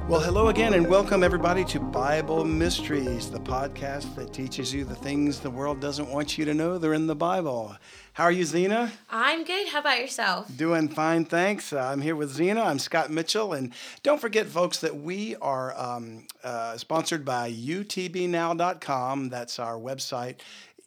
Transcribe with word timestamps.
Well, 0.08 0.20
hello 0.20 0.50
again, 0.50 0.75
and 0.75 0.86
welcome 0.88 1.23
everybody 1.23 1.66
to 1.66 1.80
Bible 1.80 2.45
Mysteries, 2.45 3.31
the 3.31 3.39
podcast 3.39 4.14
that 4.17 4.34
teaches 4.34 4.72
you 4.72 4.86
the 4.86 4.94
things 4.94 5.39
the 5.39 5.50
world 5.50 5.80
doesn't 5.80 6.08
want 6.08 6.38
you 6.38 6.45
to 6.45 6.53
know. 6.53 6.78
They're 6.78 6.94
in 6.94 7.08
the 7.08 7.16
Bible. 7.16 7.75
How 8.14 8.25
are 8.25 8.31
you, 8.31 8.45
Zena? 8.45 8.92
I'm 9.09 9.44
good. 9.44 9.67
How 9.69 9.80
about 9.80 10.00
yourself? 10.00 10.56
Doing 10.56 10.90
fine, 10.90 11.25
thanks. 11.25 11.73
Uh, 11.73 11.80
I'm 11.80 12.02
here 12.02 12.16
with 12.16 12.30
Zena. 12.30 12.62
I'm 12.62 12.78
Scott 12.78 13.09
Mitchell. 13.09 13.53
And 13.53 13.73
don't 14.03 14.22
forget, 14.22 14.45
folks, 14.45 14.78
that 14.81 14.95
we 14.95 15.38
are 15.38 15.75
um, 15.75 16.28
uh, 16.44 16.78
sponsored 16.78 17.25
by 17.25 17.52
utbnow.com. 17.52 19.30
That's 19.30 19.58
our 19.58 19.75
website 19.75 20.36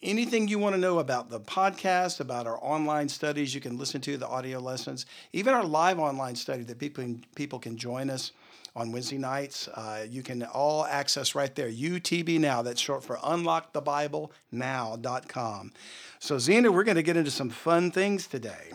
anything 0.02 0.48
you 0.48 0.58
want 0.58 0.74
to 0.74 0.80
know 0.80 0.98
about 0.98 1.30
the 1.30 1.40
podcast, 1.40 2.20
about 2.20 2.46
our 2.46 2.62
online 2.62 3.08
studies, 3.08 3.54
you 3.54 3.60
can 3.60 3.78
listen 3.78 4.00
to 4.02 4.16
the 4.16 4.26
audio 4.26 4.58
lessons, 4.58 5.06
even 5.32 5.54
our 5.54 5.64
live 5.64 5.98
online 5.98 6.36
study 6.36 6.62
that 6.64 6.78
people 6.78 7.04
can, 7.04 7.24
people 7.34 7.58
can 7.58 7.76
join 7.76 8.10
us 8.10 8.32
on 8.76 8.92
Wednesday 8.92 9.18
nights. 9.18 9.68
Uh, 9.68 10.04
you 10.08 10.22
can 10.22 10.44
all 10.44 10.84
access 10.84 11.34
right 11.34 11.54
there, 11.54 11.70
UTB 11.70 12.38
Now. 12.38 12.62
That's 12.62 12.80
short 12.80 13.04
for 13.04 13.16
unlockthebiblenow.com. 13.16 15.72
So, 16.20 16.38
Zena, 16.38 16.70
we're 16.70 16.84
going 16.84 16.96
to 16.96 17.02
get 17.02 17.16
into 17.16 17.30
some 17.30 17.50
fun 17.50 17.90
things 17.90 18.26
today. 18.26 18.72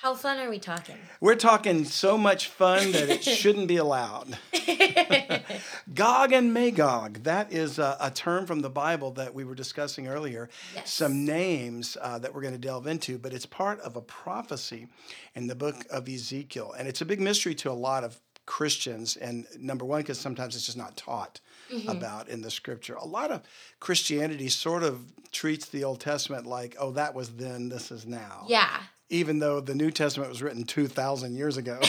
How 0.00 0.14
fun 0.14 0.38
are 0.38 0.50
we 0.50 0.58
talking? 0.58 0.96
We're 1.22 1.36
talking 1.36 1.86
so 1.86 2.18
much 2.18 2.48
fun 2.48 2.92
that 2.92 3.08
it 3.08 3.24
shouldn't 3.24 3.66
be 3.66 3.78
allowed. 3.78 4.36
Gog 5.94 6.32
and 6.34 6.52
Magog, 6.52 7.22
that 7.22 7.50
is 7.50 7.78
a, 7.78 7.96
a, 7.98 8.10
term 8.10 8.44
from 8.44 8.60
the 8.60 8.68
Bible 8.68 9.12
that 9.12 9.34
we 9.34 9.44
were 9.44 9.54
discussing 9.54 10.06
earlier. 10.06 10.50
Yes. 10.74 10.92
Some 10.92 11.24
names 11.24 11.96
uh, 11.98 12.18
that 12.18 12.34
we're 12.34 12.42
going 12.42 12.52
to 12.52 12.60
delve 12.60 12.86
into, 12.86 13.16
but 13.16 13.32
it's 13.32 13.46
part 13.46 13.80
of 13.80 13.96
a 13.96 14.02
prophecy 14.02 14.86
in 15.34 15.46
the 15.46 15.54
book 15.54 15.86
of 15.90 16.06
Ezekiel. 16.10 16.74
And 16.78 16.86
it's 16.86 17.00
a 17.00 17.06
big 17.06 17.20
mystery 17.20 17.54
to 17.54 17.70
a 17.70 17.72
lot 17.72 18.04
of 18.04 18.20
Christians. 18.44 19.16
And 19.16 19.46
number 19.58 19.86
one, 19.86 20.02
because 20.02 20.20
sometimes 20.20 20.56
it's 20.56 20.66
just 20.66 20.76
not 20.76 20.98
taught. 20.98 21.40
Mm-hmm. 21.72 21.88
About 21.88 22.28
in 22.28 22.42
the 22.42 22.50
scripture. 22.52 22.94
A 22.94 23.04
lot 23.04 23.32
of 23.32 23.42
Christianity 23.80 24.48
sort 24.48 24.84
of 24.84 25.00
treats 25.32 25.68
the 25.68 25.82
Old 25.82 25.98
Testament 25.98 26.46
like, 26.46 26.76
oh, 26.78 26.92
that 26.92 27.12
was 27.12 27.30
then, 27.30 27.70
this 27.70 27.90
is 27.90 28.06
now. 28.06 28.44
Yeah 28.46 28.82
even 29.08 29.38
though 29.38 29.60
the 29.60 29.74
New 29.74 29.90
Testament 29.90 30.30
was 30.30 30.42
written 30.42 30.64
2,000 30.64 31.34
years 31.34 31.56
ago. 31.56 31.78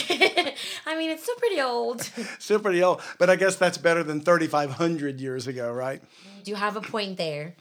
I 0.86 0.96
mean, 0.96 1.10
it's 1.10 1.22
still 1.22 1.36
pretty 1.36 1.60
old. 1.60 2.02
still 2.38 2.60
pretty 2.60 2.82
old, 2.82 3.00
but 3.18 3.28
I 3.30 3.36
guess 3.36 3.56
that's 3.56 3.78
better 3.78 4.02
than 4.02 4.20
3,500 4.20 5.20
years 5.20 5.46
ago, 5.46 5.72
right? 5.72 6.02
You 6.44 6.54
have 6.54 6.76
a 6.76 6.80
point 6.80 7.16
there. 7.16 7.54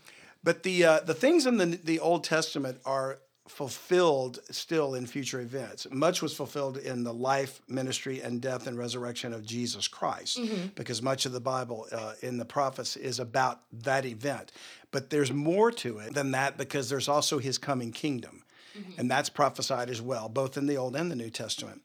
But 0.44 0.64
the, 0.64 0.86
uh, 0.86 1.00
the 1.02 1.14
things 1.14 1.46
in 1.46 1.58
the, 1.58 1.66
the 1.66 2.00
Old 2.00 2.24
Testament 2.24 2.80
are 2.86 3.20
fulfilled 3.48 4.40
still 4.52 4.94
in 4.94 5.06
future 5.06 5.40
events. 5.40 5.88
Much 5.92 6.22
was 6.22 6.34
fulfilled 6.34 6.78
in 6.78 7.04
the 7.04 7.14
life, 7.14 7.62
ministry, 7.68 8.22
and 8.22 8.42
death 8.42 8.68
and 8.68 8.78
resurrection 8.78 9.34
of 9.34 9.46
Jesus 9.46 9.88
Christ, 9.88 10.38
mm-hmm. 10.38 10.68
because 10.76 11.02
much 11.02 11.26
of 11.26 11.32
the 11.32 11.40
Bible 11.40 11.88
uh, 11.92 12.14
in 12.22 12.38
the 12.38 12.46
prophets 12.46 12.96
is 12.96 13.20
about 13.20 13.62
that 13.72 14.06
event. 14.06 14.52
But 14.92 15.10
there's 15.10 15.32
more 15.32 15.72
to 15.72 16.00
it 16.00 16.14
than 16.14 16.32
that 16.32 16.58
because 16.58 16.90
there's 16.90 17.08
also 17.08 17.40
his 17.40 17.58
coming 17.58 17.92
kingdom. 17.92 18.44
Mm-hmm. 18.78 19.00
And 19.00 19.10
that's 19.10 19.30
prophesied 19.30 19.90
as 19.90 20.02
well, 20.02 20.30
both 20.30 20.58
in 20.58 20.68
the 20.68 20.78
Old 20.78 20.96
and 20.96 21.10
the 21.10 21.16
New 21.16 21.30
Testament. 21.30 21.82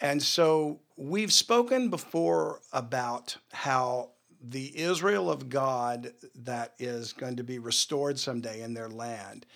And 0.00 0.22
so 0.22 0.80
we've 0.96 1.32
spoken 1.32 1.90
before 1.90 2.60
about 2.72 3.36
how 3.52 4.10
the 4.40 4.78
Israel 4.78 5.30
of 5.30 5.48
God 5.48 6.12
that 6.34 6.74
is 6.78 7.12
going 7.12 7.36
to 7.36 7.44
be 7.44 7.58
restored 7.58 8.18
someday 8.18 8.62
in 8.62 8.74
their 8.74 8.88
land 8.88 9.46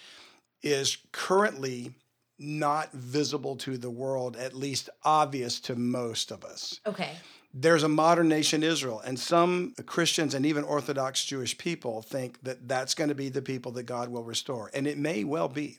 is 0.63 0.99
currently 1.13 1.95
not 2.39 2.93
visible 2.93 3.55
to 3.57 3.79
the 3.79 3.91
world, 3.91 4.37
at 4.37 4.55
least 4.55 4.91
obvious 5.05 5.61
to 5.61 5.77
most 5.77 6.33
of 6.33 6.45
us. 6.45 6.81
Okay. 6.87 7.13
There's 7.55 7.83
a 7.83 7.89
modern 7.89 8.29
nation 8.29 8.63
Israel, 8.63 9.01
and 9.05 9.19
some 9.19 9.75
Christians 9.87 10.35
and 10.35 10.47
even 10.47 10.65
Orthodox 10.65 11.25
Jewish 11.25 11.57
people 11.59 12.03
think 12.03 12.43
that 12.43 12.67
that's 12.67 12.95
going 12.95 13.09
to 13.09 13.15
be 13.15 13.29
the 13.29 13.43
people 13.43 13.73
that 13.73 13.85
God 13.85 14.09
will 14.09 14.25
restore. 14.25 14.71
And 14.75 14.87
it 14.87 14.99
may 14.99 15.23
well 15.23 15.49
be. 15.49 15.79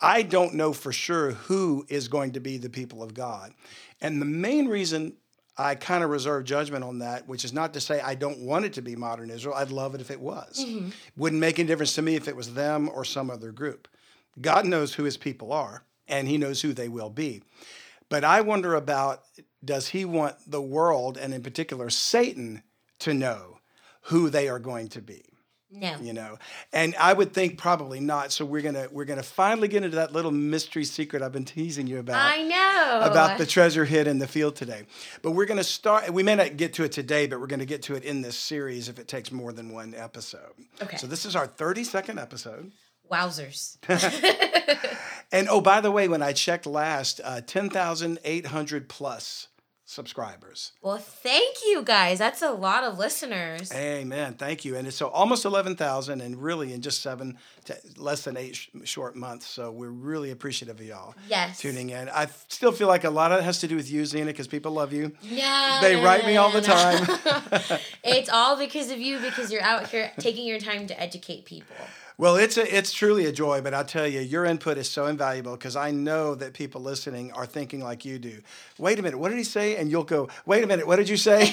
I 0.00 0.22
don't 0.22 0.54
know 0.54 0.72
for 0.72 0.92
sure 0.92 1.32
who 1.32 1.86
is 1.88 2.08
going 2.08 2.32
to 2.32 2.40
be 2.40 2.58
the 2.58 2.68
people 2.68 3.02
of 3.02 3.14
God. 3.14 3.52
And 4.00 4.20
the 4.20 4.26
main 4.26 4.68
reason 4.68 5.14
I 5.58 5.74
kind 5.74 6.04
of 6.04 6.10
reserve 6.10 6.44
judgment 6.44 6.84
on 6.84 6.98
that, 6.98 7.26
which 7.26 7.44
is 7.44 7.52
not 7.52 7.72
to 7.74 7.80
say 7.80 8.00
I 8.00 8.14
don't 8.14 8.40
want 8.40 8.66
it 8.66 8.74
to 8.74 8.82
be 8.82 8.94
modern 8.94 9.30
Israel. 9.30 9.54
I'd 9.54 9.70
love 9.70 9.94
it 9.94 10.00
if 10.00 10.10
it 10.10 10.20
was. 10.20 10.64
Mm-hmm. 10.64 10.90
Wouldn't 11.16 11.40
make 11.40 11.58
any 11.58 11.66
difference 11.66 11.94
to 11.94 12.02
me 12.02 12.14
if 12.14 12.28
it 12.28 12.36
was 12.36 12.52
them 12.52 12.90
or 12.92 13.04
some 13.04 13.30
other 13.30 13.52
group. 13.52 13.88
God 14.38 14.66
knows 14.66 14.94
who 14.94 15.04
his 15.04 15.16
people 15.16 15.52
are, 15.52 15.84
and 16.08 16.28
he 16.28 16.36
knows 16.36 16.60
who 16.60 16.74
they 16.74 16.88
will 16.88 17.08
be. 17.08 17.42
But 18.10 18.22
I 18.22 18.42
wonder 18.42 18.74
about 18.74 19.22
does 19.64 19.88
he 19.88 20.04
want 20.04 20.36
the 20.46 20.60
world, 20.60 21.16
and 21.16 21.32
in 21.32 21.42
particular 21.42 21.88
Satan, 21.88 22.62
to 23.00 23.14
know 23.14 23.58
who 24.02 24.28
they 24.28 24.48
are 24.48 24.58
going 24.58 24.88
to 24.88 25.00
be? 25.00 25.24
No. 25.70 25.96
You 26.00 26.12
know. 26.12 26.38
And 26.72 26.94
I 26.96 27.12
would 27.12 27.32
think 27.32 27.58
probably 27.58 27.98
not. 27.98 28.32
So 28.32 28.44
we're 28.44 28.62
gonna 28.62 28.88
we're 28.90 29.04
gonna 29.04 29.22
finally 29.22 29.68
get 29.68 29.82
into 29.82 29.96
that 29.96 30.12
little 30.12 30.30
mystery 30.30 30.84
secret 30.84 31.22
I've 31.22 31.32
been 31.32 31.44
teasing 31.44 31.86
you 31.86 31.98
about. 31.98 32.16
I 32.16 32.42
know. 32.42 33.00
About 33.02 33.36
the 33.36 33.46
treasure 33.46 33.84
hid 33.84 34.06
in 34.06 34.18
the 34.18 34.28
field 34.28 34.54
today. 34.54 34.84
But 35.22 35.32
we're 35.32 35.46
gonna 35.46 35.64
start 35.64 36.12
we 36.12 36.22
may 36.22 36.36
not 36.36 36.56
get 36.56 36.74
to 36.74 36.84
it 36.84 36.92
today, 36.92 37.26
but 37.26 37.40
we're 37.40 37.48
gonna 37.48 37.64
get 37.64 37.82
to 37.82 37.94
it 37.94 38.04
in 38.04 38.22
this 38.22 38.38
series 38.38 38.88
if 38.88 38.98
it 38.98 39.08
takes 39.08 39.32
more 39.32 39.52
than 39.52 39.72
one 39.72 39.94
episode. 39.94 40.52
Okay. 40.80 40.96
So 40.98 41.06
this 41.06 41.26
is 41.26 41.34
our 41.34 41.48
32nd 41.48 42.20
episode. 42.20 42.70
Wowzers. 43.10 43.78
and 45.32 45.48
oh, 45.48 45.60
by 45.60 45.80
the 45.80 45.90
way, 45.90 46.08
when 46.08 46.22
I 46.22 46.32
checked 46.32 46.66
last, 46.66 47.20
uh, 47.22 47.40
10,800 47.40 48.88
plus 48.88 49.48
subscribers. 49.86 50.72
Well, 50.82 50.98
thank 50.98 51.58
you 51.64 51.82
guys. 51.82 52.18
That's 52.18 52.42
a 52.42 52.50
lot 52.50 52.82
of 52.82 52.98
listeners. 52.98 53.72
Amen. 53.72 54.34
Thank 54.34 54.64
you. 54.64 54.76
And 54.76 54.86
it's 54.86 54.96
so 54.96 55.08
almost 55.08 55.44
11,000 55.44 56.20
and 56.20 56.42
really 56.42 56.72
in 56.72 56.82
just 56.82 57.02
seven 57.02 57.38
to 57.66 57.76
less 57.96 58.22
than 58.22 58.36
eight 58.36 58.56
sh- 58.56 58.68
short 58.82 59.14
months. 59.14 59.46
So 59.46 59.70
we're 59.70 59.90
really 59.90 60.32
appreciative 60.32 60.80
of 60.80 60.84
y'all 60.84 61.14
yes. 61.28 61.60
tuning 61.60 61.90
in. 61.90 62.08
I 62.08 62.26
still 62.48 62.72
feel 62.72 62.88
like 62.88 63.04
a 63.04 63.10
lot 63.10 63.30
of 63.30 63.38
it 63.38 63.44
has 63.44 63.60
to 63.60 63.68
do 63.68 63.76
with 63.76 63.90
you, 63.90 64.04
Zena, 64.04 64.26
because 64.26 64.48
people 64.48 64.72
love 64.72 64.92
you. 64.92 65.12
No. 65.22 65.78
They 65.80 65.96
no, 65.96 66.04
write 66.04 66.22
no, 66.22 66.26
me 66.26 66.34
no, 66.34 66.42
all 66.42 66.50
the 66.50 66.60
time. 66.60 67.78
it's 68.04 68.28
all 68.28 68.58
because 68.58 68.90
of 68.90 68.98
you 68.98 69.20
because 69.20 69.52
you're 69.52 69.62
out 69.62 69.86
here 69.86 70.10
taking 70.18 70.46
your 70.46 70.58
time 70.58 70.88
to 70.88 71.00
educate 71.00 71.44
people. 71.44 71.76
Well, 72.18 72.36
it's 72.36 72.56
a, 72.56 72.74
it's 72.76 72.94
truly 72.94 73.26
a 73.26 73.32
joy, 73.32 73.60
but 73.60 73.74
I 73.74 73.82
tell 73.82 74.06
you, 74.06 74.20
your 74.20 74.46
input 74.46 74.78
is 74.78 74.88
so 74.88 75.04
invaluable 75.04 75.52
because 75.52 75.76
I 75.76 75.90
know 75.90 76.34
that 76.34 76.54
people 76.54 76.80
listening 76.80 77.30
are 77.32 77.44
thinking 77.44 77.84
like 77.84 78.06
you 78.06 78.18
do. 78.18 78.40
Wait 78.78 78.98
a 78.98 79.02
minute, 79.02 79.18
what 79.18 79.28
did 79.28 79.36
he 79.36 79.44
say? 79.44 79.76
And 79.76 79.90
you'll 79.90 80.04
go, 80.04 80.28
wait 80.46 80.64
a 80.64 80.66
minute, 80.66 80.86
what 80.86 80.96
did 80.96 81.10
you 81.10 81.18
say? 81.18 81.52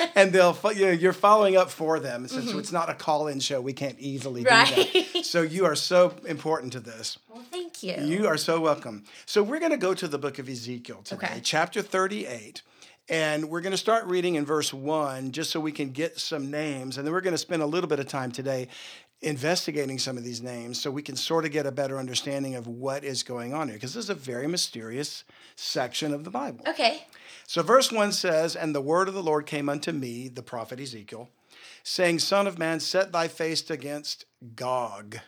and 0.14 0.32
they'll, 0.32 0.56
you 0.72 0.86
know, 0.86 0.92
you're 0.92 1.12
following 1.12 1.56
up 1.56 1.68
for 1.68 1.98
them 1.98 2.28
since 2.28 2.50
mm-hmm. 2.50 2.60
it's 2.60 2.70
not 2.70 2.88
a 2.88 2.94
call-in 2.94 3.40
show. 3.40 3.60
We 3.60 3.72
can't 3.72 3.98
easily 3.98 4.44
right. 4.44 4.72
do 4.74 4.84
that. 4.84 5.24
So 5.24 5.42
you 5.42 5.64
are 5.64 5.74
so 5.74 6.14
important 6.26 6.72
to 6.74 6.80
this. 6.80 7.18
Well, 7.28 7.42
thank 7.50 7.82
you. 7.82 7.96
You 7.98 8.28
are 8.28 8.36
so 8.36 8.60
welcome. 8.60 9.04
So 9.26 9.42
we're 9.42 9.58
going 9.58 9.72
to 9.72 9.76
go 9.76 9.94
to 9.94 10.06
the 10.06 10.18
book 10.18 10.38
of 10.38 10.48
Ezekiel 10.48 11.00
today, 11.02 11.26
okay. 11.26 11.40
chapter 11.42 11.82
38. 11.82 12.62
And 13.08 13.50
we're 13.50 13.60
going 13.60 13.72
to 13.72 13.76
start 13.76 14.06
reading 14.06 14.36
in 14.36 14.46
verse 14.46 14.72
1 14.72 15.32
just 15.32 15.50
so 15.50 15.60
we 15.60 15.72
can 15.72 15.90
get 15.90 16.18
some 16.18 16.50
names. 16.50 16.96
And 16.96 17.06
then 17.06 17.12
we're 17.12 17.20
going 17.20 17.34
to 17.34 17.38
spend 17.38 17.60
a 17.60 17.66
little 17.66 17.88
bit 17.88 18.00
of 18.00 18.08
time 18.08 18.32
today 18.32 18.68
investigating 19.22 19.98
some 19.98 20.18
of 20.18 20.24
these 20.24 20.42
names 20.42 20.80
so 20.80 20.90
we 20.90 21.02
can 21.02 21.16
sort 21.16 21.44
of 21.44 21.52
get 21.52 21.66
a 21.66 21.72
better 21.72 21.98
understanding 21.98 22.54
of 22.54 22.66
what 22.66 23.04
is 23.04 23.22
going 23.22 23.54
on 23.54 23.68
here 23.68 23.76
because 23.76 23.94
this 23.94 24.04
is 24.04 24.10
a 24.10 24.14
very 24.14 24.46
mysterious 24.46 25.24
section 25.56 26.12
of 26.12 26.24
the 26.24 26.30
Bible. 26.30 26.64
Okay. 26.68 27.06
So, 27.46 27.62
verse 27.62 27.92
1 27.92 28.12
says, 28.12 28.56
And 28.56 28.74
the 28.74 28.80
word 28.80 29.08
of 29.08 29.14
the 29.14 29.22
Lord 29.22 29.46
came 29.46 29.68
unto 29.68 29.92
me, 29.92 30.28
the 30.28 30.42
prophet 30.42 30.80
Ezekiel, 30.80 31.28
saying, 31.82 32.18
Son 32.18 32.46
of 32.46 32.58
man, 32.58 32.80
set 32.80 33.12
thy 33.12 33.28
face 33.28 33.68
against 33.70 34.24
Gog, 34.56 35.18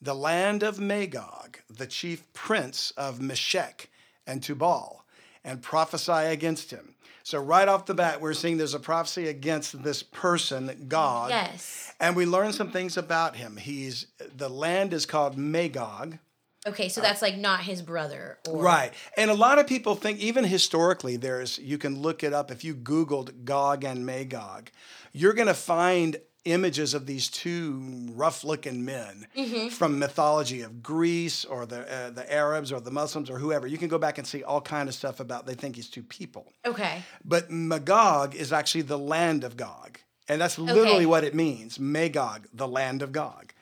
the 0.00 0.14
land 0.14 0.62
of 0.62 0.80
Magog, 0.80 1.58
the 1.68 1.86
chief 1.86 2.30
prince 2.32 2.90
of 2.92 3.20
Meshech 3.20 3.90
and 4.26 4.42
Tubal, 4.42 5.04
and 5.44 5.62
prophesy 5.62 6.12
against 6.12 6.70
him. 6.70 6.94
So, 7.22 7.38
right 7.40 7.68
off 7.68 7.86
the 7.86 7.94
bat, 7.94 8.20
we're 8.20 8.34
seeing 8.34 8.56
there's 8.56 8.74
a 8.74 8.80
prophecy 8.80 9.28
against 9.28 9.82
this 9.82 10.02
person, 10.02 10.86
Gog. 10.88 11.30
Yes. 11.30 11.92
And 12.00 12.16
we 12.16 12.26
learn 12.26 12.52
some 12.52 12.70
things 12.70 12.96
about 12.96 13.36
him. 13.36 13.56
He's 13.56 14.06
the 14.36 14.48
land 14.48 14.92
is 14.92 15.06
called 15.06 15.36
Magog. 15.36 16.18
Okay, 16.66 16.88
so 16.88 17.00
uh, 17.00 17.04
that's 17.04 17.22
like 17.22 17.36
not 17.36 17.60
his 17.60 17.82
brother. 17.82 18.38
Or, 18.48 18.62
Right. 18.62 18.92
And 19.16 19.30
a 19.30 19.34
lot 19.34 19.58
of 19.58 19.66
people 19.66 19.94
think, 19.94 20.20
even 20.20 20.44
historically, 20.44 21.16
there's, 21.16 21.58
you 21.58 21.76
can 21.76 22.00
look 22.00 22.22
it 22.22 22.32
up. 22.32 22.50
If 22.50 22.62
you 22.62 22.74
Googled 22.74 23.44
Gog 23.44 23.84
and 23.84 24.06
Magog, 24.06 24.70
you're 25.12 25.32
going 25.32 25.48
to 25.48 25.54
find 25.54 26.18
images 26.44 26.92
of 26.94 27.06
these 27.06 27.28
two 27.28 27.80
rough 28.14 28.42
looking 28.44 28.84
men 28.84 29.26
from 29.70 29.98
mythology 29.98 30.60
of 30.62 30.82
Greece 30.82 31.44
or 31.44 31.66
the, 31.66 31.80
uh, 31.92 32.10
the 32.10 32.30
Arabs 32.32 32.72
or 32.72 32.80
the 32.80 32.90
Muslims 32.90 33.30
or 33.30 33.38
whoever. 33.38 33.66
You 33.66 33.78
can 33.78 33.88
go 33.88 33.98
back 33.98 34.18
and 34.18 34.26
see 34.26 34.42
all 34.42 34.60
kind 34.60 34.88
of 34.88 34.94
stuff 34.94 35.20
about 35.20 35.46
they 35.46 35.54
think 35.54 35.76
he's 35.76 35.88
two 35.88 36.02
people. 36.02 36.52
Okay. 36.66 37.02
But 37.24 37.50
Magog 37.50 38.34
is 38.34 38.52
actually 38.52 38.82
the 38.82 38.98
land 38.98 39.44
of 39.44 39.56
Gog. 39.56 39.98
And 40.28 40.40
that's 40.40 40.58
literally 40.58 40.96
Okay. 40.98 41.06
what 41.06 41.24
it 41.24 41.34
means 41.34 41.78
Magog, 41.78 42.46
the 42.52 42.68
land 42.68 43.02
of 43.02 43.12
Gog. 43.12 43.52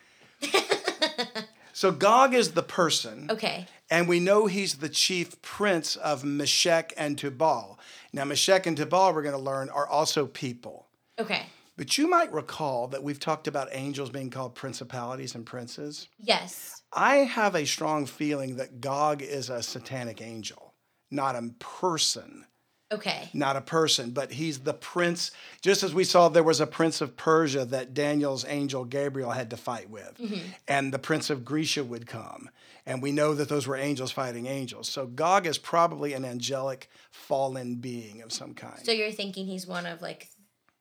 so 1.73 1.91
Gog 1.93 2.35
is 2.35 2.53
the 2.53 2.63
person. 2.63 3.29
Okay. 3.31 3.67
And 3.91 4.09
we 4.09 4.21
know 4.21 4.47
he's 4.47 4.77
the 4.77 4.89
chief 4.89 5.41
prince 5.43 5.97
of 5.97 6.23
Meshech 6.25 6.93
and 6.97 7.19
Tubal. 7.19 7.79
Now, 8.13 8.25
Meshech 8.25 8.67
and 8.67 8.77
Tubal, 8.77 9.13
we're 9.15 9.23
going 9.23 9.35
to 9.35 9.41
learn, 9.41 9.69
are 9.71 9.87
also 9.87 10.27
people. 10.27 10.87
Okay. 11.19 11.43
But 11.81 11.97
you 11.97 12.11
might 12.11 12.31
recall 12.31 12.89
that 12.89 13.03
we've 13.03 13.19
talked 13.19 13.49
about 13.49 13.71
angels 13.73 14.11
being 14.11 14.29
called 14.29 14.55
principalities 14.55 15.35
and 15.35 15.47
princes. 15.47 16.09
Yes. 16.19 16.83
I 16.93 17.17
have 17.17 17.55
a 17.55 17.65
strong 17.65 18.05
feeling 18.05 18.57
that 18.57 18.83
Gog 18.83 19.23
is 19.23 19.49
a 19.49 19.63
satanic 19.63 20.21
angel, 20.21 20.75
not 21.11 21.37
a 21.37 21.55
person. 21.59 22.45
Okay. 22.93 23.31
Not 23.33 23.57
a 23.57 23.63
person, 23.63 24.11
but 24.11 24.33
he's 24.33 24.59
the 24.59 24.75
prince. 24.75 25.31
Just 25.63 25.83
as 25.83 25.95
we 25.95 26.05
saw, 26.05 26.29
there 26.29 26.43
was 26.43 26.61
a 26.61 26.67
prince 26.67 27.01
of 27.01 27.17
Persia 27.17 27.65
that 27.65 27.95
Daniel's 27.95 28.45
angel 28.45 28.85
Gabriel 28.85 29.31
had 29.31 29.49
to 29.49 29.57
fight 29.57 29.89
with, 29.89 30.19
mm-hmm. 30.21 30.49
and 30.69 30.93
the 30.93 30.99
prince 30.99 31.31
of 31.31 31.47
Grecia 31.47 31.83
would 31.83 32.07
come. 32.07 32.51
And 32.85 33.01
we 33.01 33.13
know 33.13 33.33
that 33.33 33.49
those 33.49 33.67
were 33.67 33.77
angels 33.77 34.11
fighting 34.11 34.47
angels. 34.47 34.89
So 34.89 35.07
Gog 35.07 35.47
is 35.47 35.57
probably 35.57 36.13
an 36.13 36.25
angelic 36.25 36.91
fallen 37.11 37.77
being 37.77 38.21
of 38.21 38.33
some 38.33 38.53
kind. 38.53 38.85
So 38.85 38.93
you're 38.93 39.13
thinking 39.13 39.47
he's 39.47 39.67
one 39.67 39.87
of 39.87 40.03
like 40.03 40.29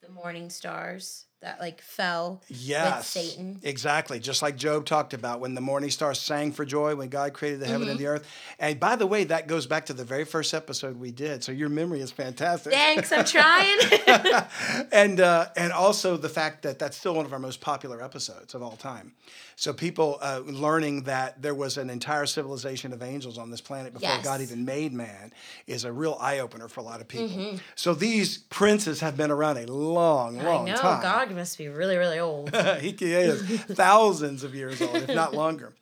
the 0.09 0.15
morning 0.15 0.49
stars 0.49 1.25
that 1.41 1.59
like 1.61 1.81
fell 1.81 2.41
Yes. 2.49 2.97
with 2.97 3.05
Satan. 3.05 3.59
Exactly. 3.63 4.19
Just 4.19 4.41
like 4.41 4.57
Job 4.57 4.85
talked 4.85 5.13
about 5.13 5.39
when 5.39 5.55
the 5.55 5.61
morning 5.61 5.89
stars 5.89 6.19
sang 6.19 6.51
for 6.51 6.65
joy 6.65 6.95
when 6.95 7.07
God 7.09 7.31
created 7.33 7.61
the 7.61 7.65
heaven 7.65 7.83
Mm-hmm. 7.83 7.91
and 7.91 7.99
the 7.99 8.07
earth. 8.07 8.27
And 8.59 8.77
by 8.79 8.97
the 8.97 9.07
way, 9.07 9.23
that 9.23 9.47
goes 9.47 9.65
back 9.65 9.85
to 9.85 9.93
the 9.93 10.03
very 10.03 10.25
first 10.25 10.53
episode 10.53 10.99
we 10.99 11.11
did. 11.11 11.43
So 11.43 11.51
your 11.53 11.69
memory 11.69 12.01
is 12.01 12.11
fantastic. 12.11 12.73
Thanks, 12.73 13.11
I'm 13.13 13.23
trying. 13.25 13.77
and 14.91 15.19
uh, 15.21 15.47
and 15.55 15.71
also 15.71 16.17
the 16.17 16.29
fact 16.29 16.63
that 16.63 16.79
that's 16.79 16.97
still 16.97 17.13
one 17.15 17.25
of 17.25 17.33
our 17.33 17.39
most 17.39 17.61
popular 17.61 18.03
episodes 18.03 18.53
of 18.53 18.61
all 18.61 18.75
time. 18.75 19.13
So 19.55 19.73
people 19.73 20.17
uh, 20.21 20.41
learning 20.45 21.03
that 21.03 21.41
there 21.41 21.53
was 21.53 21.77
an 21.77 21.89
entire 21.89 22.25
civilization 22.25 22.93
of 22.93 23.03
angels 23.03 23.37
on 23.37 23.51
this 23.51 23.59
planet 23.61 23.91
before 23.93 24.07
Yes. 24.09 24.23
God 24.23 24.39
even 24.41 24.63
made 24.63 24.93
man 24.93 25.33
is 25.67 25.83
a 25.83 25.91
real 25.91 26.17
eye 26.21 26.39
opener 26.39 26.69
for 26.69 26.79
a 26.79 26.83
lot 26.83 27.01
of 27.01 27.07
people. 27.09 27.59
So 27.75 27.93
these 27.93 28.37
princes 28.37 29.01
have 29.01 29.17
been 29.17 29.31
around 29.31 29.57
a 29.57 29.65
long, 29.71 30.37
Mm-hmm. 30.37 30.47
I 30.47 30.49
long 30.49 30.65
know 30.65 30.75
time. 30.75 31.01
Gog 31.29 31.37
must 31.37 31.57
be 31.57 31.67
really, 31.67 31.97
really 31.97 32.19
old. 32.19 32.55
he 32.79 32.89
is 32.89 33.41
thousands 33.65 34.43
of 34.43 34.55
years 34.55 34.81
old, 34.81 34.95
if 34.95 35.09
not 35.09 35.33
longer. 35.33 35.73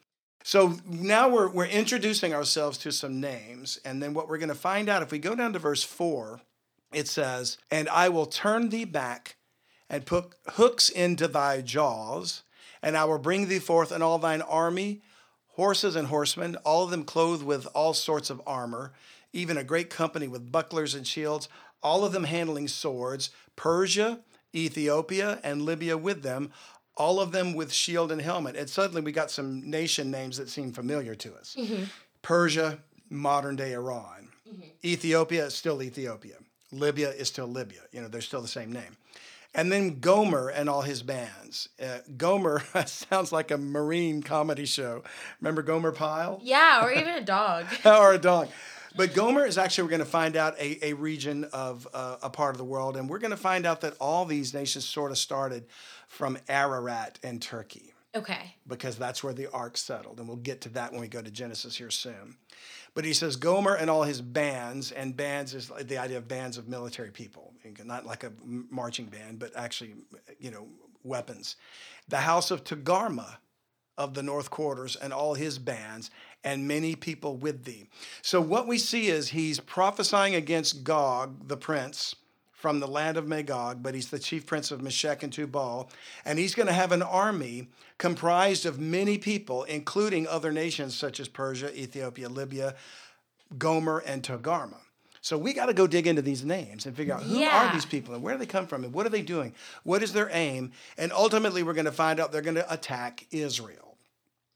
So 0.43 0.77
now 0.85 1.29
we're, 1.29 1.49
we're 1.49 1.65
introducing 1.65 2.33
ourselves 2.33 2.77
to 2.79 2.91
some 2.91 3.19
names. 3.21 3.79
And 3.85 4.01
then 4.01 4.13
what 4.13 4.27
we're 4.27 4.37
going 4.37 4.49
to 4.49 4.55
find 4.55 4.89
out, 4.89 5.01
if 5.01 5.11
we 5.11 5.19
go 5.19 5.35
down 5.35 5.53
to 5.53 5.59
verse 5.59 5.83
4, 5.83 6.41
it 6.93 7.07
says, 7.07 7.57
And 7.71 7.87
I 7.89 8.09
will 8.09 8.25
turn 8.25 8.69
thee 8.69 8.85
back 8.85 9.37
and 9.89 10.05
put 10.05 10.35
hooks 10.51 10.89
into 10.89 11.27
thy 11.27 11.61
jaws, 11.61 12.43
and 12.81 12.97
I 12.97 13.05
will 13.05 13.19
bring 13.19 13.47
thee 13.47 13.59
forth 13.59 13.91
and 13.91 14.03
all 14.03 14.19
thine 14.19 14.41
army, 14.41 15.01
horses 15.49 15.95
and 15.95 16.07
horsemen, 16.07 16.57
all 16.57 16.83
of 16.83 16.91
them 16.91 17.03
clothed 17.03 17.43
with 17.43 17.67
all 17.73 17.93
sorts 17.93 18.29
of 18.29 18.41
armor, 18.45 18.93
even 19.33 19.57
a 19.57 19.63
great 19.63 19.89
company 19.89 20.27
with 20.27 20.51
bucklers 20.51 20.93
and 20.93 21.07
shields, 21.07 21.47
all 21.81 22.03
of 22.03 22.11
them 22.11 22.25
handling 22.25 22.67
swords, 22.67 23.29
Persia, 23.55 24.19
Ethiopia, 24.57 25.39
and 25.43 25.61
Libya 25.61 25.97
with 25.97 26.23
them, 26.23 26.51
all 26.95 27.19
of 27.19 27.31
them 27.31 27.53
with 27.53 27.71
shield 27.71 28.11
and 28.11 28.21
helmet. 28.21 28.55
And 28.55 28.69
suddenly 28.69 29.01
we 29.01 29.11
got 29.11 29.29
some 29.31 29.69
nation 29.69 30.09
names 30.09 30.37
that 30.37 30.49
seem 30.49 30.71
familiar 30.73 31.15
to 31.15 31.35
us. 31.35 31.55
Persia, 32.21 32.79
modern 33.09 33.55
day 33.55 33.73
Iran. 33.73 34.29
Ethiopia 34.83 35.45
is 35.45 35.53
still 35.53 35.81
Ethiopia. 35.81 36.35
Libya 36.71 37.09
is 37.09 37.27
still 37.27 37.47
Libya. 37.47 37.81
You 37.91 38.01
know, 38.01 38.07
they're 38.07 38.21
still 38.21 38.41
the 38.41 38.47
same 38.47 38.71
name. 38.71 38.97
And 39.53 39.71
then 39.71 39.99
Gomer 39.99 40.49
and 40.49 40.69
all 40.69 40.81
his 40.81 41.01
bands. 41.01 41.69
Uh, 41.81 41.99
Gomer 42.15 42.61
sounds 42.85 43.31
like 43.31 43.49
a 43.49 43.57
marine 43.57 44.21
comedy 44.21 44.65
show. 44.65 45.03
Remember 45.41 45.61
Gomer 45.61 45.91
Pyle? 45.91 46.39
Yeah, 46.43 46.83
or 46.85 46.91
even 46.91 47.15
a 47.15 47.23
dog. 47.23 47.65
or 47.85 48.13
a 48.13 48.19
dog. 48.19 48.49
But 48.97 49.13
Gomer 49.13 49.45
is 49.45 49.59
actually, 49.59 49.83
we're 49.83 49.91
going 49.91 49.99
to 49.99 50.05
find 50.05 50.35
out 50.35 50.59
a, 50.59 50.83
a 50.87 50.93
region 50.93 51.43
of 51.53 51.87
uh, 51.93 52.17
a 52.23 52.29
part 52.31 52.55
of 52.55 52.57
the 52.57 52.65
world. 52.65 52.97
And 52.97 53.07
we're 53.07 53.19
going 53.19 53.31
to 53.31 53.37
find 53.37 53.65
out 53.65 53.81
that 53.81 53.93
all 53.99 54.25
these 54.25 54.53
nations 54.55 54.85
sort 54.85 55.11
of 55.11 55.19
started 55.19 55.67
from 56.07 56.37
Ararat 56.49 57.19
and 57.23 57.39
Turkey 57.41 57.93
Okay. 58.15 58.55
because 58.65 58.97
that's 58.97 59.23
where 59.23 59.33
the 59.33 59.47
ark 59.51 59.77
settled. 59.77 60.19
And 60.19 60.27
we'll 60.27 60.37
get 60.37 60.61
to 60.61 60.69
that 60.69 60.91
when 60.91 60.99
we 61.01 61.07
go 61.07 61.21
to 61.21 61.29
Genesis 61.29 61.77
here 61.77 61.91
soon. 61.91 62.37
But 62.95 63.05
he 63.05 63.13
says 63.13 63.35
Gomer 63.35 63.75
and 63.75 63.91
all 63.91 64.01
his 64.01 64.21
bands, 64.21 64.91
and 64.91 65.15
bands 65.15 65.53
is 65.53 65.71
the 65.83 65.99
idea 65.99 66.17
of 66.17 66.27
bands 66.27 66.57
of 66.57 66.67
military 66.67 67.11
people, 67.11 67.53
not 67.85 68.07
like 68.07 68.23
a 68.23 68.31
marching 68.41 69.05
band, 69.05 69.37
but 69.37 69.55
actually, 69.55 69.93
you 70.39 70.49
know, 70.49 70.67
weapons. 71.03 71.57
The 72.07 72.17
house 72.17 72.49
of 72.49 72.63
Togarmah 72.63 73.35
of 73.97 74.13
the 74.13 74.23
north 74.23 74.49
quarters 74.49 74.95
and 74.95 75.11
all 75.11 75.33
his 75.33 75.59
bands, 75.59 76.11
and 76.47 76.65
many 76.65 76.95
people 76.95 77.35
with 77.35 77.65
thee. 77.65 77.85
So 78.21 78.39
what 78.39 78.67
we 78.67 78.77
see 78.77 79.07
is 79.07 79.27
he's 79.29 79.59
prophesying 79.59 80.33
against 80.33 80.85
Gog, 80.85 81.49
the 81.49 81.57
prince 81.57 82.15
from 82.53 82.79
the 82.79 82.87
land 82.87 83.17
of 83.17 83.27
Magog, 83.27 83.83
but 83.83 83.93
he's 83.93 84.09
the 84.09 84.17
chief 84.17 84.45
prince 84.45 84.71
of 84.71 84.81
Meshech 84.81 85.23
and 85.23 85.31
Tubal, 85.31 85.89
and 86.23 86.39
he's 86.39 86.55
going 86.55 86.67
to 86.67 86.73
have 86.73 86.93
an 86.93 87.01
army 87.01 87.67
comprised 87.97 88.65
of 88.65 88.79
many 88.79 89.17
people, 89.17 89.63
including 89.65 90.25
other 90.25 90.53
nations 90.53 90.95
such 90.95 91.19
as 91.19 91.27
Persia, 91.27 91.77
Ethiopia, 91.77 92.29
Libya, 92.29 92.75
Gomer, 93.57 93.99
and 94.05 94.23
Togarmah. 94.23 94.79
So 95.19 95.37
we 95.37 95.51
got 95.51 95.65
to 95.65 95.73
go 95.73 95.85
dig 95.85 96.07
into 96.07 96.21
these 96.21 96.45
names 96.45 96.85
and 96.85 96.95
figure 96.95 97.13
out 97.13 97.23
who 97.23 97.39
Yeah. 97.39 97.67
are 97.67 97.73
these 97.73 97.85
people 97.85 98.13
and 98.13 98.23
where 98.23 98.35
do 98.35 98.39
they 98.39 98.45
come 98.45 98.67
from 98.67 98.85
and 98.85 98.93
what 98.93 99.05
are 99.05 99.09
they 99.09 99.21
doing? 99.21 99.53
What 99.83 100.01
is 100.01 100.13
their 100.13 100.29
aim? 100.31 100.71
And 100.97 101.11
ultimately, 101.11 101.61
we're 101.63 101.73
going 101.73 101.85
to 101.85 101.91
find 101.91 102.21
out 102.21 102.31
they're 102.31 102.41
going 102.41 102.55
to 102.55 102.73
attack 102.73 103.25
Israel. 103.31 103.86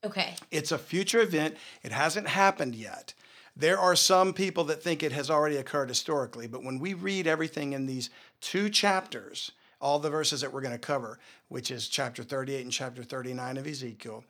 Okay. 0.03 0.35
It's 0.49 0.71
a 0.71 0.77
future 0.77 1.21
event. 1.21 1.55
It 1.83 1.91
hasn't 1.91 2.27
happened 2.27 2.75
yet. 2.75 3.13
There 3.55 3.79
are 3.79 3.95
some 3.95 4.33
people 4.33 4.63
that 4.65 4.81
think 4.81 5.03
it 5.03 5.11
has 5.11 5.29
already 5.29 5.57
occurred 5.57 5.89
historically, 5.89 6.47
but 6.47 6.63
when 6.63 6.79
we 6.79 6.93
read 6.93 7.27
everything 7.27 7.73
in 7.73 7.85
these 7.85 8.09
two 8.39 8.69
chapters, 8.69 9.51
all 9.79 9.99
the 9.99 10.09
verses 10.09 10.41
that 10.41 10.53
we're 10.53 10.61
going 10.61 10.71
to 10.73 10.79
cover, 10.79 11.19
which 11.49 11.69
is 11.69 11.87
chapter 11.87 12.23
38 12.23 12.61
and 12.63 12.71
chapter 12.71 13.03
39 13.03 13.57
of 13.57 13.67
Ezekiel, 13.67 14.23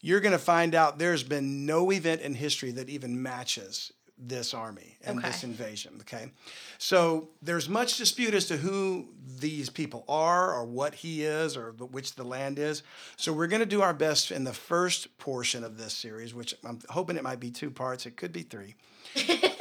you're 0.00 0.20
going 0.20 0.32
to 0.32 0.38
find 0.38 0.74
out 0.74 0.98
there's 0.98 1.22
been 1.22 1.64
no 1.64 1.90
event 1.92 2.20
in 2.20 2.34
history 2.34 2.72
that 2.72 2.90
even 2.90 3.22
matches 3.22 3.92
this 4.16 4.54
army 4.54 4.96
and 5.04 5.18
Okay. 5.18 5.28
this 5.28 5.42
invasion. 5.44 5.96
Okay. 6.00 6.30
So 6.78 7.30
there's 7.42 7.68
much 7.68 7.96
dispute 7.98 8.32
as 8.34 8.46
to 8.46 8.56
who 8.56 9.08
these 9.38 9.70
people 9.70 10.04
are 10.08 10.52
or 10.54 10.64
what 10.64 10.94
he 10.94 11.24
is 11.24 11.56
or 11.56 11.72
the- 11.76 11.86
which 11.86 12.14
the 12.14 12.24
land 12.24 12.58
is. 12.58 12.82
So 13.16 13.32
we're 13.32 13.48
going 13.48 13.60
to 13.60 13.66
do 13.66 13.82
our 13.82 13.92
best 13.94 14.30
in 14.30 14.44
the 14.44 14.52
first 14.54 15.18
portion 15.18 15.64
of 15.64 15.78
this 15.78 15.94
series, 15.94 16.32
which 16.32 16.54
I'm 16.64 16.78
hoping 16.90 17.16
it 17.16 17.22
might 17.24 17.40
be 17.40 17.50
two 17.50 17.70
parts. 17.70 18.06
It 18.06 18.16
could 18.16 18.32
be 18.32 18.42
three. 18.42 18.76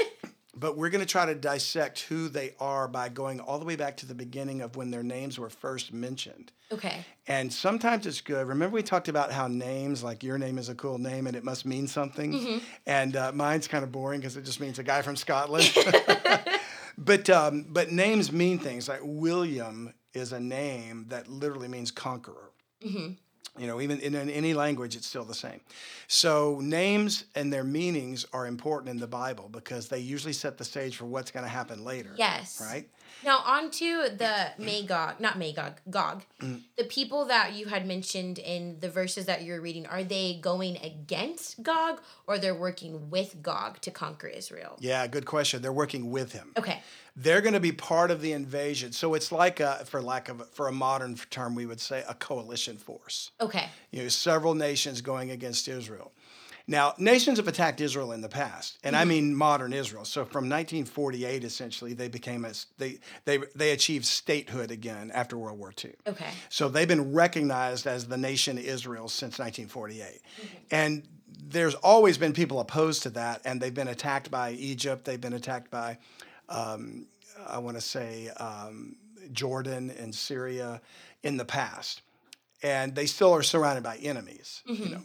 but 0.63 0.77
we're 0.77 0.89
going 0.89 1.01
to 1.01 1.05
try 1.05 1.25
to 1.25 1.36
dissect 1.36 2.00
who 2.03 2.29
they 2.29 2.53
are 2.58 2.88
by 2.88 3.10
going 3.10 3.41
all 3.41 3.60
the 3.60 3.65
way 3.65 3.75
back 3.75 3.98
to 3.98 4.05
the 4.05 4.15
beginning 4.15 4.62
of 4.62 4.77
when 4.77 4.91
their 4.91 5.03
names 5.03 5.38
were 5.38 5.50
first 5.50 5.91
mentioned. 5.91 6.53
Okay. 6.72 7.03
And 7.27 7.51
sometimes 7.51 8.08
it's 8.08 8.22
good. 8.22 8.48
Remember, 8.48 8.74
we 8.74 8.82
talked 8.82 9.10
about 9.10 9.34
how 9.34 9.50
names, 9.50 10.05
like 10.05 10.24
your 10.24 10.38
name 10.38 10.58
is 10.58 10.70
a 10.70 10.75
cool 10.75 10.98
name 10.98 11.27
and 11.27 11.36
it 11.36 11.43
must 11.43 11.65
mean 11.65 11.86
something. 11.86 12.32
And 12.86 13.17
uh, 13.17 13.34
mine's 13.34 13.67
kind 13.67 13.84
of 13.84 13.91
boring 13.91 14.22
because 14.22 14.38
it 14.38 14.46
just 14.46 14.62
means 14.62 14.79
a 14.79 14.84
guy 14.84 15.01
from 15.01 15.17
Scotland. 15.17 15.70
but 16.98 17.29
um, 17.29 17.65
but 17.67 17.91
names 17.91 18.32
mean 18.32 18.58
things. 18.58 18.88
Like 18.88 19.01
William 19.03 19.93
is 20.13 20.32
a 20.32 20.39
name 20.39 21.08
that 21.10 21.27
literally 21.27 21.67
means 21.67 21.91
conqueror. 21.91 22.51
You 23.58 23.68
know, 23.68 23.80
even 23.80 24.00
in, 24.00 24.16
in 24.16 24.30
any 24.32 24.56
language, 24.56 24.96
it's 24.96 25.06
still 25.06 25.26
the 25.26 25.36
same. 25.36 25.60
So, 26.08 26.60
names 26.62 27.26
and 27.36 27.54
their 27.54 27.64
meanings 27.64 28.26
are 28.34 28.48
important 28.48 28.90
in 28.90 28.98
the 28.98 29.08
Bible 29.08 29.48
because 29.52 29.90
they 29.90 30.00
usually 30.00 30.34
set 30.34 30.58
the 30.58 30.64
stage 30.64 30.96
for 30.96 31.06
what's 31.06 31.30
going 31.30 31.46
to 31.46 31.50
happen 31.50 31.84
later. 31.86 32.14
Yes. 32.18 32.60
Right? 32.60 32.90
Now 33.24 33.39
on 33.39 33.72
to 33.72 34.10
the 34.10 34.51
Magog, 34.58 35.20
not 35.20 35.38
Magog, 35.38 35.74
Gog. 35.89 36.24
The 36.77 36.84
people 36.84 37.25
that 37.25 37.53
you 37.53 37.67
had 37.67 37.88
mentioned 37.88 38.39
in 38.39 38.79
the 38.79 38.89
verses 38.89 39.25
that 39.27 39.43
you're 39.43 39.62
reading, 39.62 39.86
are 39.86 40.03
they 40.03 40.39
going 40.41 40.77
against 40.77 41.63
Gog 41.63 42.01
or 42.27 42.38
they're 42.38 42.55
working 42.55 43.10
with 43.10 43.41
Gog 43.41 43.79
to 43.82 43.91
conquer 43.91 44.27
Israel? 44.27 44.77
Yeah, 44.79 45.08
good 45.08 45.25
question. 45.25 45.62
They're 45.62 45.72
working 45.72 46.12
with 46.12 46.34
him. 46.34 46.51
Okay. 46.58 46.82
They're 47.15 47.41
going 47.41 47.53
to 47.53 47.60
be 47.60 47.72
part 47.72 48.10
of 48.10 48.22
the 48.22 48.34
invasion. 48.34 48.91
So 48.91 49.13
it's 49.13 49.32
like 49.32 49.60
a, 49.60 49.86
for 49.86 50.01
lack 50.01 50.29
of 50.29 50.50
for 50.50 50.67
a 50.67 50.72
modern 50.72 51.15
term, 51.29 51.53
we 51.53 51.65
would 51.65 51.79
say 51.79 52.03
a 52.10 52.15
coalition 52.15 52.77
force. 52.77 53.32
Okay. 53.39 53.70
You 53.91 54.03
know, 54.03 54.10
several 54.10 54.55
nations 54.55 55.01
going 55.01 55.32
against 55.32 55.67
Israel. 55.67 56.12
Now, 56.65 56.93
nations 56.98 57.39
have 57.39 57.48
attacked 57.48 57.82
Israel 57.82 58.13
in 58.13 58.22
the 58.22 58.29
past, 58.29 58.77
and 58.84 58.96
I 58.96 59.03
mean 59.03 59.36
modern 59.36 59.74
Israel. 59.74 60.05
So 60.05 60.24
from 60.24 60.50
1948, 60.50 61.43
essentially, 61.43 61.93
they 61.93 62.08
became 62.08 62.46
a 62.46 62.53
they 62.77 63.00
they 63.25 63.39
they 63.53 63.72
achieved 63.72 64.05
statehood 64.05 64.72
again 64.72 65.12
after 65.13 65.38
World 65.38 65.60
War 65.60 65.74
II. 65.84 65.93
Okay. 66.08 66.29
So 66.50 66.70
they've 66.70 66.88
been 66.88 67.13
recognized 67.13 67.86
as 67.86 68.08
the 68.08 68.17
nation 68.17 68.58
Israel 68.58 69.10
since 69.10 69.39
1948. 69.39 70.22
And 70.72 71.03
there's 71.50 71.75
always 71.75 72.17
been 72.17 72.32
people 72.34 72.60
opposed 72.60 73.03
to 73.03 73.10
that, 73.12 73.41
and 73.43 73.62
they've 73.62 73.74
been 73.74 73.89
attacked 73.89 74.32
by 74.32 74.51
Egypt, 74.51 75.03
they've 75.05 75.20
been 75.20 75.34
attacked 75.34 75.70
by, 75.70 75.98
um, 76.48 77.08
I 77.46 77.58
want 77.60 77.75
to 77.75 77.82
say, 77.82 78.29
um, 78.38 78.96
Jordan 79.32 79.91
and 80.00 80.13
Syria 80.13 80.82
in 81.24 81.38
the 81.38 81.46
past. 81.46 82.01
And 82.62 82.96
they 82.96 83.08
still 83.08 83.34
are 83.34 83.43
surrounded 83.43 83.84
by 83.84 83.98
enemies, 83.98 84.62
you 84.65 84.89
know, 84.89 85.03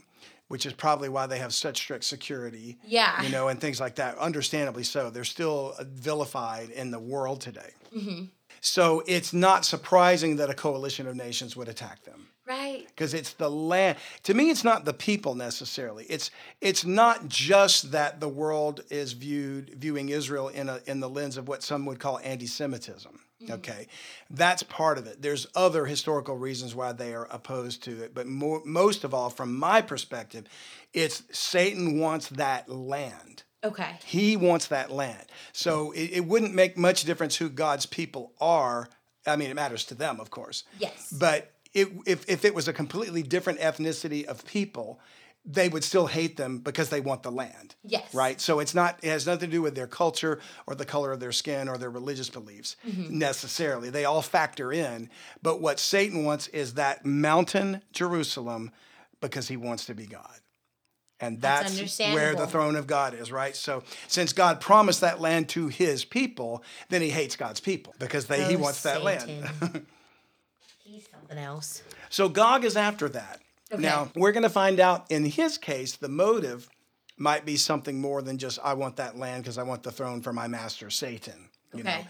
which 0.49 0.67
is 0.67 0.73
probably 0.73 1.09
why 1.09 1.26
they 1.26 1.38
have 1.38 1.55
such 1.55 1.76
strict 1.76 2.05
security, 2.05 2.78
Yeah. 2.85 3.23
you 3.23 3.28
know, 3.31 3.49
and 3.49 3.61
things 3.61 3.81
like 3.81 3.95
that. 3.97 4.19
Understandably 4.19 4.83
so. 4.85 5.11
They're 5.11 5.25
still 5.25 5.75
uh, 5.78 5.85
vilified 5.87 6.71
in 6.71 6.90
the 6.90 6.99
world 6.99 7.40
today. 7.40 7.71
Mm-hmm. 7.97 8.25
So 8.61 9.02
it's 9.07 9.33
not 9.33 9.64
surprising 9.64 10.37
that 10.37 10.50
a 10.50 10.55
coalition 10.55 11.07
of 11.07 11.14
nations 11.14 11.55
would 11.57 11.69
attack 11.69 12.02
them 12.05 12.26
Right. 12.47 12.87
because 12.88 13.14
it's 13.14 13.35
the 13.35 13.49
land. 13.50 13.99
To 14.25 14.35
me, 14.35 14.50
it's 14.50 14.64
not 14.64 14.85
the 14.85 14.95
people 14.95 15.35
necessarily. 15.35 16.07
It's 16.07 16.31
it's 16.61 16.85
not 16.85 17.28
just 17.28 17.93
that 17.93 18.21
the 18.21 18.28
world 18.28 18.83
is 18.90 19.12
viewed 19.12 19.75
viewing 19.76 20.09
Israel 20.09 20.49
in 20.49 20.69
a 20.69 20.81
in 20.87 20.99
the 21.00 21.09
lens 21.11 21.37
of 21.37 21.47
what 21.47 21.62
some 21.62 21.85
would 21.87 22.00
call 22.00 22.19
anti-Semitism. 22.25 23.21
Mm-hmm. 23.42 23.52
Okay, 23.52 23.87
that's 24.30 24.64
part 24.64 24.99
of 24.99 25.07
it. 25.07 25.23
There's 25.23 25.47
other 25.54 25.87
historical 25.87 26.37
reasons 26.37 26.75
why 26.75 26.92
they 26.92 27.14
are 27.14 27.28
opposed 27.30 27.85
to 27.85 28.02
it, 28.02 28.12
but 28.12 28.26
more, 28.26 28.61
most 28.64 29.04
of 29.04 29.14
all, 29.14 29.30
from 29.30 29.57
my 29.57 29.80
perspective, 29.80 30.45
it's 30.92 31.23
Satan 31.30 32.00
wants 32.00 32.28
that 32.30 32.68
land. 32.68 33.45
Okay. 33.62 33.99
He 34.04 34.37
wants 34.37 34.68
that 34.68 34.90
land. 34.90 35.25
So 35.52 35.92
it, 35.92 36.11
it 36.12 36.25
wouldn't 36.25 36.54
make 36.54 36.76
much 36.76 37.04
difference 37.04 37.37
who 37.37 37.49
God's 37.49 37.87
people 37.87 38.33
are. 38.40 38.88
I 39.26 39.37
mean, 39.37 39.50
it 39.50 39.54
matters 39.54 39.85
to 39.87 39.95
them, 39.95 40.21
of 40.21 40.30
course. 40.30 40.64
Yes. 40.78 41.12
But 41.12 41.52
it, 41.75 41.88
if, 42.07 42.28
if 42.28 42.45
it 42.45 42.54
was 42.54 42.68
a 42.68 42.73
completely 42.73 43.23
different 43.23 43.61
ethnicity 43.61 44.25
of 44.25 44.45
people, 44.47 45.00
they 45.45 45.68
would 45.68 45.83
still 45.85 46.07
hate 46.09 46.37
them 46.37 46.59
because 46.59 46.90
they 46.90 47.00
want 47.00 47.23
the 47.23 47.30
land. 47.30 47.75
Yes. 47.83 48.14
Right? 48.14 48.38
So 48.40 48.61
it's 48.61 48.75
not, 48.75 48.99
it 49.02 49.09
has 49.09 49.26
nothing 49.26 49.49
to 49.49 49.57
do 49.57 49.62
with 49.62 49.75
their 49.75 49.87
culture 49.87 50.40
or 50.66 50.75
the 50.75 50.85
color 50.85 51.11
of 51.12 51.21
their 51.21 51.33
skin 51.33 51.68
or 51.68 51.78
their 51.78 51.90
religious 51.90 52.28
beliefs 52.28 52.76
Mm-hmm. 52.87 53.18
necessarily. 53.18 53.88
They 53.90 54.04
all 54.04 54.21
factor 54.23 54.73
in. 54.73 55.09
But 55.42 55.61
what 55.61 55.78
Satan 55.80 56.25
wants 56.25 56.49
is 56.49 56.75
that 56.75 57.07
mountain 57.07 57.80
Jerusalem 57.92 58.73
because 59.21 59.49
he 59.49 59.57
wants 59.57 59.87
to 59.87 59.95
be 59.95 60.07
God. 60.07 60.40
And 61.21 61.40
That's 61.40 61.76
that's, 61.80 61.99
where 61.99 62.37
the 62.37 62.47
throne 62.47 62.76
of 62.76 62.87
God 62.87 63.12
is, 63.12 63.33
right? 63.33 63.57
So 63.57 63.83
since 64.07 64.33
God 64.33 64.61
promised 64.61 65.00
that 65.00 65.21
land 65.21 65.49
to 65.50 65.66
his 65.66 66.04
people, 66.04 66.62
then 66.90 67.02
he 67.02 67.11
hates 67.11 67.35
God's 67.35 67.59
people 67.59 67.95
because 67.99 68.26
they, 68.26 68.45
he 68.45 68.54
Oh, 68.54 68.61
wants 68.61 68.83
that 68.85 69.02
land. 69.02 69.50
He's 70.85 71.09
something 71.11 71.38
else. 71.38 71.83
So 72.09 72.28
Gog 72.28 72.64
is 72.64 72.76
after 72.76 73.09
that. 73.09 73.40
Okay. 73.72 73.82
Now, 73.82 74.10
we're 74.16 74.32
going 74.32 74.42
to 74.44 74.48
find 74.50 74.80
out 74.80 75.10
in 75.10 75.25
his 75.25 75.58
case, 75.58 75.96
the 75.96 76.08
motive 76.08 76.68
might 77.16 77.44
be 77.44 77.56
something 77.56 78.00
more 78.00 78.22
than 78.22 78.38
just, 78.38 78.58
I 78.62 78.75
want 78.75 78.96
that 78.96 79.18
land 79.18 79.42
because 79.42 79.58
I 79.58 79.62
want 79.62 79.82
the 79.82 79.90
throne 79.90 80.22
for 80.22 80.32
my 80.32 80.48
master, 80.48 80.88
Satan. 80.90 81.50
You 81.75 81.80
Okay. 81.80 81.98
know, 81.98 82.06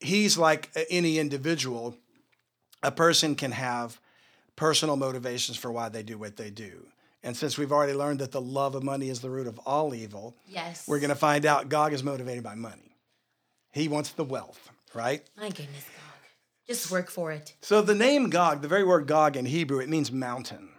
he's 0.00 0.36
like 0.36 0.70
uh, 0.74 0.80
any 0.90 1.18
individual, 1.18 1.96
a 2.82 2.90
person 2.90 3.34
can 3.36 3.52
have 3.52 4.00
personal 4.56 4.96
motivations 4.96 5.56
for 5.56 5.70
why 5.70 5.88
they 5.90 6.02
do 6.02 6.18
what 6.18 6.36
they 6.36 6.50
do. 6.50 6.86
And 7.22 7.36
since 7.36 7.58
we've 7.58 7.72
already 7.72 7.92
learned 7.92 8.20
that 8.20 8.32
the 8.32 8.40
love 8.40 8.74
of 8.74 8.82
money 8.82 9.08
is 9.10 9.20
the 9.20 9.30
root 9.30 9.46
of 9.46 9.58
all 9.60 9.94
evil, 9.94 10.36
Yes. 10.48 10.86
we're 10.88 11.00
going 11.00 11.10
to 11.10 11.14
find 11.16 11.44
out 11.46 11.68
Gog 11.68 11.92
is 11.92 12.02
motivated 12.02 12.42
by 12.42 12.54
money. 12.54 12.96
He 13.72 13.88
wants 13.88 14.10
the 14.10 14.24
wealth, 14.24 14.70
right? 14.94 15.22
My 15.36 15.48
goodness, 15.50 15.84
Gog. 15.84 16.14
Just 16.66 16.90
work 16.90 17.10
for 17.10 17.30
it. 17.32 17.54
So 17.60 17.82
the 17.82 17.94
name 17.94 18.30
Gog, 18.30 18.62
the 18.62 18.68
very 18.68 18.84
word 18.84 19.06
Gog 19.06 19.36
in 19.36 19.44
Hebrew, 19.44 19.78
it 19.80 19.88
means 19.88 20.10
mountain. 20.10 20.70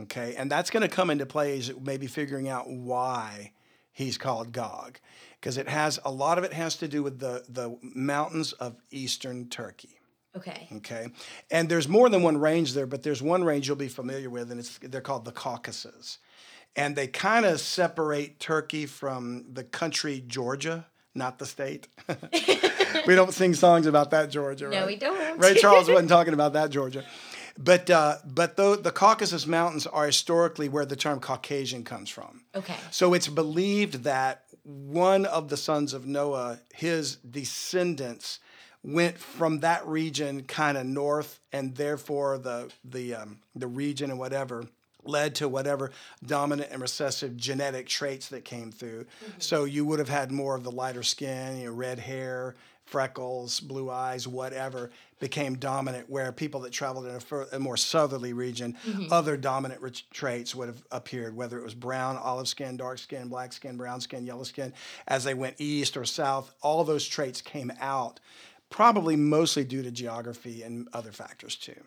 Okay, 0.00 0.34
and 0.36 0.50
that's 0.50 0.70
going 0.70 0.82
to 0.82 0.88
come 0.88 1.10
into 1.10 1.26
play 1.26 1.58
as 1.58 1.72
maybe 1.80 2.06
figuring 2.06 2.48
out 2.48 2.68
why 2.68 3.52
he's 3.92 4.16
called 4.16 4.52
Gog, 4.52 4.98
because 5.40 5.58
it 5.58 5.68
has 5.68 5.98
a 6.04 6.10
lot 6.10 6.38
of 6.38 6.44
it 6.44 6.52
has 6.52 6.76
to 6.76 6.88
do 6.88 7.02
with 7.02 7.18
the 7.18 7.44
the 7.48 7.76
mountains 7.82 8.52
of 8.54 8.76
eastern 8.90 9.48
Turkey. 9.48 10.00
Okay. 10.36 10.68
Okay, 10.76 11.08
and 11.50 11.68
there's 11.68 11.88
more 11.88 12.08
than 12.08 12.22
one 12.22 12.38
range 12.38 12.74
there, 12.74 12.86
but 12.86 13.02
there's 13.02 13.22
one 13.22 13.42
range 13.42 13.66
you'll 13.66 13.76
be 13.76 13.88
familiar 13.88 14.30
with, 14.30 14.50
and 14.50 14.60
it's 14.60 14.78
they're 14.78 15.00
called 15.00 15.24
the 15.24 15.32
Caucasus, 15.32 16.18
and 16.76 16.94
they 16.94 17.06
kind 17.08 17.44
of 17.44 17.60
separate 17.60 18.38
Turkey 18.38 18.86
from 18.86 19.46
the 19.52 19.64
country 19.64 20.22
Georgia, 20.26 20.86
not 21.14 21.38
the 21.38 21.46
state. 21.46 21.88
we 23.06 23.14
don't 23.14 23.32
sing 23.34 23.54
songs 23.54 23.86
about 23.86 24.10
that 24.12 24.30
Georgia. 24.30 24.68
No, 24.68 24.78
right? 24.78 24.86
we 24.86 24.96
don't. 24.96 25.38
Ray 25.38 25.54
Charles 25.54 25.88
wasn't 25.88 26.08
talking 26.08 26.34
about 26.34 26.52
that 26.52 26.70
Georgia. 26.70 27.04
But 27.60 27.90
uh, 27.90 28.18
but 28.24 28.56
though 28.56 28.76
the 28.76 28.92
Caucasus 28.92 29.46
Mountains 29.46 29.86
are 29.86 30.06
historically 30.06 30.68
where 30.68 30.86
the 30.86 30.94
term 30.94 31.18
Caucasian 31.18 31.82
comes 31.82 32.08
from. 32.08 32.44
Okay. 32.54 32.76
So 32.92 33.14
it's 33.14 33.26
believed 33.26 34.04
that 34.04 34.44
one 34.62 35.26
of 35.26 35.48
the 35.48 35.56
sons 35.56 35.92
of 35.92 36.06
Noah, 36.06 36.60
his 36.72 37.16
descendants, 37.16 38.38
went 38.84 39.18
from 39.18 39.60
that 39.60 39.84
region 39.88 40.44
kind 40.44 40.78
of 40.78 40.86
north, 40.86 41.40
and 41.52 41.74
therefore 41.74 42.38
the 42.38 42.70
the 42.84 43.16
um, 43.16 43.40
the 43.56 43.66
region 43.66 44.10
and 44.10 44.20
whatever 44.20 44.64
led 45.04 45.34
to 45.36 45.48
whatever 45.48 45.90
dominant 46.24 46.70
and 46.70 46.82
recessive 46.82 47.36
genetic 47.36 47.86
traits 47.86 48.28
that 48.28 48.44
came 48.44 48.70
through. 48.70 49.06
So 49.38 49.64
you 49.64 49.84
would 49.86 49.98
have 49.98 50.08
had 50.08 50.30
more 50.30 50.54
of 50.54 50.64
the 50.64 50.70
lighter 50.70 51.02
skin, 51.02 51.58
you 51.58 51.66
know, 51.66 51.72
red 51.72 51.98
hair, 51.98 52.56
freckles, 52.88 53.60
blue 53.60 53.90
eyes, 53.90 54.26
whatever 54.26 54.90
became 55.20 55.56
dominant. 55.56 56.08
Where 56.08 56.32
people 56.32 56.60
that 56.60 56.72
traveled 56.72 57.06
in 57.06 57.14
a, 57.14 57.20
fur- 57.20 57.48
a 57.52 57.58
more 57.58 57.76
southerly 57.76 58.32
region, 58.32 58.76
mm-hmm. 58.86 59.12
other 59.12 59.36
dominant 59.36 59.80
rich 59.80 60.08
traits 60.10 60.54
would 60.54 60.68
have 60.68 60.82
appeared, 60.90 61.36
whether 61.36 61.58
it 61.58 61.64
was 61.64 61.74
brown, 61.74 62.16
olive 62.16 62.48
skin, 62.48 62.76
dark 62.76 62.98
skin, 62.98 63.28
black 63.28 63.52
skin, 63.52 63.76
brown 63.76 64.00
skin, 64.00 64.26
yellow 64.26 64.44
skin. 64.44 64.72
As 65.06 65.24
they 65.24 65.34
went 65.34 65.56
east 65.58 65.96
or 65.96 66.04
south, 66.04 66.52
all 66.62 66.84
those 66.84 67.06
traits 67.06 67.40
came 67.40 67.72
out, 67.80 68.20
probably 68.70 69.16
mostly 69.16 69.64
due 69.64 69.82
to 69.82 69.90
geography 69.90 70.62
and 70.62 70.88
other 70.92 71.12
factors 71.12 71.56
too. 71.56 71.80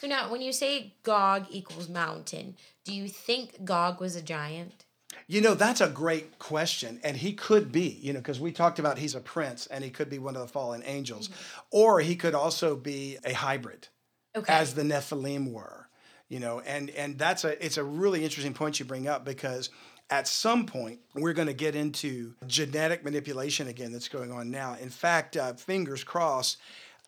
So 0.00 0.06
now, 0.06 0.30
when 0.30 0.42
you 0.42 0.52
say 0.52 0.94
Gog 1.02 1.46
equals 1.50 1.88
mountain, 1.88 2.56
do 2.84 2.94
you 2.94 3.08
think 3.08 3.64
Gog 3.64 4.00
was 4.00 4.14
a 4.14 4.22
giant? 4.22 4.85
You 5.26 5.40
know, 5.40 5.54
that's 5.54 5.80
a 5.80 5.88
great 5.88 6.38
question. 6.38 7.00
And 7.02 7.16
he 7.16 7.32
could 7.32 7.72
be, 7.72 7.98
you 8.00 8.12
know, 8.12 8.20
because 8.20 8.40
we 8.40 8.52
talked 8.52 8.78
about 8.78 8.98
he's 8.98 9.14
a 9.14 9.20
prince 9.20 9.66
and 9.66 9.82
he 9.82 9.90
could 9.90 10.08
be 10.08 10.18
one 10.18 10.36
of 10.36 10.42
the 10.42 10.48
fallen 10.48 10.82
angels. 10.86 11.30
Or 11.70 12.00
he 12.00 12.16
could 12.16 12.34
also 12.34 12.76
be 12.76 13.18
a 13.24 13.32
hybrid, 13.32 13.88
Okay. 14.36 14.52
as 14.52 14.74
the 14.74 14.82
Nephilim 14.82 15.50
were. 15.52 15.88
You 16.28 16.40
know, 16.40 16.60
and 16.60 16.90
and 16.90 17.18
that's 17.18 17.44
a 17.44 17.64
it's 17.64 17.76
a 17.76 17.84
really 17.84 18.24
interesting 18.24 18.52
point 18.54 18.78
you 18.80 18.84
bring 18.84 19.06
up 19.06 19.24
because 19.24 19.70
at 20.10 20.26
some 20.28 20.66
point 20.66 20.98
we're 21.14 21.32
going 21.32 21.46
to 21.48 21.54
get 21.54 21.74
into 21.76 22.34
genetic 22.46 23.04
manipulation 23.04 23.68
again 23.68 23.92
that's 23.92 24.08
going 24.08 24.32
on 24.32 24.50
now. 24.50 24.76
In 24.80 24.90
fact, 24.90 25.36
uh, 25.36 25.52
fingers 25.54 26.02
crossed. 26.04 26.58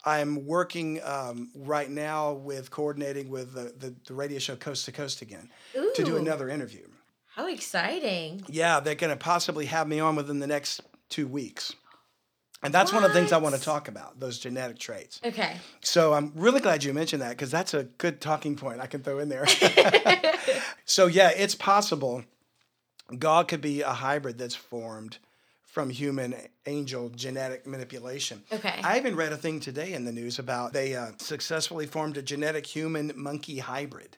I'm 0.05 0.47
working 0.47 1.00
um, 1.05 1.50
right 1.55 1.91
now 1.91 2.33
with 2.33 2.71
coordinating 2.71 3.29
with 3.29 3.53
the, 3.55 3.73
the, 3.77 3.95
the 4.07 4.15
radio 4.15 4.38
show 4.38 4.55
Coast 4.55 4.85
to 4.85 4.93
Coast 4.93 5.23
again 5.23 5.50
to 5.95 6.05
do 6.05 6.17
another 6.17 6.49
interview. 6.49 6.87
How 7.38 7.47
exciting. 7.47 8.42
Yeah, 8.49 8.80
they're 8.80 8.97
going 8.97 9.16
to 9.16 9.16
possibly 9.16 9.66
have 9.66 9.87
me 9.87 10.00
on 10.00 10.16
within 10.16 10.40
the 10.40 10.49
next 10.49 10.80
two 11.09 11.28
weeks. 11.28 11.73
And 12.64 12.75
that's 12.75 12.92
one 12.92 13.04
of 13.04 13.11
the 13.11 13.14
things 13.14 13.30
I 13.30 13.38
want 13.38 13.54
to 13.54 13.61
talk 13.61 13.87
about, 13.87 14.18
those 14.18 14.40
genetic 14.40 14.80
traits. 14.80 15.21
Okay. 15.25 15.54
So 15.80 16.14
I'm 16.14 16.33
really 16.35 16.59
glad 16.61 16.83
you 16.83 16.92
mentioned 16.92 17.23
that 17.23 17.30
because 17.30 17.52
that's 17.52 17.75
a 17.75 17.85
good 17.85 18.21
talking 18.21 18.57
point 18.57 18.80
I 18.80 18.88
can 18.88 19.04
throw 19.04 19.21
in 19.21 19.28
there. 19.28 19.47
so, 20.85 21.07
yeah, 21.07 21.30
it's 21.30 21.54
possible 21.54 22.25
Gog 23.16 23.47
could 23.47 23.61
be 23.61 23.83
a 23.83 23.90
hybrid 23.92 24.37
that's 24.37 24.57
formed 24.57 25.18
from 25.62 25.90
human 25.90 26.35
angel 26.66 27.09
genetic 27.11 27.68
manipulation. 27.68 28.42
Okay. 28.50 28.80
I 28.83 28.99
even 28.99 29.14
read 29.14 29.30
a 29.30 29.37
thing 29.37 29.61
today 29.61 29.92
in 29.92 30.04
the 30.04 30.12
news 30.12 30.40
about 30.40 30.73
they 30.73 30.97
uh, 30.97 31.12
successfully 31.18 31.87
formed 31.87 32.16
a 32.16 32.23
genetic 32.23 32.66
human 32.66 33.12
monkey 33.14 33.61
hybrid. 33.61 34.16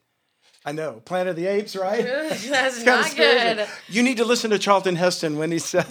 I 0.65 0.73
know. 0.73 1.01
Planet 1.07 1.29
of 1.29 1.37
the 1.37 1.47
Apes, 1.47 1.75
right? 1.75 2.05
That's 2.05 2.85
not 2.85 3.17
good. 3.17 3.67
You 3.89 4.03
need 4.03 4.19
to 4.19 4.27
listen 4.27 4.51
to 4.51 4.59
Charlton 4.59 4.95
Heston 4.95 5.39
when 5.39 5.51
he 5.51 5.59
said 5.71 5.87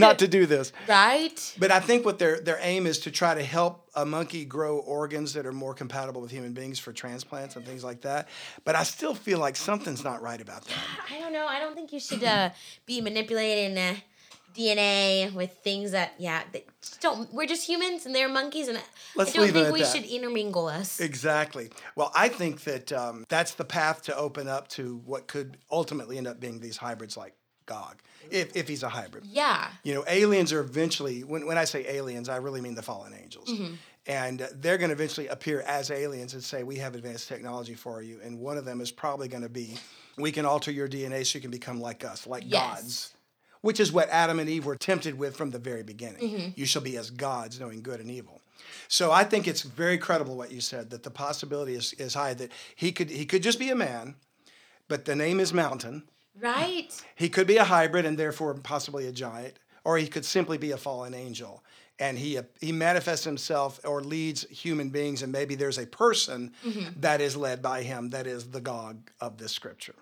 not 0.00 0.18
to 0.18 0.28
do 0.28 0.44
this. 0.44 0.72
Right? 0.88 1.54
But 1.58 1.70
I 1.70 1.78
think 1.78 2.04
what 2.04 2.18
their 2.18 2.40
their 2.40 2.58
aim 2.60 2.86
is 2.86 2.98
to 3.00 3.12
try 3.12 3.34
to 3.34 3.42
help 3.42 3.88
a 3.94 4.04
monkey 4.04 4.44
grow 4.44 4.78
organs 4.78 5.34
that 5.34 5.46
are 5.46 5.52
more 5.52 5.72
compatible 5.72 6.20
with 6.20 6.32
human 6.32 6.52
beings 6.52 6.80
for 6.80 6.92
transplants 6.92 7.54
and 7.54 7.64
things 7.64 7.84
like 7.84 8.00
that. 8.00 8.28
But 8.64 8.74
I 8.74 8.82
still 8.82 9.14
feel 9.14 9.38
like 9.38 9.54
something's 9.54 10.02
not 10.02 10.20
right 10.20 10.40
about 10.40 10.64
that. 10.64 10.74
I 11.14 11.20
don't 11.20 11.32
know. 11.32 11.46
I 11.46 11.60
don't 11.60 11.74
think 11.76 11.92
you 11.92 12.00
should 12.00 12.24
uh, 12.24 12.50
be 12.86 13.00
manipulating 13.00 13.78
uh, 13.78 13.94
DNA 14.58 15.32
with 15.32 15.52
things 15.62 15.92
that, 15.92 16.14
yeah, 16.18 16.42
don't. 17.00 17.32
We're 17.32 17.46
just 17.46 17.66
humans 17.66 18.06
and 18.06 18.14
they're 18.14 18.28
monkeys, 18.28 18.68
and 18.68 18.80
Let's 19.14 19.30
I 19.30 19.40
don't 19.40 19.52
think 19.52 19.72
we 19.72 19.80
that. 19.82 19.94
should 19.94 20.04
intermingle 20.04 20.66
us. 20.66 21.00
Exactly. 21.00 21.70
Well, 21.96 22.10
I 22.14 22.28
think 22.28 22.62
that 22.64 22.92
um, 22.92 23.24
that's 23.28 23.54
the 23.54 23.64
path 23.64 24.02
to 24.02 24.16
open 24.16 24.48
up 24.48 24.68
to 24.70 25.00
what 25.04 25.28
could 25.28 25.56
ultimately 25.70 26.18
end 26.18 26.26
up 26.26 26.40
being 26.40 26.60
these 26.60 26.76
hybrids 26.76 27.16
like 27.16 27.34
Gog, 27.66 27.98
if, 28.30 28.56
if 28.56 28.66
he's 28.66 28.82
a 28.82 28.88
hybrid. 28.88 29.24
Yeah. 29.26 29.68
You 29.84 29.94
know, 29.94 30.04
aliens 30.08 30.54
are 30.54 30.60
eventually, 30.60 31.22
when, 31.22 31.46
when 31.46 31.58
I 31.58 31.64
say 31.64 31.84
aliens, 31.86 32.30
I 32.30 32.36
really 32.36 32.62
mean 32.62 32.74
the 32.74 32.82
fallen 32.82 33.12
angels. 33.14 33.52
And 34.06 34.38
they're 34.54 34.78
going 34.78 34.88
to 34.88 34.94
eventually 34.94 35.26
appear 35.26 35.60
as 35.66 35.90
aliens 35.90 36.32
and 36.32 36.42
say, 36.42 36.62
We 36.62 36.76
have 36.76 36.94
advanced 36.94 37.28
technology 37.28 37.74
for 37.74 38.00
you. 38.00 38.20
And 38.24 38.38
one 38.40 38.56
of 38.56 38.64
them 38.64 38.80
is 38.80 38.90
probably 38.90 39.28
going 39.28 39.42
to 39.42 39.50
be, 39.50 39.76
We 40.16 40.32
can 40.32 40.46
alter 40.46 40.70
your 40.70 40.88
DNA 40.88 41.26
so 41.26 41.36
you 41.36 41.42
can 41.42 41.50
become 41.50 41.78
like 41.78 42.04
us, 42.04 42.26
like 42.26 42.44
Yes. 42.46 42.80
gods, 42.82 43.14
which 43.60 43.80
is 43.80 43.92
what 43.92 44.08
Adam 44.10 44.38
and 44.38 44.48
Eve 44.48 44.66
were 44.66 44.76
tempted 44.76 45.18
with 45.18 45.36
from 45.36 45.50
the 45.50 45.58
very 45.58 45.82
beginning. 45.82 46.22
Mm-hmm. 46.22 46.50
You 46.54 46.66
shall 46.66 46.82
be 46.82 46.96
as 46.96 47.10
gods, 47.10 47.58
knowing 47.60 47.82
good 47.82 48.00
and 48.00 48.10
evil. 48.10 48.40
So 48.88 49.12
I 49.12 49.24
think 49.24 49.46
it's 49.46 49.62
very 49.62 49.98
credible 49.98 50.36
what 50.36 50.52
you 50.52 50.60
said 50.60 50.90
that 50.90 51.02
the 51.02 51.10
possibility 51.10 51.74
is, 51.74 51.92
is 51.94 52.14
high 52.14 52.34
that 52.34 52.52
he 52.74 52.92
could 52.92 53.10
he 53.10 53.24
could 53.24 53.42
just 53.42 53.58
be 53.58 53.70
a 53.70 53.76
man, 53.76 54.16
but 54.88 55.04
the 55.04 55.16
name 55.16 55.40
is 55.40 55.52
Mountain. 55.52 56.04
Right? 56.40 56.90
He 57.16 57.28
could 57.28 57.46
be 57.46 57.56
a 57.56 57.64
hybrid 57.64 58.04
and 58.04 58.16
therefore 58.16 58.54
possibly 58.54 59.06
a 59.06 59.12
giant, 59.12 59.58
or 59.84 59.98
he 59.98 60.06
could 60.06 60.24
simply 60.24 60.56
be 60.58 60.70
a 60.70 60.76
fallen 60.76 61.14
angel. 61.14 61.62
And 62.00 62.16
he 62.16 62.38
he 62.60 62.70
manifests 62.70 63.24
himself 63.24 63.80
or 63.84 64.00
leads 64.02 64.48
human 64.48 64.90
beings, 64.90 65.22
and 65.22 65.32
maybe 65.32 65.56
there's 65.56 65.78
a 65.78 65.86
person 65.86 66.52
mm-hmm. 66.64 67.00
that 67.00 67.20
is 67.20 67.36
led 67.36 67.60
by 67.60 67.82
him 67.82 68.10
that 68.10 68.26
is 68.26 68.50
the 68.50 68.60
Gog 68.60 69.10
of 69.20 69.38
this 69.38 69.52
scripture. 69.52 69.96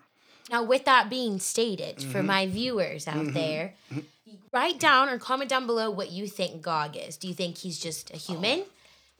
Now, 0.49 0.63
with 0.63 0.85
that 0.85 1.09
being 1.09 1.39
stated, 1.39 2.01
for 2.01 2.19
Mm-hmm. 2.19 2.27
my 2.27 2.47
viewers 2.47 3.07
out 3.07 3.33
there, 3.33 3.73
write 4.53 4.79
down 4.79 5.09
or 5.09 5.17
comment 5.17 5.49
down 5.49 5.65
below 5.65 5.89
what 5.91 6.11
you 6.11 6.27
think 6.27 6.61
Gog 6.61 6.95
is. 6.95 7.17
Do 7.17 7.27
you 7.27 7.33
think 7.33 7.57
he's 7.57 7.79
just 7.79 8.11
a 8.13 8.17
human? 8.17 8.63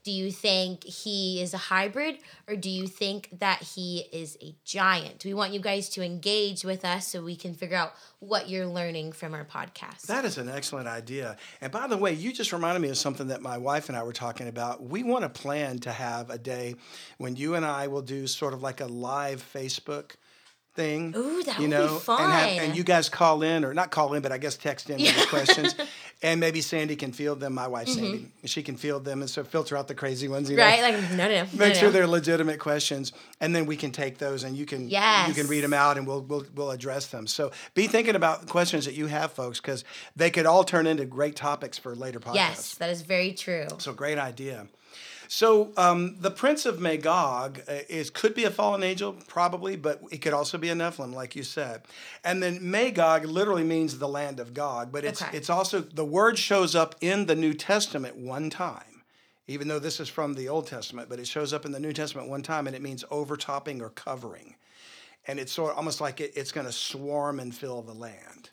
Do 0.04 0.14
you 0.14 0.32
think 0.32 0.86
he 0.86 1.42
is 1.42 1.54
a 1.54 1.58
hybrid? 1.58 2.20
Or 2.48 2.56
do 2.56 2.70
you 2.70 2.88
think 2.88 3.28
that 3.40 3.62
he 3.62 4.06
is 4.14 4.38
a 4.42 4.56
giant? 4.64 5.26
We 5.26 5.34
want 5.34 5.52
you 5.52 5.60
guys 5.60 5.90
to 5.90 6.02
engage 6.02 6.64
with 6.64 6.86
us 6.86 7.08
so 7.10 7.22
we 7.22 7.36
can 7.36 7.54
figure 7.54 7.76
out 7.76 7.94
what 8.20 8.48
you're 8.48 8.68
learning 8.68 9.12
from 9.12 9.34
our 9.34 9.44
podcast. 9.44 10.04
That 10.04 10.24
is 10.24 10.38
an 10.38 10.48
excellent 10.48 10.88
idea. 10.88 11.36
And 11.60 11.74
by 11.74 11.88
the 11.88 11.98
way, 11.98 12.14
you 12.14 12.32
just 12.32 12.54
reminded 12.54 12.80
me 12.80 12.88
of 12.88 12.98
something 12.98 13.28
that 13.28 13.42
my 13.42 13.58
wife 13.58 13.90
and 13.90 13.98
I 13.98 14.04
were 14.04 14.14
talking 14.14 14.48
about. 14.48 14.82
We 14.82 15.04
want 15.04 15.24
to 15.24 15.30
plan 15.30 15.80
to 15.80 15.92
have 15.92 16.30
a 16.30 16.38
day 16.38 16.76
when 17.18 17.36
you 17.36 17.56
and 17.56 17.66
I 17.66 17.88
will 17.88 18.02
do 18.02 18.28
sort 18.28 18.54
of 18.54 18.62
like 18.64 18.80
a 18.80 18.86
live 18.88 19.44
Facebook 19.54 20.12
thing. 20.78 21.14
Ooh, 21.18 21.44
that 21.44 21.56
you 21.60 21.64
would 21.64 21.68
be 21.68 21.68
know, 21.68 21.82
And, 21.82 21.92
have, 21.92 22.02
fun. 22.02 22.60
and 22.60 22.78
you 22.78 22.84
guys 22.84 23.10
call 23.10 23.42
in, 23.42 23.66
or 23.66 23.74
not 23.74 23.92
call 23.92 24.14
in, 24.14 24.22
but 24.22 24.32
I 24.32 24.38
guess 24.38 24.56
text 24.56 24.90
in 24.90 25.02
with 25.02 25.20
the 25.20 25.28
questions. 25.28 25.76
And 26.24 26.40
maybe 26.40 26.62
Sandy 26.62 26.96
can 26.96 27.12
field 27.12 27.40
them. 27.40 27.54
My 27.54 27.68
wife, 27.68 27.90
Sandy, 27.90 28.32
she 28.46 28.64
can 28.64 28.76
field 28.76 29.06
them 29.06 29.22
and 29.22 29.30
so 29.30 29.44
filter 29.44 29.78
out 29.78 29.88
the 29.88 29.94
crazy 29.94 30.28
ones. 30.28 30.50
You 30.50 30.58
know? 30.58 30.64
Mm-hmm. 30.64 30.82
right? 30.82 30.94
Like, 31.00 31.12
no, 31.12 31.28
no, 31.28 31.44
no. 31.44 31.50
Make 31.54 31.74
no, 31.76 31.80
sure 31.80 31.90
no. 31.90 31.92
they're 31.92 32.08
legitimate 32.08 32.60
questions, 32.60 33.12
and 33.40 33.56
then 33.56 33.68
we 33.68 33.76
can 33.78 33.92
take 33.92 34.18
those, 34.18 34.44
and 34.44 34.58
you 34.58 34.66
can 34.66 34.90
you 34.90 35.34
can 35.36 35.46
read 35.46 35.64
them 35.64 35.74
out, 35.74 35.96
and 35.96 36.08
we'll 36.08 36.22
we'll 36.22 36.44
we'll 36.56 36.72
address 36.72 37.06
them. 37.06 37.28
So 37.28 37.52
be 37.76 37.86
thinking 37.86 38.16
about 38.16 38.50
questions 38.50 38.86
that 38.86 38.96
you 38.96 39.06
have, 39.06 39.32
folks, 39.32 39.62
because 39.62 39.84
they 40.16 40.32
could 40.32 40.48
all 40.48 40.64
turn 40.64 40.88
into 40.88 41.06
great 41.06 41.36
topics 41.36 41.78
for 41.78 41.96
later 41.96 42.20
podcasts. 42.20 42.34
Yes, 42.34 42.74
that 42.76 42.90
is 42.90 43.04
very 43.04 43.34
true. 43.34 43.68
So 43.78 43.94
great 43.94 44.18
idea. 44.18 44.68
So 45.30 45.74
um, 45.76 46.16
the 46.20 46.32
Prince 46.32 46.66
of 46.66 46.80
Magog 46.80 47.60
uh, 47.68 47.80
is 47.90 48.10
could 48.10 48.34
be 48.34 48.46
a 48.46 48.50
fallen 48.50 48.82
angel, 48.82 49.14
probably, 49.28 49.76
but 49.76 50.02
it 50.10 50.20
could 50.20 50.34
also 50.34 50.58
be 50.58 50.70
a 50.70 50.74
Nephilim, 50.76 51.14
like 51.14 51.36
you 51.36 51.44
said. 51.44 51.82
And 52.24 52.42
then 52.42 52.60
Magog 52.72 53.26
literally 53.26 53.64
means 53.66 54.00
the 54.00 54.08
land 54.08 54.40
of 54.40 54.54
Gog, 54.54 54.92
but 54.92 55.04
it's 55.04 55.22
Okay. 55.22 55.38
it's 55.38 55.50
also 55.50 55.82
the 55.82 56.06
word 56.06 56.40
shows 56.40 56.76
up 56.76 56.96
in 57.02 57.26
the 57.26 57.36
New 57.36 57.54
Testament 57.54 58.16
one 58.16 58.50
time, 58.50 59.04
even 59.48 59.68
though 59.68 59.80
this 59.80 60.00
is 60.00 60.08
from 60.08 60.34
the 60.36 60.48
Old 60.48 60.68
Testament, 60.68 61.10
but 61.10 61.20
it 61.20 61.28
shows 61.28 61.52
up 61.52 61.66
in 61.66 61.72
the 61.74 61.80
New 61.80 61.94
Testament 61.94 62.30
one 62.30 62.42
time, 62.42 62.66
and 62.66 62.76
it 62.76 62.82
means 62.82 63.04
overtopping 63.12 63.82
or 63.82 63.90
covering, 63.90 64.56
and 65.28 65.40
it's 65.40 65.52
sort 65.52 65.72
of 65.72 65.78
almost 65.78 66.00
like 66.00 66.22
it, 66.22 66.32
it's 66.36 66.54
going 66.54 66.68
to 66.68 66.72
swarm 66.74 67.40
and 67.42 67.54
fill 67.54 67.82
the 67.82 67.94
land. 67.94 68.52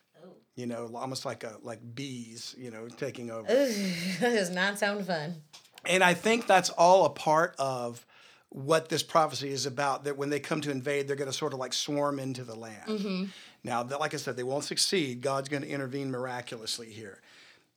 You 0.56 0.66
know, 0.66 0.90
almost 0.94 1.24
like 1.24 1.42
a 1.44 1.56
like 1.62 1.80
bees, 1.94 2.54
you 2.58 2.70
know, 2.70 2.88
taking 2.88 3.30
over. 3.30 3.46
that 4.20 4.20
does 4.20 4.50
not 4.50 4.78
sound 4.78 5.04
fun. 5.06 5.42
And 5.86 6.02
I 6.02 6.14
think 6.14 6.46
that's 6.46 6.70
all 6.70 7.04
a 7.04 7.10
part 7.10 7.54
of 7.58 8.04
what 8.50 8.88
this 8.88 9.02
prophecy 9.02 9.50
is 9.50 9.66
about. 9.66 10.04
That 10.04 10.16
when 10.16 10.30
they 10.30 10.40
come 10.40 10.60
to 10.62 10.70
invade, 10.70 11.08
they're 11.08 11.16
going 11.16 11.30
to 11.30 11.36
sort 11.36 11.52
of 11.52 11.58
like 11.58 11.72
swarm 11.72 12.18
into 12.18 12.44
the 12.44 12.54
land. 12.54 12.88
Mm-hmm. 12.88 13.24
Now, 13.64 13.82
like 13.82 14.14
I 14.14 14.18
said, 14.18 14.36
they 14.36 14.42
won't 14.42 14.64
succeed. 14.64 15.22
God's 15.22 15.48
going 15.48 15.62
to 15.62 15.68
intervene 15.68 16.10
miraculously 16.10 16.90
here. 16.90 17.20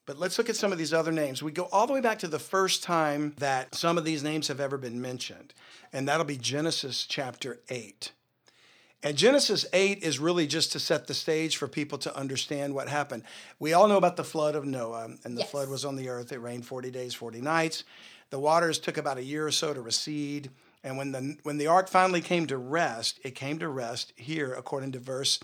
But 0.05 0.17
let's 0.17 0.37
look 0.37 0.49
at 0.49 0.55
some 0.55 0.71
of 0.71 0.77
these 0.77 0.93
other 0.93 1.11
names. 1.11 1.43
We 1.43 1.51
go 1.51 1.67
all 1.71 1.85
the 1.85 1.93
way 1.93 1.99
back 1.99 2.19
to 2.19 2.27
the 2.27 2.39
first 2.39 2.81
time 2.81 3.33
that 3.39 3.75
some 3.75 3.97
of 3.97 4.05
these 4.05 4.23
names 4.23 4.47
have 4.47 4.61
ever 4.61 4.77
been 4.77 5.01
mentioned, 5.01 5.53
and 5.91 6.07
that'll 6.07 6.25
be 6.25 6.37
Genesis 6.37 7.05
chapter 7.05 7.59
8. 7.69 8.13
And 9.03 9.15
Genesis 9.15 9.65
8 9.73 10.01
is 10.01 10.17
really 10.17 10.47
just 10.47 10.71
to 10.71 10.79
set 10.79 11.05
the 11.07 11.13
stage 11.13 11.55
for 11.57 11.67
people 11.67 11.97
to 11.99 12.15
understand 12.17 12.73
what 12.73 12.89
happened. 12.89 13.23
We 13.60 13.73
all 13.73 13.88
know 13.88 13.97
about 13.97 14.15
the 14.17 14.23
flood 14.23 14.55
of 14.55 14.65
Noah, 14.65 15.10
and 15.23 15.38
the 15.38 15.41
Yes. 15.41 15.51
flood 15.51 15.69
was 15.69 15.86
on 15.86 15.95
the 15.95 16.10
earth. 16.10 16.31
It 16.31 16.39
rained 16.39 16.65
40 16.65 16.89
days, 16.89 17.13
40 17.13 17.39
nights. 17.39 17.83
The 18.31 18.39
waters 18.39 18.79
took 18.79 18.97
about 18.97 19.17
a 19.17 19.23
year 19.23 19.45
or 19.45 19.51
so 19.51 19.73
to 19.73 19.81
recede. 19.81 20.49
And 20.83 20.97
when 20.97 21.12
the, 21.12 21.38
when 21.43 21.57
the 21.57 21.67
ark 21.67 21.89
finally 21.89 22.21
came 22.21 22.47
to 22.47 22.57
rest, 22.57 23.19
it 23.23 23.36
came 23.36 23.60
to 23.60 23.69
rest 23.69 24.13
here, 24.15 24.53
according 24.53 24.93
to 24.93 24.99
verse 24.99 25.39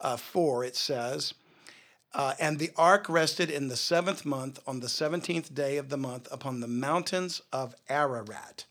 uh, 0.00 0.16
4, 0.16 0.64
it 0.64 0.76
says, 0.76 1.32
uh, 2.14 2.34
And 2.38 2.58
the 2.58 2.70
ark 2.76 3.08
rested 3.08 3.50
in 3.50 3.68
the 3.68 3.76
seventh 3.76 4.24
month 4.26 4.60
on 4.66 4.80
the 4.80 4.86
17th 4.86 5.54
day 5.54 5.78
of 5.78 5.88
the 5.88 5.96
month 5.96 6.28
upon 6.30 6.60
the 6.60 6.68
mountains 6.68 7.40
of 7.52 7.74
Ararat. 7.88 8.66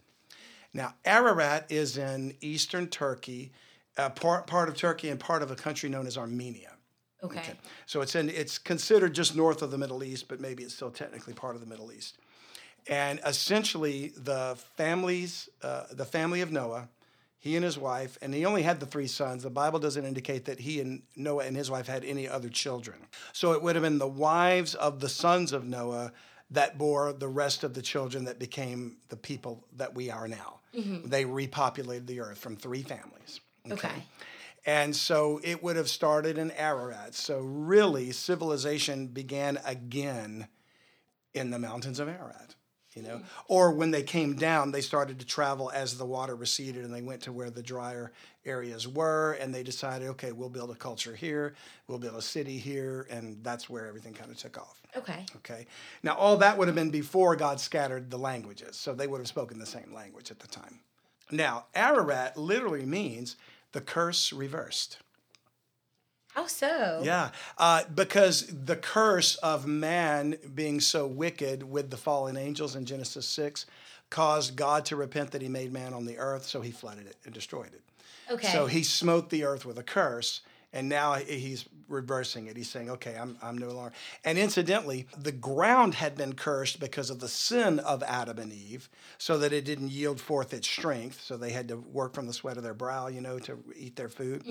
Now, 0.74 0.94
Ararat 1.06 1.66
is 1.72 1.98
in 1.98 2.36
eastern 2.40 2.88
Turkey, 2.88 3.52
uh, 3.98 4.10
part, 4.10 4.48
part 4.48 4.70
of 4.70 4.76
Turkey 4.76 5.10
and 5.10 5.20
part 5.20 5.42
of 5.42 5.52
a 5.52 5.56
country 5.56 5.90
known 5.90 6.08
as 6.08 6.18
Armenia. 6.18 6.72
Okay. 7.24 7.54
So 7.88 8.02
it's 8.02 8.16
in 8.16 8.30
it's 8.30 8.58
considered 8.58 9.14
just 9.14 9.36
north 9.36 9.62
of 9.62 9.72
the 9.72 9.78
Middle 9.78 10.04
East, 10.04 10.28
but 10.28 10.40
maybe 10.40 10.64
it's 10.64 10.76
still 10.76 10.92
technically 10.92 11.34
part 11.34 11.56
of 11.56 11.62
the 11.62 11.68
Middle 11.68 11.92
East. 11.92 12.18
And 12.88 13.20
essentially, 13.26 14.14
the 14.16 14.56
families, 14.78 15.50
uh, 15.62 15.86
the 15.92 16.06
family 16.06 16.42
of 16.42 16.52
Noah, 16.52 16.90
he 17.40 17.56
and 17.56 17.66
his 17.66 17.78
wife, 17.78 18.18
and 18.22 18.34
he 18.34 18.46
only 18.46 18.62
had 18.62 18.80
the 18.80 18.86
three 18.86 19.08
sons. 19.08 19.44
The 19.44 19.50
Bible 19.50 19.80
doesn't 19.80 20.06
indicate 20.06 20.46
that 20.46 20.60
he 20.60 20.80
and 20.80 21.02
Noah 21.16 21.46
and 21.46 21.56
his 21.56 21.70
wife 21.70 21.88
had 21.88 22.06
any 22.06 22.30
other 22.30 22.50
children. 22.50 22.98
So 23.34 23.52
it 23.54 23.62
would 23.62 23.76
have 23.76 23.84
been 23.84 23.98
the 23.98 24.08
wives 24.08 24.76
of 24.76 25.00
the 25.00 25.10
sons 25.10 25.52
of 25.54 25.66
Noah 25.66 26.14
that 26.52 26.78
bore 26.78 27.12
the 27.14 27.28
rest 27.28 27.64
of 27.64 27.74
the 27.74 27.82
children 27.82 28.26
that 28.26 28.40
became 28.40 28.98
the 29.10 29.18
people 29.18 29.66
that 29.76 29.94
we 29.96 30.10
are 30.10 30.28
now. 30.28 30.60
They 31.06 31.26
repopulated 31.26 32.06
the 32.06 32.22
earth 32.22 32.38
from 32.38 32.56
three 32.56 32.84
families. 32.84 33.42
Okay. 33.72 34.04
And 34.66 34.94
so 34.94 35.40
it 35.44 35.64
would 35.64 35.78
have 35.78 35.88
started 35.88 36.38
in 36.38 36.52
Ararat. 36.52 37.16
So 37.16 37.40
really, 37.40 38.12
civilization 38.12 39.08
began 39.08 39.60
again 39.66 40.48
in 41.34 41.52
the 41.52 41.60
mountains 41.60 42.00
of 42.00 42.10
Ararat. 42.10 42.56
You 42.94 43.04
know, 43.04 43.18
hmm. 43.18 43.24
or 43.48 43.74
when 43.74 43.92
they 43.92 44.02
came 44.02 44.36
down, 44.36 44.72
they 44.72 44.82
started 44.82 45.20
to 45.20 45.26
travel 45.26 45.70
as 45.72 46.00
the 46.00 46.06
water 46.06 46.36
receded, 46.36 46.84
and 46.84 46.92
they 46.92 47.04
went 47.04 47.22
to 47.24 47.32
where 47.32 47.52
the 47.52 47.62
drier 47.62 48.12
areas 48.44 48.88
were, 48.88 49.34
and 49.34 49.54
they 49.54 49.62
decided, 49.62 50.08
okay, 50.10 50.32
we'll 50.32 50.50
build 50.50 50.72
a 50.72 50.76
culture 50.76 51.16
here, 51.16 51.54
we'll 51.88 52.00
build 52.00 52.16
a 52.16 52.22
city 52.24 52.58
here, 52.58 53.06
and 53.12 53.44
that's 53.44 53.70
where 53.70 53.86
everything 53.86 54.14
kind 54.14 54.32
of 54.32 54.38
took 54.38 54.58
off. 54.58 54.82
Okay. 54.96 55.28
Okay. 55.38 55.68
Now, 56.02 56.16
all 56.16 56.38
that 56.38 56.58
would 56.58 56.68
have 56.68 56.74
been 56.74 56.90
before 56.90 57.36
God 57.36 57.60
scattered 57.60 58.10
the 58.10 58.18
languages. 58.18 58.76
So 58.78 58.96
they 58.96 59.06
would 59.06 59.20
have 59.20 59.28
spoken 59.28 59.60
the 59.60 59.68
same 59.68 59.94
language 59.94 60.32
at 60.32 60.40
the 60.40 60.48
time. 60.48 60.80
Now, 61.30 61.66
Ararat 61.76 62.36
literally 62.36 62.86
means 62.86 63.36
the 63.72 63.82
curse 63.82 64.34
reversed. 64.34 64.98
How 66.34 66.46
so? 66.46 67.02
Yeah. 67.04 67.32
Uh, 67.58 67.84
because 67.96 68.46
the 68.48 68.76
curse 68.76 69.36
of 69.38 69.66
man 69.66 70.36
being 70.54 70.80
so 70.80 71.08
wicked 71.08 71.64
with 71.64 71.90
the 71.90 71.98
fallen 71.98 72.38
angels 72.38 72.76
in 72.76 72.86
Genesis 72.86 73.28
6 73.28 73.66
caused 74.12 74.56
God 74.56 74.86
to 74.86 74.96
repent 74.96 75.32
that 75.32 75.42
he 75.42 75.50
made 75.50 75.74
man 75.74 75.94
on 75.94 76.06
the 76.06 76.18
earth, 76.20 76.46
so 76.46 76.62
he 76.62 76.70
flooded 76.72 77.08
it 77.08 77.16
and 77.26 77.34
destroyed 77.34 77.74
it. 77.74 77.82
Okay. 78.30 78.50
So 78.50 78.68
he 78.68 78.84
smote 78.84 79.30
the 79.30 79.46
earth 79.46 79.66
with 79.66 79.80
a 79.80 79.84
curse, 79.84 80.42
and 80.72 80.88
now 80.88 81.14
he's 81.16 81.66
reversing 81.88 82.48
it. 82.48 82.58
He's 82.58 82.70
saying, 82.70 82.90
okay, 82.90 83.16
I'm, 83.20 83.38
I'm 83.42 83.58
no 83.58 83.70
longer. 83.70 83.92
And 84.24 84.38
incidentally, 84.38 85.08
the 85.18 85.32
ground 85.32 85.96
had 85.96 86.16
been 86.16 86.34
cursed 86.34 86.80
because 86.80 87.10
of 87.10 87.20
the 87.20 87.28
sin 87.28 87.80
of 87.80 88.04
Adam 88.04 88.38
and 88.40 88.52
Eve, 88.54 88.90
so 89.18 89.38
that 89.40 89.54
it 89.54 89.66
didn't 89.66 89.92
yield 89.92 90.20
forth 90.20 90.54
its 90.54 90.68
strength. 90.68 91.22
So 91.22 91.38
they 91.38 91.52
had 91.52 91.68
to 91.70 91.78
work 91.78 92.14
from 92.14 92.28
the 92.28 92.34
sweat 92.34 92.58
of 92.58 92.64
their 92.64 92.74
brow, 92.74 93.08
you 93.08 93.22
know, 93.22 93.40
to 93.40 93.58
eat 93.76 93.96
their 93.96 94.10
food. 94.10 94.44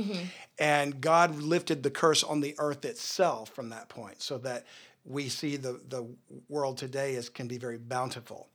And 0.59 1.01
God 1.01 1.38
lifted 1.38 1.83
the 1.83 1.90
curse 1.90 2.22
on 2.25 2.40
the 2.40 2.55
earth 2.59 2.85
itself 2.85 3.51
from 3.51 3.68
that 3.70 3.88
point, 3.88 4.22
so 4.22 4.38
that 4.38 4.64
we 5.05 5.29
see 5.29 5.57
the, 5.57 5.81
the 5.88 6.07
world 6.49 6.79
today 6.79 7.16
as 7.16 7.29
can 7.29 7.46
be 7.46 7.59
very 7.59 7.79
bountiful 7.79 8.49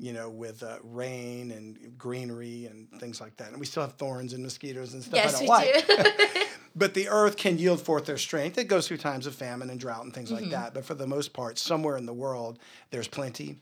you 0.00 0.12
know, 0.12 0.28
with 0.28 0.64
uh, 0.64 0.76
rain 0.82 1.52
and 1.52 1.96
greenery 1.96 2.66
and 2.66 2.88
things 3.00 3.20
like 3.20 3.36
that. 3.36 3.50
And 3.50 3.60
we 3.60 3.64
still 3.64 3.84
have 3.84 3.92
thorns 3.92 4.32
and 4.32 4.42
mosquitoes 4.42 4.92
and 4.92 5.00
stuff 5.04 5.14
Yes, 5.14 5.36
I 5.36 5.40
we 5.40 5.46
don't 5.46 5.48
like. 5.56 5.86
do. 5.86 6.40
But 6.76 6.94
the 6.94 7.08
earth 7.08 7.36
can 7.36 7.58
yield 7.58 7.80
forth 7.80 8.06
their 8.06 8.18
strength. 8.18 8.58
It 8.58 8.64
goes 8.68 8.88
through 8.88 8.96
times 8.96 9.26
of 9.26 9.34
famine 9.34 9.70
and 9.70 9.78
drought 9.78 10.04
and 10.04 10.12
things 10.12 10.30
Mm-hmm. 10.32 10.42
like 10.42 10.50
that. 10.50 10.74
But 10.74 10.84
for 10.84 10.94
the 10.94 11.06
most 11.06 11.32
part, 11.32 11.58
somewhere 11.58 11.96
in 11.96 12.06
the 12.06 12.12
world, 12.12 12.58
there's 12.90 13.08
plenty. 13.08 13.58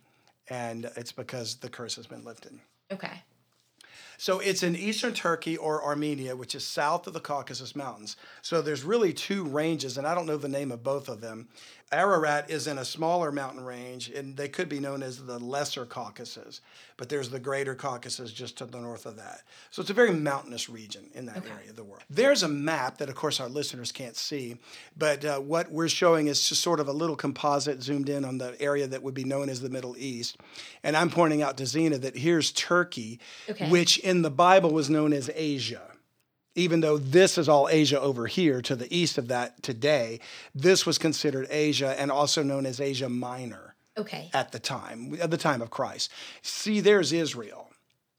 And 0.49 0.91
it's 0.97 1.13
because 1.13 1.57
the 1.57 1.69
curse 1.69 1.97
has 1.97 2.07
been 2.07 2.25
lifted. 2.25 2.59
okay. 2.93 3.23
So 4.19 4.39
it's 4.39 4.63
in 4.63 4.77
eastern 4.77 5.15
Turkey 5.15 5.57
or 5.57 5.83
Armenia, 5.85 6.37
which 6.37 6.55
is 6.55 6.65
south 6.65 7.09
of 7.09 7.13
the 7.13 7.19
Caucasus 7.21 7.75
Mountains. 7.75 8.17
So 8.41 8.63
there's 8.63 8.85
really 8.85 9.13
two 9.13 9.45
ranges, 9.45 9.99
and 9.99 10.07
I 10.07 10.15
don't 10.15 10.27
know 10.27 10.37
the 10.37 10.49
name 10.49 10.71
of 10.71 10.85
both 10.85 11.09
of 11.09 11.21
them. 11.21 11.49
Ararat 11.93 12.51
is 12.51 12.67
in 12.67 12.79
a 12.79 12.85
smaller 12.85 13.31
mountain 13.31 13.63
range, 13.63 14.09
and 14.09 14.37
they 14.37 14.49
could 14.49 14.69
be 14.69 14.81
known 14.81 15.03
as 15.03 15.25
the 15.25 15.39
Lesser 15.39 15.85
Caucasus, 15.85 16.61
but 16.97 17.09
there's 17.11 17.29
the 17.29 17.39
Greater 17.39 17.75
Caucasus 17.75 18.33
just 18.33 18.57
to 18.59 18.65
the 18.65 18.81
north 18.81 19.05
of 19.05 19.17
that. 19.17 19.43
So 19.71 19.83
it's 19.83 19.91
a 19.91 19.95
very 19.95 20.11
mountainous 20.13 20.71
region 20.71 21.11
in 21.15 21.27
that 21.27 21.45
area 21.47 21.71
of 21.71 21.77
the 21.77 21.85
world. 21.85 22.03
There's 22.09 22.43
a 22.43 22.49
map 22.49 22.99
that, 22.99 23.09
of 23.11 23.15
course, 23.15 23.41
our 23.41 23.49
listeners 23.49 23.93
can't 23.93 24.17
see, 24.17 24.57
but 24.97 25.25
uh, 25.25 25.39
what 25.41 25.71
we're 25.71 25.89
showing 25.89 26.29
is 26.29 26.49
just 26.49 26.63
sort 26.63 26.81
of 26.81 26.89
a 26.89 26.93
little 26.93 27.17
composite 27.17 27.83
zoomed 27.83 28.09
in 28.09 28.25
on 28.25 28.39
the 28.39 28.61
area 28.61 28.87
that 28.87 29.03
would 29.03 29.15
be 29.15 29.25
known 29.25 29.51
as 29.51 29.61
the 29.61 29.69
Middle 29.71 29.95
East. 29.99 30.39
And 30.83 30.97
I'm 30.97 31.11
pointing 31.11 31.43
out 31.43 31.57
to 31.59 31.67
Zena 31.67 31.99
that 31.99 32.17
here's 32.17 32.51
Turkey, 32.53 33.21
Okay. 33.51 33.69
which 33.69 33.99
in 33.99 34.23
the 34.23 34.31
Bible 34.31 34.71
was 34.73 34.89
known 34.89 35.13
as 35.13 35.31
Asia. 35.35 35.83
Even 36.55 36.81
though 36.81 36.99
this 36.99 37.39
is 37.39 37.49
all 37.49 37.69
Asia 37.69 38.01
over 38.01 38.27
here 38.27 38.61
to 38.63 38.77
the 38.77 38.95
east 38.95 39.17
of 39.19 39.29
that 39.29 39.63
today, 39.63 40.21
this 40.55 40.85
was 40.85 40.99
considered 40.99 41.47
Asia 41.51 41.99
and 41.99 42.11
also 42.11 42.43
known 42.43 42.67
as 42.67 42.81
Asia 42.81 43.09
Minor 43.09 43.75
Okay. 43.97 44.31
at 44.35 44.53
the 44.53 44.59
time, 44.59 45.17
at 45.21 45.31
the 45.31 45.37
time 45.37 45.63
of 45.63 45.71
Christ. 45.71 46.11
See, 46.43 46.81
there's 46.81 47.13
Israel. 47.13 47.69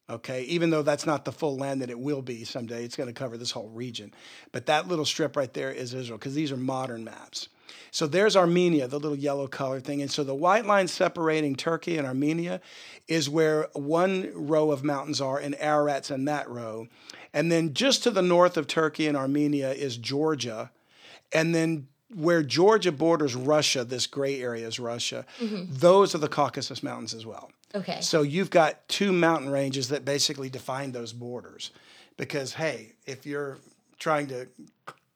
Okay, 0.09 0.43
even 0.43 0.69
though 0.69 0.81
that's 0.81 1.05
not 1.05 1.23
the 1.23 1.31
full 1.31 1.55
land 1.57 1.81
that 1.81 1.89
it 1.89 1.97
will 1.97 2.21
be 2.21 2.43
someday, 2.43 2.83
it's 2.83 2.97
going 2.97 3.07
to 3.07 3.13
cover 3.13 3.37
this 3.37 3.51
whole 3.51 3.69
region. 3.69 4.13
But 4.51 4.65
that 4.65 4.87
little 4.87 5.05
strip 5.05 5.37
right 5.37 5.51
there 5.53 5.71
is 5.71 5.93
Israel 5.93 6.17
because 6.17 6.35
these 6.35 6.51
are 6.51 6.57
modern 6.57 7.05
maps. 7.05 7.47
So 7.89 8.05
there's 8.07 8.35
Armenia, 8.35 8.87
the 8.87 8.99
little 8.99 9.17
yellow 9.17 9.47
color 9.47 9.79
thing. 9.79 10.01
And 10.01 10.11
so 10.11 10.23
the 10.23 10.35
white 10.35 10.65
line 10.65 10.87
separating 10.87 11.55
Turkey 11.55 11.97
and 11.97 12.05
Armenia 12.05 12.59
is 13.07 13.29
where 13.29 13.69
one 13.73 14.31
row 14.33 14.71
of 14.71 14.83
mountains 14.83 15.21
are, 15.21 15.39
and 15.39 15.55
Ararat's 15.55 16.11
in 16.11 16.25
that 16.25 16.49
row. 16.49 16.87
And 17.33 17.51
then 17.51 17.73
just 17.73 18.03
to 18.03 18.11
the 18.11 18.21
north 18.21 18.57
of 18.57 18.67
Turkey 18.67 19.07
and 19.07 19.17
Armenia 19.17 19.71
is 19.71 19.97
Georgia. 19.97 20.71
And 21.31 21.53
then 21.53 21.87
where 22.13 22.43
Georgia 22.43 22.91
borders 22.91 23.35
Russia, 23.35 23.83
this 23.83 24.05
gray 24.05 24.39
area 24.41 24.67
is 24.67 24.79
Russia, 24.79 25.25
mm-hmm. 25.39 25.65
those 25.69 26.13
are 26.13 26.19
the 26.19 26.27
Caucasus 26.27 26.83
Mountains 26.83 27.13
as 27.13 27.25
well. 27.25 27.51
Okay. 27.75 28.01
So 28.01 28.21
you've 28.21 28.51
got 28.51 28.87
two 28.87 29.11
mountain 29.11 29.49
ranges 29.49 29.89
that 29.89 30.05
basically 30.05 30.49
define 30.49 30.91
those 30.91 31.11
borders. 31.11 31.71
Because, 32.17 32.53
hey, 32.53 32.93
if 33.07 33.25
you're 33.25 33.57
trying 33.97 34.27
to 34.27 34.47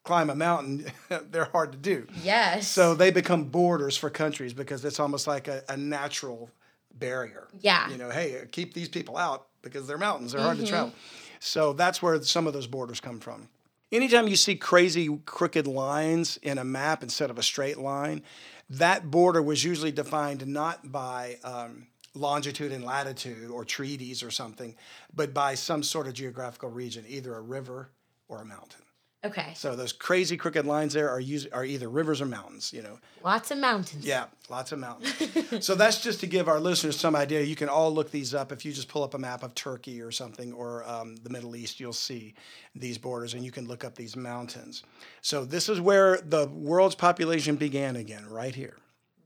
climb 0.03 0.31
a 0.31 0.35
mountain, 0.35 0.85
they're 1.29 1.45
hard 1.45 1.71
to 1.73 1.77
do. 1.77 2.07
yes. 2.23 2.67
So 2.67 2.95
they 2.95 3.11
become 3.11 3.45
borders 3.45 3.95
for 3.95 4.09
countries 4.09 4.53
because 4.53 4.83
it's 4.83 4.99
almost 4.99 5.27
like 5.27 5.47
a, 5.47 5.63
a 5.69 5.77
natural 5.77 6.49
barrier. 6.95 7.47
Yeah. 7.59 7.89
You 7.91 7.97
know, 7.97 8.09
hey, 8.09 8.43
keep 8.51 8.73
these 8.73 8.89
people 8.89 9.17
out 9.17 9.47
because 9.61 9.85
they're 9.85 9.97
mountains, 9.99 10.31
they're 10.31 10.41
hard 10.41 10.57
to 10.57 10.63
mm-hmm. 10.63 10.71
travel. 10.71 10.93
So 11.39 11.73
that's 11.73 12.01
where 12.01 12.21
some 12.21 12.47
of 12.47 12.53
those 12.53 12.67
borders 12.67 12.99
come 12.99 13.19
from. 13.19 13.49
Anytime 13.91 14.27
you 14.27 14.35
see 14.35 14.55
crazy 14.55 15.19
crooked 15.25 15.65
lines 15.65 16.37
in 16.41 16.57
a 16.57 16.63
map 16.63 17.03
instead 17.03 17.29
of 17.29 17.37
a 17.37 17.43
straight 17.43 17.77
line, 17.77 18.21
that 18.69 19.09
border 19.09 19.41
was 19.41 19.63
usually 19.63 19.91
defined 19.91 20.45
not 20.45 20.91
by 20.91 21.37
um, 21.43 21.87
longitude 22.13 22.71
and 22.71 22.83
latitude 22.83 23.49
or 23.49 23.63
treaties 23.63 24.23
or 24.23 24.31
something, 24.31 24.75
but 25.15 25.33
by 25.33 25.55
some 25.55 25.83
sort 25.83 26.07
of 26.07 26.13
geographical 26.13 26.69
region, 26.69 27.05
either 27.07 27.33
a 27.35 27.41
river 27.41 27.89
or 28.27 28.41
a 28.41 28.45
mountain. 28.45 28.81
Okay. 29.27 29.53
So 29.55 29.75
those 29.75 29.93
crazy 29.93 30.35
crooked 30.37 30.65
lines 30.65 30.93
there 30.93 31.09
are 31.09 31.19
us- 31.21 31.45
are 31.53 31.63
either 31.63 31.87
rivers 31.89 32.21
or 32.21 32.25
mountains, 32.25 32.73
you 32.73 32.81
know. 32.81 32.99
Lots 33.23 33.51
of 33.51 33.57
mountains. 33.59 34.05
Yeah, 34.05 34.25
lots 34.49 34.71
of 34.71 34.79
mountains. 34.79 35.65
so 35.65 35.75
that's 35.75 36.01
just 36.01 36.19
to 36.21 36.27
give 36.27 36.47
our 36.47 36.59
listeners 36.59 36.99
some 36.99 37.15
idea. 37.15 37.41
You 37.41 37.55
can 37.55 37.69
all 37.69 37.93
look 37.93 38.11
these 38.11 38.33
up 38.33 38.51
if 38.51 38.65
you 38.65 38.73
just 38.73 38.87
pull 38.87 39.03
up 39.03 39.13
a 39.13 39.17
map 39.19 39.43
of 39.43 39.53
Turkey 39.55 40.01
or 40.01 40.11
something 40.11 40.51
or 40.53 40.83
um, 40.89 41.15
the 41.17 41.29
Middle 41.29 41.55
East. 41.55 41.79
You'll 41.79 41.93
see 41.93 42.33
these 42.75 42.97
borders, 42.97 43.33
and 43.33 43.43
you 43.45 43.51
can 43.51 43.67
look 43.67 43.83
up 43.83 43.95
these 43.95 44.15
mountains. 44.15 44.83
So 45.21 45.45
this 45.45 45.69
is 45.69 45.79
where 45.79 46.17
the 46.17 46.47
world's 46.47 46.95
population 46.95 47.55
began 47.55 47.95
again, 47.95 48.25
right 48.29 48.55
here. 48.55 48.77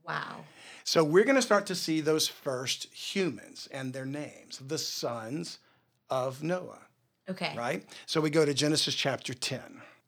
Wow. 0.06 0.44
So 0.84 1.04
we're 1.04 1.24
going 1.24 1.36
to 1.36 1.42
start 1.42 1.66
to 1.66 1.74
see 1.76 2.00
those 2.00 2.26
first 2.26 2.92
humans 2.92 3.68
and 3.72 3.92
their 3.92 4.04
names, 4.06 4.60
the 4.66 4.78
sons 4.78 5.58
of 6.10 6.42
Noah 6.42 6.80
Okay. 7.30 7.54
right? 7.56 7.84
So 8.06 8.20
we 8.20 8.30
go 8.30 8.44
to 8.44 8.52
Genesis 8.52 8.94
chapter 8.94 9.32
10. 9.32 9.60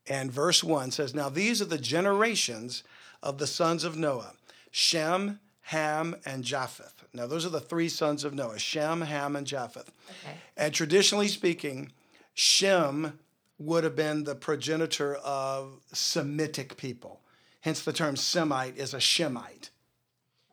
And 0.06 0.30
verse 0.30 0.62
1 0.62 0.90
says, 0.90 1.14
Now 1.14 1.28
these 1.28 1.62
are 1.62 1.66
the 1.66 1.78
generations 1.78 2.82
of 3.22 3.38
the 3.38 3.46
sons 3.46 3.84
of 3.84 3.96
Noah 3.96 4.32
Shem, 4.70 5.40
Ham, 5.62 6.16
and 6.26 6.44
Japheth. 6.44 7.04
Now 7.12 7.26
those 7.26 7.46
are 7.46 7.50
the 7.50 7.60
three 7.60 7.88
sons 7.88 8.24
of 8.24 8.34
Noah 8.34 8.58
Shem, 8.58 9.00
Ham, 9.02 9.36
and 9.36 9.46
Japheth. 9.46 9.90
Okay. 10.10 10.36
And 10.56 10.74
traditionally 10.74 11.28
speaking, 11.28 11.92
Shem 12.34 13.18
would 13.58 13.84
have 13.84 13.96
been 13.96 14.24
the 14.24 14.34
progenitor 14.34 15.14
of 15.16 15.80
Semitic 15.92 16.76
people. 16.76 17.20
Hence 17.60 17.82
the 17.82 17.92
term 17.92 18.16
Semite 18.16 18.76
is 18.76 18.92
a 18.92 18.98
Shemite, 18.98 19.70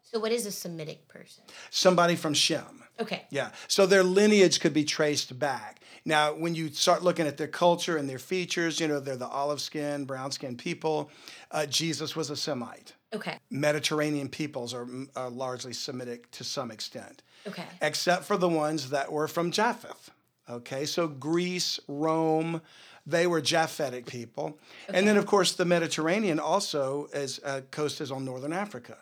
So 0.03 0.19
what 0.19 0.31
is 0.31 0.45
a 0.45 0.51
Semitic 0.51 1.07
person? 1.09 1.43
somebody 1.71 2.15
from 2.15 2.33
Shem. 2.33 2.80
Okay. 3.01 3.25
Yeah. 3.29 3.51
So 3.67 3.85
their 3.85 4.03
lineage 4.03 4.59
could 4.59 4.73
be 4.73 4.83
traced 4.83 5.37
back. 5.39 5.79
Now, 6.05 6.33
when 6.33 6.55
you 6.55 6.69
start 6.69 7.03
looking 7.03 7.27
at 7.27 7.37
their 7.37 7.47
culture 7.47 7.97
and 7.97 8.09
their 8.09 8.19
features, 8.19 8.79
you 8.79 8.87
know, 8.87 8.99
they're 8.99 9.15
the 9.17 9.27
olive 9.27 9.61
skin, 9.61 10.05
brown 10.05 10.31
skinned 10.31 10.57
people. 10.57 11.11
Uh, 11.51 11.65
Jesus 11.65 12.15
was 12.15 12.29
a 12.29 12.35
Semite. 12.35 12.93
Okay. 13.13 13.37
Mediterranean 13.49 14.29
peoples 14.29 14.73
are, 14.73 14.87
are 15.15 15.29
largely 15.29 15.73
Semitic 15.73 16.31
to 16.31 16.43
some 16.43 16.71
extent, 16.71 17.23
Okay. 17.47 17.65
except 17.81 18.23
for 18.23 18.37
the 18.37 18.49
ones 18.49 18.89
that 18.89 19.11
were 19.11 19.27
from 19.27 19.51
Japheth. 19.51 20.11
Okay. 20.49 20.85
So 20.85 21.07
Greece, 21.07 21.79
Rome, 21.87 22.61
they 23.05 23.27
were 23.27 23.41
Japhetic 23.41 24.05
people. 24.05 24.59
And 24.93 25.07
then, 25.07 25.17
of 25.17 25.25
course, 25.25 25.53
the 25.53 25.65
Mediterranean 25.65 26.39
also 26.39 27.09
is 27.13 27.39
uh, 27.43 27.61
coast 27.71 28.01
is 28.01 28.11
on 28.11 28.25
northern 28.25 28.53
Africa. 28.53 28.97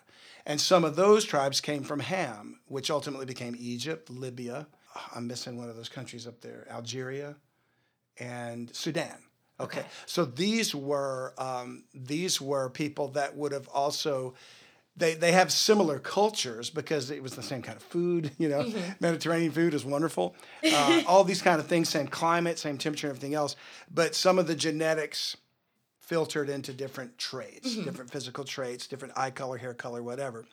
And 0.50 0.60
some 0.60 0.82
of 0.82 0.96
those 0.96 1.24
tribes 1.24 1.60
came 1.60 1.84
from 1.84 2.00
Ham, 2.00 2.58
which 2.66 2.90
ultimately 2.90 3.24
became 3.24 3.54
Egypt, 3.56 4.10
Libya. 4.10 4.66
I'm 5.14 5.28
missing 5.28 5.56
one 5.56 5.68
of 5.70 5.76
those 5.76 5.88
countries 5.88 6.26
up 6.26 6.40
there, 6.40 6.66
Algeria, 6.68 7.36
and 8.18 8.74
Sudan. 8.74 9.14
Okay, 9.60 9.80
Okay. 9.80 9.88
so 10.06 10.24
these 10.24 10.74
were 10.74 11.34
um, 11.38 11.84
these 11.94 12.40
were 12.40 12.68
people 12.68 13.08
that 13.08 13.36
would 13.36 13.52
have 13.52 13.68
also 13.68 14.34
they 14.96 15.14
they 15.14 15.30
have 15.30 15.52
similar 15.52 16.00
cultures 16.00 16.68
because 16.68 17.12
it 17.12 17.22
was 17.22 17.36
the 17.36 17.44
same 17.44 17.62
kind 17.62 17.76
of 17.76 17.82
food. 17.84 18.32
You 18.38 18.48
know, 18.48 18.64
Mediterranean 18.98 19.52
food 19.52 19.72
is 19.72 19.84
wonderful. 19.84 20.34
Uh, 20.64 21.02
all 21.06 21.22
these 21.22 21.42
kind 21.42 21.60
of 21.60 21.68
things, 21.68 21.88
same 21.90 22.08
climate, 22.08 22.58
same 22.58 22.76
temperature, 22.76 23.06
everything 23.08 23.34
else. 23.34 23.54
But 23.88 24.16
some 24.16 24.36
of 24.40 24.48
the 24.48 24.56
genetics 24.56 25.36
filtered 26.10 26.50
into 26.50 26.72
different 26.72 27.16
traits, 27.18 27.76
different 27.76 28.10
physical 28.10 28.42
traits, 28.42 28.88
different 28.88 29.16
eye 29.16 29.30
color, 29.30 29.56
hair 29.56 29.72
color, 29.72 30.02
whatever. 30.02 30.44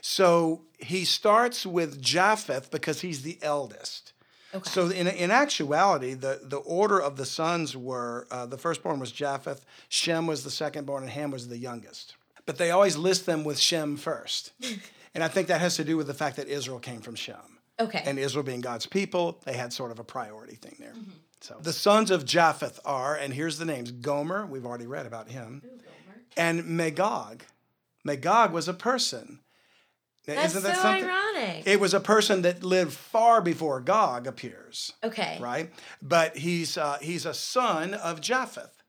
So 0.00 0.62
he 0.78 1.04
starts 1.04 1.66
with 1.66 2.00
Japheth 2.00 2.70
because 2.70 3.02
he's 3.02 3.20
the 3.20 3.36
eldest. 3.42 4.14
Okay. 4.54 4.70
So 4.70 4.88
in, 4.88 5.06
in 5.06 5.30
actuality, 5.30 6.14
the, 6.14 6.40
the 6.42 6.56
order 6.56 6.98
of 6.98 7.18
the 7.18 7.26
sons 7.26 7.76
were 7.76 8.26
uh, 8.30 8.46
the 8.46 8.56
firstborn 8.56 9.00
was 9.00 9.12
Japheth, 9.12 9.66
Shem 9.90 10.26
was 10.26 10.44
the 10.44 10.50
secondborn, 10.50 11.02
and 11.02 11.10
Ham 11.10 11.30
was 11.30 11.48
the 11.48 11.58
youngest. 11.58 12.16
But 12.46 12.56
they 12.56 12.70
always 12.70 12.96
list 12.96 13.26
them 13.26 13.44
with 13.44 13.58
Shem 13.58 13.98
first. 13.98 14.52
and 15.14 15.22
I 15.22 15.28
think 15.28 15.48
that 15.48 15.60
has 15.60 15.76
to 15.76 15.84
do 15.84 15.98
with 15.98 16.06
the 16.06 16.14
fact 16.14 16.36
that 16.36 16.48
Israel 16.48 16.78
came 16.78 17.02
from 17.02 17.16
Shem. 17.16 17.58
Okay. 17.78 18.02
And 18.06 18.18
Israel 18.18 18.44
being 18.44 18.62
God's 18.62 18.86
people, 18.86 19.38
they 19.44 19.52
had 19.52 19.74
sort 19.74 19.90
of 19.90 19.98
a 19.98 20.04
priority 20.04 20.54
thing 20.54 20.76
there. 20.78 20.94
So 21.42 21.56
the 21.60 21.72
sons 21.72 22.10
of 22.10 22.24
Japheth 22.24 22.78
are, 22.84 23.16
and 23.16 23.34
here's 23.34 23.58
the 23.58 23.64
names 23.64 23.90
Gomer, 23.90 24.46
we've 24.46 24.64
already 24.64 24.86
read 24.86 25.06
about 25.06 25.28
him, 25.28 25.62
and 26.36 26.64
Magog. 26.66 27.42
Magog 28.04 28.52
was 28.52 28.68
a 28.68 28.74
person. 28.74 29.40
Now, 30.28 30.34
That's 30.34 30.54
isn't 30.54 30.62
that 30.62 30.76
so 30.76 30.82
something? 30.82 31.04
ironic. 31.04 31.66
It 31.66 31.80
was 31.80 31.94
a 31.94 32.00
person 32.00 32.42
that 32.42 32.62
lived 32.62 32.92
far 32.92 33.40
before 33.40 33.80
Gog 33.80 34.28
appears, 34.28 34.92
okay. 35.02 35.36
right? 35.40 35.72
But 36.00 36.36
he's 36.36 36.78
uh, 36.78 36.98
he's 37.02 37.26
a 37.26 37.34
son 37.34 37.92
of 37.94 38.20
Japheth, 38.20 38.84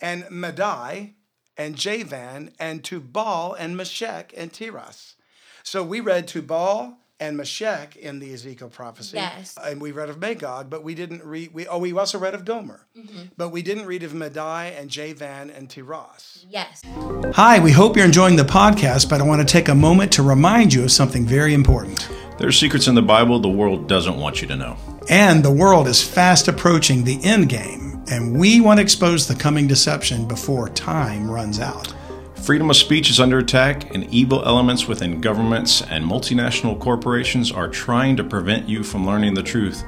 and 0.00 0.24
Madai 0.30 1.16
and 1.58 1.76
Javan 1.76 2.54
and 2.58 2.82
Tubal 2.82 3.52
and 3.52 3.76
Meshech 3.76 4.32
and 4.34 4.50
Tiras. 4.50 5.16
So 5.62 5.84
we 5.84 6.00
read 6.00 6.26
Tubal 6.26 6.96
and 7.20 7.36
Meshech 7.36 7.96
in 7.96 8.18
the 8.18 8.32
Ezekiel 8.32 8.70
prophecy. 8.70 9.18
Yes. 9.18 9.56
And 9.62 9.80
we 9.80 9.92
read 9.92 10.08
of 10.08 10.18
Magog, 10.18 10.70
but 10.70 10.82
we 10.82 10.94
didn't 10.94 11.22
read, 11.22 11.52
we, 11.52 11.66
oh, 11.66 11.78
we 11.78 11.92
also 11.92 12.18
read 12.18 12.34
of 12.34 12.46
Gomer. 12.46 12.86
Mm-hmm. 12.98 13.24
But 13.36 13.50
we 13.50 13.60
didn't 13.60 13.86
read 13.86 14.02
of 14.02 14.14
Madai 14.14 14.68
and 14.68 14.88
Javan 14.88 15.50
and 15.50 15.68
Tiras. 15.68 16.46
Yes. 16.48 16.82
Hi, 17.34 17.60
we 17.60 17.72
hope 17.72 17.94
you're 17.94 18.06
enjoying 18.06 18.36
the 18.36 18.42
podcast, 18.42 19.10
but 19.10 19.20
I 19.20 19.24
want 19.24 19.46
to 19.46 19.52
take 19.52 19.68
a 19.68 19.74
moment 19.74 20.12
to 20.12 20.22
remind 20.22 20.72
you 20.72 20.82
of 20.82 20.90
something 20.90 21.26
very 21.26 21.52
important. 21.52 22.08
There 22.38 22.48
are 22.48 22.52
secrets 22.52 22.88
in 22.88 22.94
the 22.94 23.02
Bible 23.02 23.38
the 23.38 23.50
world 23.50 23.86
doesn't 23.86 24.16
want 24.16 24.40
you 24.40 24.48
to 24.48 24.56
know. 24.56 24.78
And 25.10 25.44
the 25.44 25.50
world 25.50 25.86
is 25.86 26.02
fast 26.02 26.48
approaching 26.48 27.04
the 27.04 27.22
end 27.22 27.50
game, 27.50 28.02
and 28.10 28.38
we 28.38 28.62
want 28.62 28.78
to 28.78 28.82
expose 28.82 29.28
the 29.28 29.34
coming 29.34 29.66
deception 29.66 30.26
before 30.26 30.70
time 30.70 31.30
runs 31.30 31.60
out. 31.60 31.94
Freedom 32.42 32.70
of 32.70 32.76
speech 32.76 33.10
is 33.10 33.20
under 33.20 33.38
attack, 33.38 33.94
and 33.94 34.04
evil 34.12 34.42
elements 34.46 34.88
within 34.88 35.20
governments 35.20 35.82
and 35.82 36.02
multinational 36.02 36.78
corporations 36.80 37.52
are 37.52 37.68
trying 37.68 38.16
to 38.16 38.24
prevent 38.24 38.66
you 38.66 38.82
from 38.82 39.06
learning 39.06 39.34
the 39.34 39.42
truth. 39.42 39.84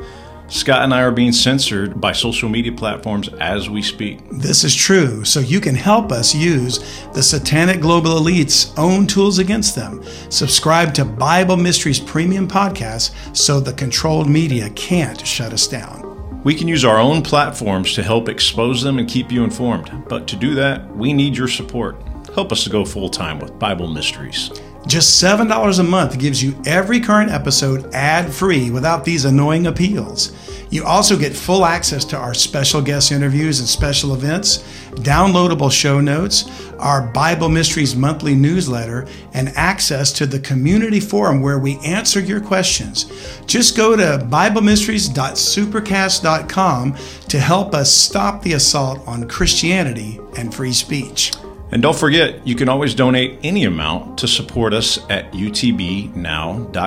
Scott 0.49 0.83
and 0.83 0.93
I 0.93 1.01
are 1.01 1.11
being 1.11 1.33
censored 1.33 1.99
by 1.99 2.13
social 2.13 2.51
media 2.51 2.73
platforms 2.73 3.31
as 3.41 3.71
we 3.71 3.81
speak. 3.81 4.21
This 4.31 4.65
is 4.65 4.75
true, 4.75 5.25
so 5.25 5.41
you 5.41 5.61
can 5.61 5.75
help 5.75 6.13
us 6.13 6.35
use 6.35 6.79
the 7.15 7.23
satanic 7.23 7.81
global 7.81 8.19
elite's 8.19 8.77
own 8.77 9.07
tools 9.07 9.39
against 9.39 9.75
them. 9.75 10.05
Subscribe 10.29 10.93
to 10.95 11.07
Bible 11.07 11.57
Mysteries 11.57 12.01
Premium 12.01 12.47
Podcast 12.47 13.15
so 13.35 13.61
the 13.61 13.73
controlled 13.73 14.29
media 14.29 14.69
can't 14.71 15.27
shut 15.27 15.55
us 15.55 15.67
down. 15.67 16.43
We 16.45 16.55
can 16.55 16.69
use 16.69 16.85
our 16.85 16.99
own 16.99 17.23
platforms 17.23 17.95
to 17.95 18.03
help 18.03 18.29
expose 18.29 18.83
them 18.83 18.99
and 18.99 19.09
keep 19.09 19.33
you 19.33 19.43
informed, 19.43 20.05
but 20.07 20.27
to 20.29 20.37
do 20.37 20.55
that, 20.57 20.95
we 20.95 21.15
need 21.15 21.35
your 21.35 21.49
support. 21.49 21.97
Help 22.35 22.51
us 22.51 22.65
to 22.65 22.71
go 22.71 22.85
full 22.85 23.09
time 23.11 23.39
with 23.39 23.57
Bible 23.59 23.89
Mysteries. 23.89 24.51
Just 24.87 25.23
$7 25.23 25.79
a 25.79 25.83
month 25.83 26.19
gives 26.19 26.43
you 26.43 26.59
every 26.67 26.99
current 26.99 27.31
episode 27.31 27.95
ad 27.95 28.33
free 28.33 28.71
without 28.71 29.05
these 29.05 29.27
annoying 29.27 29.67
appeals. 29.69 30.33
You 30.71 30.85
also 30.85 31.19
get 31.19 31.37
full 31.37 31.67
access 31.67 32.07
to 32.07 32.17
our 32.17 32.33
special 32.33 32.81
guest 32.81 33.13
interviews 33.13 33.59
and 33.61 33.69
special 33.69 34.15
events, 34.15 34.61
downloadable 34.95 35.71
show 35.71 36.01
notes, 36.01 36.49
our 36.79 37.07
Bible 37.09 37.51
Mysteries 37.51 37.95
monthly 37.95 38.35
newsletter, 38.35 39.07
and 39.35 39.51
access 39.51 40.11
to 40.15 40.25
the 40.25 40.41
community 40.41 41.01
forum 41.01 41.43
where 41.43 41.59
we 41.59 41.77
answer 41.81 42.19
your 42.19 42.41
questions. 42.41 43.13
Just 43.47 43.77
go 43.77 43.95
to 43.95 44.27
BibleMysteries.supercast.com 44.31 46.97
to 47.29 47.39
help 47.39 47.75
us 47.75 47.95
stop 47.95 48.43
the 48.43 48.55
assault 48.55 49.07
on 49.07 49.29
Christianity 49.29 50.19
and 50.39 50.55
free 50.55 50.73
speech. 50.73 51.33
And 51.73 51.81
don't 51.81 51.97
forget, 51.97 52.47
you 52.47 52.55
can 52.55 52.69
always 52.69 52.95
donate 52.95 53.39
any 53.43 53.65
amount 53.65 54.19
to 54.19 54.29
support 54.29 54.75
us 54.75 54.99
at 55.09 55.33
utbnow.com. 55.33 56.79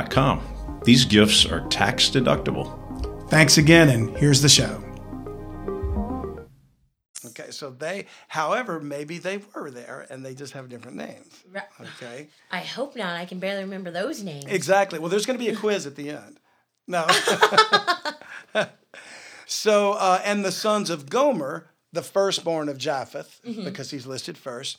These 0.84 1.06
gifts 1.06 1.43
are 1.48 1.67
tax 1.69 2.10
deductible. 2.10 3.30
Thanks 3.30 3.58
again, 3.58 3.89
and 3.89 4.15
here's 4.15 4.43
the 4.43 4.50
show. 4.50 4.84
Okay, 7.26 7.50
so 7.50 7.71
they, 7.71 8.06
however, 8.28 8.80
maybe 8.80 9.17
they 9.17 9.39
were 9.56 9.71
there 9.71 10.06
and 10.12 10.24
they 10.24 10.36
just 10.36 10.54
have 10.54 10.69
different 10.69 10.98
names. 10.98 11.43
Okay, 11.82 12.30
I 12.52 12.60
hope 12.60 12.95
not. 12.95 13.15
I 13.15 13.26
can 13.26 13.39
barely 13.39 13.63
remember 13.63 13.89
those 13.89 14.21
names. 14.21 14.45
exactly. 14.45 15.00
Well, 15.00 15.10
there's 15.10 15.26
going 15.26 15.39
to 15.39 15.43
be 15.43 15.50
a 15.50 15.56
quiz 15.56 15.88
at 15.88 15.95
the 15.95 16.12
end. 16.12 16.39
No. 16.88 17.08
so, 19.48 19.93
uh, 19.93 20.21
and 20.24 20.45
the 20.45 20.52
sons 20.52 20.91
of 20.91 21.10
Gomer, 21.10 21.71
the 21.95 22.03
firstborn 22.03 22.69
of 22.69 22.77
Japheth, 22.77 23.41
mm-hmm. 23.45 23.63
because 23.63 23.89
he's 23.89 24.05
listed 24.05 24.38
first, 24.38 24.77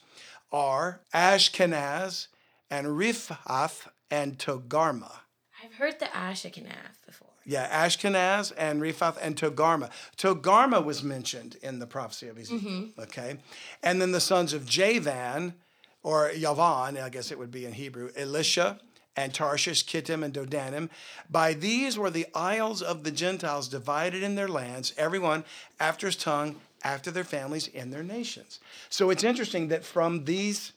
are 0.52 1.00
Ashkenaz 1.12 2.28
and 2.70 2.86
Riphath 2.86 3.88
and 4.10 4.38
Togarmah. 4.38 5.18
I've 5.64 5.74
heard 5.74 5.98
the 5.98 6.06
Ashkenaz 6.06 7.04
before. 7.04 7.28
Yeah, 7.44 7.86
Ashkenaz 7.86 8.52
and 8.56 8.80
Riphath 8.80 9.16
and 9.20 9.36
Togarmah. 9.36 9.90
Togarmah 10.16 10.84
was 10.84 11.02
mentioned 11.02 11.56
in 11.62 11.78
the 11.78 11.86
prophecy 11.86 12.28
of 12.28 12.38
Ezekiel. 12.38 12.70
Mm-hmm. 12.70 13.00
Okay. 13.00 13.38
And 13.82 14.00
then 14.00 14.12
the 14.12 14.20
sons 14.20 14.52
of 14.52 14.66
Javan, 14.66 15.54
or 16.02 16.30
Yavan, 16.30 17.02
I 17.02 17.08
guess 17.08 17.32
it 17.32 17.38
would 17.38 17.50
be 17.50 17.64
in 17.64 17.72
Hebrew, 17.72 18.10
Elisha 18.16 18.78
and 19.16 19.32
Tarshish, 19.32 19.86
Kittim, 19.86 20.22
and 20.22 20.34
Dodanim. 20.34 20.90
By 21.30 21.54
these 21.54 21.96
were 21.96 22.10
the 22.10 22.26
isles 22.34 22.82
of 22.82 23.02
the 23.02 23.10
Gentiles 23.10 23.68
divided 23.68 24.22
in 24.22 24.34
their 24.34 24.48
lands, 24.48 24.92
everyone 24.98 25.44
after 25.80 26.06
his 26.06 26.16
tongue, 26.16 26.56
after 26.86 27.10
their 27.10 27.24
families, 27.24 27.68
and 27.74 27.92
their 27.92 28.04
nations. 28.04 28.60
So 28.88 29.10
it's 29.10 29.24
interesting 29.24 29.68
that 29.68 29.84
from 29.84 30.24
these 30.24 30.72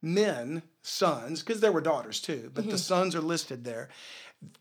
men, 0.00 0.62
sons, 0.80 1.42
because 1.42 1.60
there 1.60 1.72
were 1.72 1.82
daughters 1.82 2.20
too, 2.20 2.50
but 2.54 2.64
the 2.64 2.70
mm-hmm. 2.70 2.76
sons 2.78 3.14
are 3.14 3.20
listed 3.20 3.62
there, 3.64 3.90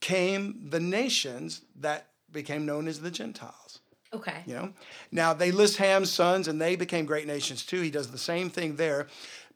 came 0.01 0.67
the 0.69 0.81
nations 0.81 1.61
that 1.79 2.07
became 2.31 2.65
known 2.65 2.87
as 2.87 2.99
the 2.99 3.09
Gentiles. 3.09 3.79
Okay. 4.13 4.43
You 4.45 4.55
know, 4.55 4.73
now 5.11 5.33
they 5.33 5.51
list 5.51 5.77
Ham's 5.77 6.11
sons, 6.11 6.49
and 6.49 6.61
they 6.61 6.75
became 6.75 7.05
great 7.05 7.25
nations 7.25 7.65
too. 7.65 7.81
He 7.81 7.89
does 7.89 8.11
the 8.11 8.17
same 8.17 8.49
thing 8.49 8.75
there, 8.75 9.07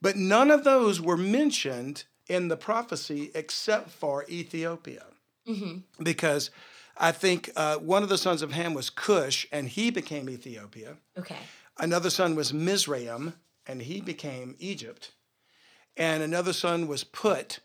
but 0.01 0.15
none 0.15 0.49
of 0.49 0.63
those 0.63 1.01
were 1.01 1.17
mentioned 1.17 2.05
in 2.27 2.47
the 2.47 2.57
prophecy 2.57 3.31
except 3.35 3.89
for 3.89 4.25
Ethiopia, 4.29 5.05
mm-hmm. 5.47 5.79
because 6.01 6.49
I 6.97 7.11
think 7.11 7.51
uh, 7.55 7.77
one 7.77 8.03
of 8.03 8.09
the 8.09 8.17
sons 8.17 8.41
of 8.41 8.51
Ham 8.53 8.73
was 8.73 8.89
Cush, 8.89 9.45
and 9.51 9.67
he 9.67 9.89
became 9.91 10.29
Ethiopia. 10.29 10.97
Okay. 11.17 11.37
Another 11.77 12.09
son 12.09 12.35
was 12.35 12.53
Mizraim, 12.53 13.33
and 13.67 13.81
he 13.81 13.99
became 14.01 14.55
Egypt. 14.59 15.11
And 15.97 16.23
another 16.23 16.53
son 16.53 16.87
was 16.87 17.03
Put, 17.03 17.59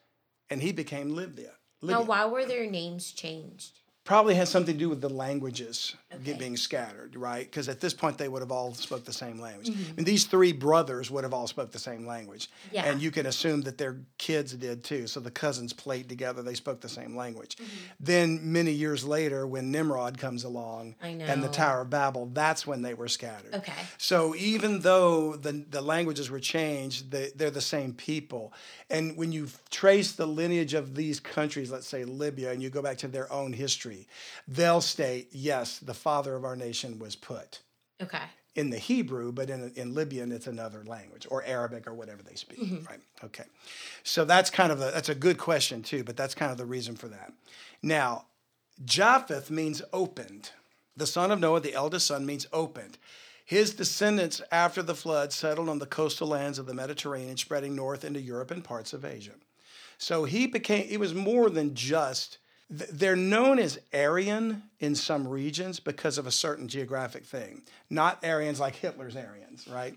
and 0.48 0.62
he 0.62 0.72
became 0.72 1.14
Libya. 1.14 1.52
Libya. 1.80 1.98
Now, 1.98 2.02
why 2.02 2.24
were 2.26 2.44
their 2.44 2.68
names 2.68 3.12
changed? 3.12 3.78
Probably 4.04 4.34
has 4.34 4.48
something 4.48 4.74
to 4.74 4.78
do 4.78 4.88
with 4.88 5.00
the 5.00 5.08
languages 5.08 5.94
Okay. 6.12 6.32
being 6.32 6.56
scattered, 6.56 7.14
right? 7.14 7.44
Because 7.44 7.68
at 7.68 7.78
this 7.78 7.94
point 7.94 8.18
they 8.18 8.28
would 8.28 8.42
have 8.42 8.50
all 8.50 8.74
spoke 8.74 9.04
the 9.04 9.12
same 9.12 9.40
language. 9.40 9.68
Mm-hmm. 9.68 9.98
And 9.98 10.06
these 10.06 10.24
three 10.24 10.52
brothers 10.52 11.08
would 11.08 11.22
have 11.22 11.32
all 11.32 11.46
spoke 11.46 11.70
the 11.70 11.78
same 11.78 12.04
language. 12.04 12.50
Yeah. 12.72 12.86
And 12.86 13.00
you 13.00 13.12
can 13.12 13.26
assume 13.26 13.60
that 13.62 13.78
their 13.78 13.98
kids 14.18 14.54
did 14.54 14.82
too. 14.82 15.06
So 15.06 15.20
the 15.20 15.30
cousins 15.30 15.72
played 15.72 16.08
together, 16.08 16.42
they 16.42 16.54
spoke 16.54 16.80
the 16.80 16.88
same 16.88 17.14
language. 17.14 17.56
Mm-hmm. 17.56 17.64
Then 18.00 18.40
many 18.42 18.72
years 18.72 19.04
later, 19.04 19.46
when 19.46 19.70
Nimrod 19.70 20.18
comes 20.18 20.42
along 20.42 20.96
and 21.00 21.44
the. 21.44 21.60
Tower 21.60 21.82
of 21.82 21.90
Babel, 21.90 22.30
that's 22.32 22.66
when 22.66 22.80
they 22.80 22.94
were 22.94 23.08
scattered. 23.08 23.54
Okay. 23.54 23.72
So 23.98 24.34
even 24.36 24.80
though 24.80 25.36
the, 25.36 25.64
the 25.68 25.82
languages 25.82 26.30
were 26.30 26.40
changed, 26.40 27.10
they, 27.10 27.32
they're 27.36 27.50
the 27.50 27.60
same 27.60 27.92
people. 27.92 28.54
And 28.88 29.14
when 29.16 29.30
you 29.30 29.48
trace 29.68 30.12
the 30.12 30.26
lineage 30.26 30.72
of 30.72 30.94
these 30.94 31.20
countries, 31.20 31.70
let's 31.70 31.86
say 31.86 32.04
Libya, 32.04 32.50
and 32.52 32.62
you 32.62 32.70
go 32.70 32.80
back 32.80 32.96
to 32.98 33.08
their 33.08 33.30
own 33.30 33.52
history, 33.52 34.08
they'll 34.48 34.80
state, 34.80 35.28
yes, 35.32 35.80
the 35.80 35.92
father 36.00 36.34
of 36.34 36.44
our 36.44 36.56
nation 36.56 36.98
was 36.98 37.14
Put 37.16 37.60
Okay. 38.02 38.22
in 38.54 38.70
the 38.70 38.78
Hebrew, 38.78 39.30
but 39.32 39.50
in, 39.50 39.72
in 39.76 39.94
Libyan, 39.94 40.32
it's 40.32 40.46
another 40.46 40.82
language 40.84 41.26
or 41.30 41.44
Arabic 41.44 41.86
or 41.86 41.94
whatever 41.94 42.22
they 42.22 42.34
speak, 42.34 42.60
mm-hmm. 42.60 42.84
right? 42.86 43.00
Okay. 43.22 43.44
So 44.02 44.24
that's 44.24 44.50
kind 44.50 44.72
of 44.72 44.80
a, 44.80 44.90
that's 44.90 45.08
a 45.10 45.14
good 45.14 45.38
question 45.38 45.82
too, 45.82 46.02
but 46.02 46.16
that's 46.16 46.34
kind 46.34 46.50
of 46.50 46.58
the 46.58 46.64
reason 46.66 46.96
for 46.96 47.08
that. 47.08 47.32
Now, 47.82 48.24
Japheth 48.84 49.50
means 49.50 49.82
opened. 49.92 50.50
The 50.96 51.06
son 51.06 51.30
of 51.30 51.38
Noah, 51.38 51.60
the 51.60 51.74
eldest 51.74 52.06
son, 52.06 52.26
means 52.26 52.46
opened. 52.52 52.98
His 53.44 53.74
descendants 53.74 54.40
after 54.52 54.82
the 54.82 54.94
flood 54.94 55.32
settled 55.32 55.68
on 55.68 55.78
the 55.78 55.86
coastal 55.86 56.28
lands 56.28 56.58
of 56.58 56.66
the 56.66 56.74
Mediterranean, 56.74 57.36
spreading 57.36 57.74
north 57.74 58.04
into 58.04 58.20
Europe 58.20 58.50
and 58.50 58.62
parts 58.62 58.92
of 58.92 59.04
Asia. 59.04 59.32
So 59.98 60.24
he 60.24 60.46
became, 60.46 60.86
it 60.88 61.00
was 61.00 61.14
more 61.14 61.50
than 61.50 61.74
just, 61.74 62.38
they're 62.70 63.16
known 63.16 63.58
as 63.58 63.80
Aryan 63.92 64.62
in 64.78 64.94
some 64.94 65.26
regions 65.26 65.80
because 65.80 66.18
of 66.18 66.26
a 66.26 66.30
certain 66.30 66.68
geographic 66.68 67.24
thing. 67.24 67.62
Not 67.90 68.24
Aryans 68.24 68.60
like 68.60 68.76
Hitler's 68.76 69.16
Aryans, 69.16 69.66
right? 69.66 69.96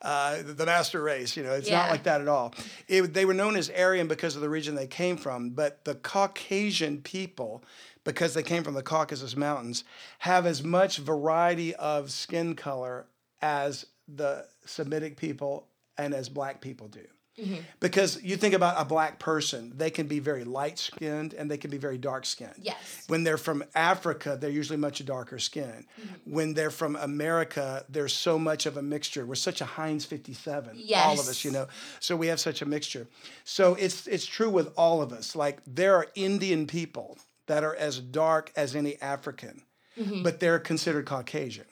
Uh, 0.00 0.38
the, 0.42 0.64
master 0.64 1.02
race, 1.02 1.36
you 1.36 1.42
know, 1.42 1.52
it's 1.52 1.70
not 1.70 1.90
like 1.90 2.04
that 2.04 2.20
at 2.20 2.28
all. 2.28 2.54
It, 2.86 3.12
they 3.12 3.24
were 3.24 3.34
known 3.34 3.56
as 3.56 3.70
Aryan 3.70 4.06
because 4.06 4.36
of 4.36 4.42
the 4.42 4.48
region 4.48 4.76
they 4.76 4.86
came 4.86 5.16
from, 5.16 5.50
but 5.50 5.84
the 5.84 5.96
Caucasian 5.96 7.02
people, 7.02 7.64
because 8.04 8.34
they 8.34 8.42
came 8.42 8.62
from 8.62 8.74
the 8.74 8.82
Caucasus 8.82 9.36
Mountains, 9.36 9.82
have 10.20 10.46
as 10.46 10.62
much 10.62 10.98
variety 10.98 11.74
of 11.74 12.10
skin 12.10 12.54
color 12.54 13.06
as 13.40 13.86
the 14.08 14.46
Semitic 14.64 15.16
people 15.16 15.66
and 15.98 16.14
as 16.14 16.28
black 16.28 16.60
people 16.60 16.86
do. 16.86 17.04
Mm-hmm. 17.38 17.62
Because 17.80 18.22
you 18.22 18.36
think 18.36 18.52
about 18.52 18.74
a 18.78 18.84
black 18.84 19.18
person, 19.18 19.72
they 19.74 19.88
can 19.88 20.06
be 20.06 20.18
very 20.18 20.44
light 20.44 20.78
skinned 20.78 21.32
and 21.32 21.50
they 21.50 21.56
can 21.56 21.70
be 21.70 21.78
very 21.78 21.96
dark 21.96 22.26
skinned. 22.26 22.54
Yes. 22.60 23.04
When 23.08 23.24
they're 23.24 23.38
from 23.38 23.64
Africa, 23.74 24.36
they're 24.38 24.50
usually 24.50 24.76
much 24.76 25.04
darker 25.06 25.38
skin. 25.38 25.86
Mm-hmm. 25.98 26.32
When 26.32 26.52
they're 26.52 26.70
from 26.70 26.94
America, 26.96 27.84
there's 27.88 28.12
so 28.12 28.38
much 28.38 28.66
of 28.66 28.76
a 28.76 28.82
mixture. 28.82 29.24
We're 29.24 29.34
such 29.36 29.62
a 29.62 29.64
Heinz 29.64 30.04
57, 30.04 30.74
yes. 30.76 31.06
all 31.06 31.14
of 31.14 31.28
us, 31.28 31.42
you 31.42 31.50
know. 31.50 31.68
So 32.00 32.16
we 32.16 32.26
have 32.26 32.38
such 32.38 32.60
a 32.60 32.66
mixture. 32.66 33.08
So 33.44 33.74
it's 33.76 34.06
it's 34.06 34.26
true 34.26 34.50
with 34.50 34.72
all 34.76 35.00
of 35.00 35.12
us. 35.12 35.34
Like 35.34 35.60
there 35.66 35.96
are 35.96 36.06
Indian 36.14 36.66
people 36.66 37.16
that 37.46 37.64
are 37.64 37.74
as 37.74 37.98
dark 37.98 38.52
as 38.56 38.76
any 38.76 39.00
African, 39.00 39.62
mm-hmm. 39.98 40.22
but 40.22 40.38
they're 40.38 40.58
considered 40.58 41.06
Caucasian. 41.06 41.64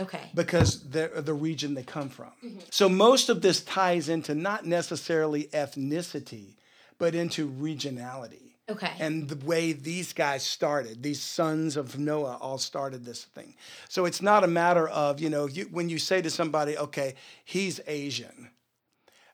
Okay. 0.00 0.30
because 0.34 0.82
they're 0.88 1.20
the 1.20 1.34
region 1.34 1.74
they 1.74 1.82
come 1.82 2.08
from. 2.08 2.30
Mm-hmm. 2.44 2.60
So 2.70 2.88
most 2.88 3.28
of 3.28 3.42
this 3.42 3.62
ties 3.62 4.08
into 4.08 4.34
not 4.34 4.64
necessarily 4.64 5.44
ethnicity, 5.52 6.54
but 6.98 7.14
into 7.14 7.48
regionality. 7.50 8.52
Okay. 8.70 8.92
And 9.00 9.28
the 9.28 9.44
way 9.46 9.72
these 9.72 10.12
guys 10.12 10.42
started, 10.44 11.02
these 11.02 11.20
sons 11.22 11.76
of 11.76 11.98
Noah 11.98 12.36
all 12.40 12.58
started 12.58 13.04
this 13.04 13.24
thing. 13.24 13.54
So 13.88 14.04
it's 14.04 14.20
not 14.20 14.44
a 14.44 14.46
matter 14.46 14.86
of, 14.88 15.20
you 15.20 15.30
know, 15.30 15.46
you, 15.46 15.64
when 15.70 15.88
you 15.88 15.98
say 15.98 16.20
to 16.20 16.28
somebody, 16.30 16.76
okay, 16.76 17.14
he's 17.44 17.80
Asian, 17.86 18.50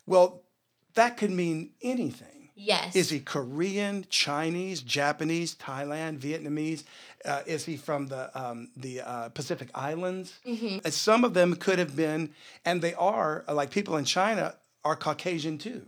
well, 0.07 0.43
that 0.95 1.17
could 1.17 1.33
mean 1.33 1.71
anything. 1.83 2.51
yes. 2.55 2.95
Is 2.95 3.11
he 3.11 3.19
Korean, 3.19 4.07
Chinese, 4.09 4.81
Japanese, 4.83 5.57
Thailand, 5.57 6.19
Vietnamese? 6.21 6.85
Uh, 7.25 7.41
is 7.47 7.65
he 7.65 7.77
from 7.77 8.09
the 8.09 8.31
um, 8.39 8.69
the 8.77 9.01
uh, 9.01 9.29
Pacific 9.31 9.69
Islands? 9.75 10.39
And 10.85 10.93
some 10.93 11.25
of 11.25 11.33
them 11.35 11.57
could 11.57 11.79
have 11.79 11.97
been, 11.97 12.31
and 12.65 12.83
they 12.83 12.95
are 12.95 13.45
like 13.49 13.71
people 13.71 13.97
in 13.97 14.05
China 14.05 14.55
are 14.85 14.97
Caucasian 14.97 15.57
too. 15.59 15.87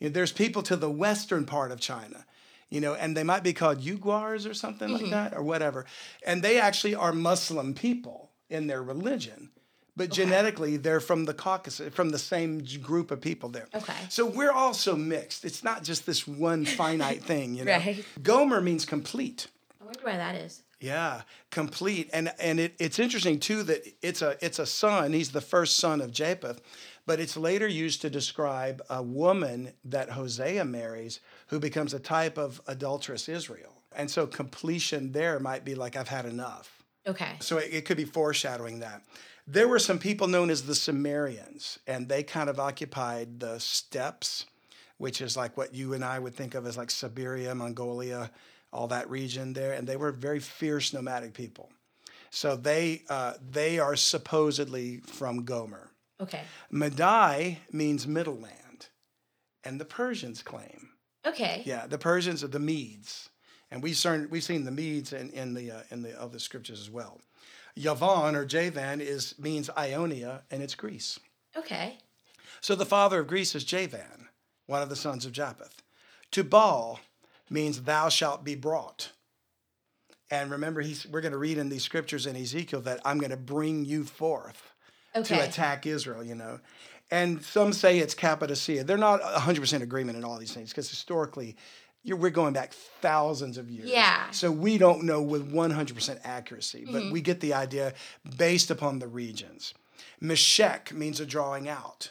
You 0.00 0.08
know, 0.08 0.12
there's 0.12 0.32
people 0.32 0.62
to 0.64 0.76
the 0.76 0.90
western 0.90 1.44
part 1.46 1.70
of 1.70 1.78
China, 1.80 2.26
you 2.68 2.80
know, 2.80 2.94
and 2.94 3.16
they 3.16 3.22
might 3.22 3.44
be 3.44 3.52
called 3.52 3.80
Uyghurs 3.80 4.50
or 4.50 4.54
something 4.54 4.88
like 4.88 5.08
that 5.10 5.32
or 5.32 5.42
whatever, 5.42 5.86
and 6.26 6.42
they 6.42 6.58
actually 6.58 6.94
are 6.96 7.12
Muslim 7.12 7.74
people 7.74 8.30
in 8.50 8.66
their 8.66 8.82
religion. 8.82 9.50
But 9.96 10.10
genetically, 10.10 10.76
they're 10.76 10.98
from 10.98 11.24
the 11.24 11.34
Caucasus, 11.34 11.94
from 11.94 12.10
the 12.10 12.18
same 12.18 12.64
group 12.82 13.12
of 13.12 13.20
people 13.20 13.48
there. 13.48 13.68
Okay. 13.72 13.94
So 14.08 14.26
we're 14.26 14.50
all 14.50 14.74
so 14.74 14.96
mixed. 14.96 15.44
It's 15.44 15.62
not 15.62 15.84
just 15.84 16.04
this 16.04 16.26
one 16.26 16.64
finite 16.80 17.22
thing, 17.22 17.54
you 17.54 17.64
know. 17.64 17.70
Right. 17.70 18.04
Gomer 18.20 18.60
means 18.60 18.84
complete. 18.84 19.46
I 19.80 19.84
wonder 19.84 20.00
why 20.02 20.16
that 20.16 20.34
is. 20.34 20.63
Yeah, 20.84 21.22
complete. 21.50 22.10
And 22.12 22.30
and 22.38 22.60
it, 22.60 22.74
it's 22.78 22.98
interesting 22.98 23.40
too 23.40 23.62
that 23.62 23.90
it's 24.02 24.20
a 24.20 24.36
it's 24.44 24.58
a 24.58 24.66
son. 24.66 25.14
He's 25.14 25.32
the 25.32 25.40
first 25.40 25.78
son 25.78 26.02
of 26.02 26.12
Japheth, 26.12 26.60
but 27.06 27.20
it's 27.20 27.38
later 27.38 27.66
used 27.66 28.02
to 28.02 28.10
describe 28.10 28.82
a 28.90 29.02
woman 29.02 29.72
that 29.86 30.10
Hosea 30.10 30.66
marries 30.66 31.20
who 31.46 31.58
becomes 31.58 31.94
a 31.94 31.98
type 31.98 32.36
of 32.36 32.60
adulterous 32.66 33.30
Israel. 33.30 33.72
And 33.96 34.10
so 34.10 34.26
completion 34.26 35.12
there 35.12 35.40
might 35.40 35.64
be 35.64 35.74
like 35.74 35.96
I've 35.96 36.08
had 36.08 36.26
enough. 36.26 36.82
Okay. 37.06 37.36
So 37.40 37.56
it, 37.56 37.72
it 37.72 37.84
could 37.86 37.96
be 37.96 38.04
foreshadowing 38.04 38.80
that. 38.80 39.02
There 39.46 39.68
were 39.68 39.78
some 39.78 39.98
people 39.98 40.26
known 40.26 40.50
as 40.50 40.64
the 40.64 40.74
Cimmerians, 40.74 41.78
and 41.86 42.10
they 42.10 42.22
kind 42.22 42.50
of 42.50 42.60
occupied 42.60 43.40
the 43.40 43.58
steppes, 43.58 44.44
which 44.98 45.22
is 45.22 45.34
like 45.34 45.56
what 45.56 45.74
you 45.74 45.94
and 45.94 46.04
I 46.04 46.18
would 46.18 46.34
think 46.34 46.54
of 46.54 46.66
as 46.66 46.76
like 46.76 46.90
Siberia, 46.90 47.54
Mongolia, 47.54 48.30
all 48.74 48.88
that 48.88 49.08
region 49.08 49.52
there. 49.52 49.72
And 49.72 49.86
they 49.86 49.96
were 49.96 50.12
very 50.12 50.40
fierce 50.40 50.92
nomadic 50.92 51.32
people. 51.32 51.70
So 52.30 52.56
they 52.56 53.02
uh, 53.08 53.34
they 53.48 53.78
are 53.78 53.94
supposedly 53.94 54.98
from 54.98 55.44
Gomer. 55.44 55.90
Okay. 56.20 56.42
Madai 56.70 57.60
means 57.70 58.06
middle 58.06 58.36
land, 58.36 58.88
and 59.62 59.80
the 59.80 59.84
Persians 59.84 60.42
claim. 60.42 60.90
Okay. 61.24 61.62
Yeah, 61.64 61.86
the 61.86 61.98
Persians 61.98 62.42
are 62.42 62.48
the 62.48 62.58
Medes, 62.58 63.30
and 63.70 63.82
we've 63.82 63.96
seen 63.96 64.28
we've 64.30 64.42
seen 64.42 64.64
the 64.64 64.72
Medes 64.72 65.12
in, 65.12 65.30
in 65.30 65.54
the 65.54 65.70
uh, 65.70 65.80
in 65.90 66.02
the 66.02 66.20
other 66.20 66.40
scriptures 66.40 66.80
as 66.80 66.90
well. 66.90 67.20
Yavan 67.78 68.34
or 68.34 68.44
Javan 68.44 69.00
is 69.00 69.36
means 69.38 69.70
Ionia, 69.78 70.42
and 70.50 70.60
it's 70.60 70.74
Greece. 70.74 71.20
Okay. 71.56 71.98
So 72.60 72.74
the 72.74 72.86
father 72.86 73.20
of 73.20 73.28
Greece 73.28 73.54
is 73.54 73.62
Javan, 73.64 74.28
one 74.66 74.82
of 74.82 74.88
the 74.88 74.96
sons 74.96 75.24
of 75.24 75.32
Japheth. 75.32 75.82
Tubal 76.32 76.98
means 77.54 77.82
thou 77.82 78.10
shalt 78.10 78.44
be 78.44 78.54
brought. 78.54 79.12
And 80.30 80.50
remember, 80.50 80.82
he's, 80.82 81.06
we're 81.06 81.20
going 81.20 81.32
to 81.32 81.38
read 81.38 81.56
in 81.56 81.68
these 81.68 81.84
scriptures 81.84 82.26
in 82.26 82.36
Ezekiel 82.36 82.80
that 82.82 83.00
I'm 83.04 83.18
going 83.18 83.30
to 83.30 83.36
bring 83.36 83.84
you 83.84 84.04
forth 84.04 84.72
Okay. 85.16 85.36
to 85.36 85.44
attack 85.44 85.86
Israel, 85.86 86.24
you 86.24 86.34
know. 86.34 86.58
And 87.10 87.42
some 87.44 87.72
say 87.72 88.00
it's 88.00 88.14
Cappadocia. 88.14 88.82
They're 88.82 88.96
not 88.96 89.22
100% 89.22 89.80
agreement 89.80 90.18
in 90.18 90.24
all 90.24 90.38
these 90.38 90.52
things 90.52 90.70
because 90.70 90.90
historically, 90.90 91.56
you're, 92.02 92.16
we're 92.16 92.30
going 92.30 92.52
back 92.52 92.72
thousands 92.72 93.56
of 93.56 93.70
years. 93.70 93.88
Yeah. 93.88 94.30
So 94.32 94.50
we 94.50 94.76
don't 94.76 95.04
know 95.04 95.22
with 95.22 95.52
100% 95.52 96.18
accuracy, 96.24 96.84
but 96.90 97.02
mm-hmm. 97.02 97.12
we 97.12 97.20
get 97.20 97.38
the 97.38 97.54
idea 97.54 97.94
based 98.36 98.72
upon 98.72 98.98
the 98.98 99.06
regions. 99.06 99.72
Meshech 100.20 100.92
means 100.92 101.20
a 101.20 101.26
drawing 101.26 101.68
out. 101.68 102.10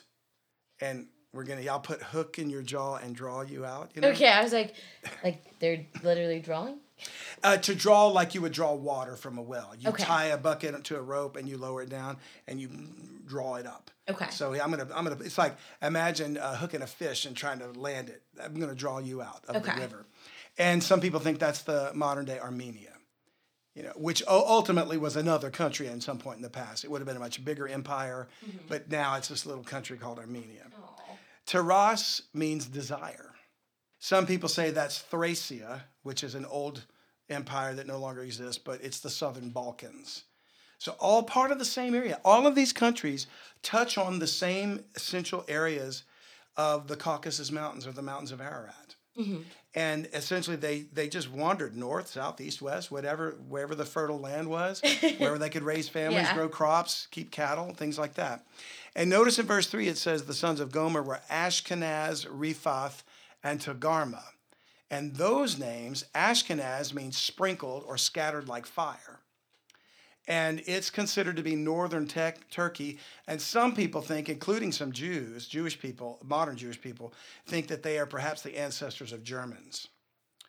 And 0.80 1.08
we're 1.34 1.44
to, 1.46 1.64
y'all 1.64 1.80
put 1.80 2.02
hook 2.02 2.38
in 2.40 2.50
your 2.50 2.62
jaw 2.62 2.96
and 2.98 3.16
draw 3.16 3.42
you 3.42 3.66
out. 3.66 3.92
You 3.96 4.02
know? 4.02 4.10
Okay. 4.10 4.28
I 4.30 4.44
was 4.44 4.54
like, 4.54 4.76
like 5.24 5.44
they're 5.60 5.86
literally 6.04 6.40
drawing. 6.40 6.78
Uh, 7.44 7.58
to 7.58 7.76
draw 7.76 8.08
like 8.08 8.34
you 8.36 8.42
would 8.42 8.54
draw 8.54 8.74
water 8.74 9.16
from 9.16 9.38
a 9.38 9.42
well. 9.42 9.74
You 9.78 9.90
Okay. 9.90 10.04
tie 10.04 10.26
a 10.28 10.38
bucket 10.38 10.84
to 10.86 10.96
a 10.98 11.02
rope 11.02 11.36
and 11.36 11.50
you 11.50 11.58
lower 11.58 11.82
it 11.82 11.90
down 11.90 12.18
and 12.48 12.62
you 12.62 12.70
draw 13.26 13.56
it 13.56 13.66
up. 13.66 13.90
Okay. 14.10 14.28
So 14.30 14.54
I'm 14.54 14.70
gonna 14.70 14.88
I'm 14.94 15.04
gonna 15.06 15.18
it's 15.22 15.38
like 15.38 15.56
imagine 15.82 16.38
uh, 16.38 16.56
hooking 16.56 16.82
a 16.82 16.88
fish 16.88 17.26
and 17.26 17.36
trying 17.36 17.60
to 17.60 17.68
land 17.72 18.10
it. 18.10 18.22
I'm 18.42 18.58
gonna 18.60 18.76
draw 18.76 19.00
you 19.00 19.22
out 19.22 19.44
of 19.50 19.56
Okay. 19.58 19.74
the 19.76 19.82
river. 19.82 20.06
And 20.58 20.84
some 20.84 21.02
people 21.02 21.20
think 21.20 21.40
that's 21.40 21.64
the 21.64 21.92
modern 21.96 22.26
day 22.26 22.40
Armenia. 22.40 22.90
You 23.76 23.82
know, 23.82 23.94
which 23.96 24.22
ultimately 24.28 24.98
was 25.00 25.16
another 25.16 25.50
country 25.50 25.88
at 25.88 26.04
some 26.04 26.20
point 26.20 26.38
in 26.38 26.44
the 26.44 26.50
past. 26.50 26.84
It 26.84 26.92
would 26.92 27.00
have 27.02 27.08
been 27.08 27.18
a 27.18 27.20
much 27.20 27.44
bigger 27.44 27.68
empire, 27.68 28.28
Mm-hmm. 28.46 28.58
but 28.70 28.90
now 28.92 29.16
it's 29.16 29.30
this 29.30 29.48
little 29.48 29.64
country 29.64 29.98
called 29.98 30.20
Armenia. 30.20 30.68
Tiras 31.46 32.24
means 32.34 32.66
desire. 32.66 33.34
Some 34.00 34.26
people 34.26 34.50
say 34.50 34.72
that's 34.72 35.00
Thracia, 35.00 35.84
which 36.04 36.24
is 36.24 36.36
an 36.36 36.46
old 36.46 36.86
empire 37.30 37.74
that 37.76 37.88
no 37.88 37.98
longer 37.98 38.22
exists, 38.22 38.62
but 38.64 38.82
it's 38.84 39.00
the 39.00 39.10
southern 39.10 39.50
Balkans. 39.50 40.24
So, 40.78 40.96
all 41.00 41.24
part 41.24 41.52
of 41.52 41.60
the 41.60 41.66
same 41.66 41.96
area. 41.96 42.20
All 42.26 42.46
of 42.46 42.56
these 42.56 42.74
countries 42.74 43.28
touch 43.62 43.98
on 43.98 44.20
the 44.20 44.28
same 44.28 44.84
essential 44.96 45.46
areas 45.48 46.04
of 46.58 46.88
the 46.88 46.98
Caucasus 46.98 47.52
Mountains 47.52 47.88
or 47.88 47.94
the 47.94 48.02
mountains 48.02 48.34
of 48.34 48.42
Ararat. 48.42 48.83
Mm-hmm. 49.18 49.42
And 49.76 50.08
essentially, 50.14 50.56
they, 50.56 50.82
they 50.94 51.08
just 51.08 51.32
wandered 51.32 51.76
north, 51.76 52.08
south, 52.08 52.40
east, 52.40 52.62
west, 52.62 52.92
whatever, 52.92 53.38
wherever 53.50 53.74
the 53.76 53.86
fertile 53.86 54.20
land 54.20 54.48
was, 54.48 54.82
wherever 55.18 55.38
they 55.40 55.50
could 55.50 55.64
raise 55.64 55.90
families, 55.90 56.24
Yeah. 56.28 56.36
grow 56.36 56.50
crops, 56.50 57.08
keep 57.12 57.32
cattle, 57.32 57.74
things 57.74 57.98
like 57.98 58.14
that. 58.16 58.46
And 58.96 59.10
notice 59.10 59.40
in 59.40 59.48
verse 59.48 59.68
3, 59.68 59.88
it 59.88 59.98
says 59.98 60.24
the 60.26 60.34
sons 60.34 60.60
of 60.60 60.72
Gomer 60.72 61.02
were 61.02 61.22
Ashkenaz, 61.32 62.28
Riphath, 62.28 63.02
and 63.44 63.60
Togarmah. 63.60 64.24
And 64.92 65.16
those 65.16 65.58
names, 65.58 66.06
Ashkenaz 66.14 66.94
means 66.94 67.18
sprinkled 67.18 67.84
or 67.88 67.98
scattered 67.98 68.48
like 68.48 68.68
fire. 68.68 69.22
And 70.28 70.64
it's 70.66 70.90
considered 70.90 71.36
to 71.36 71.44
be 71.44 71.56
northern 71.56 72.08
tech, 72.08 72.50
Turkey. 72.50 72.98
And 73.28 73.42
some 73.42 73.76
people 73.76 74.02
think, 74.02 74.30
including 74.30 74.72
some 74.72 74.92
Jews, 74.92 75.48
Jewish 75.48 75.80
people, 75.80 76.20
modern 76.24 76.56
Jewish 76.56 76.80
people, 76.80 77.14
think 77.46 77.68
that 77.68 77.84
they 77.84 78.00
are 78.00 78.06
perhaps 78.06 78.42
the 78.42 78.58
ancestors 78.58 79.12
of 79.12 79.24
Germans. 79.24 79.90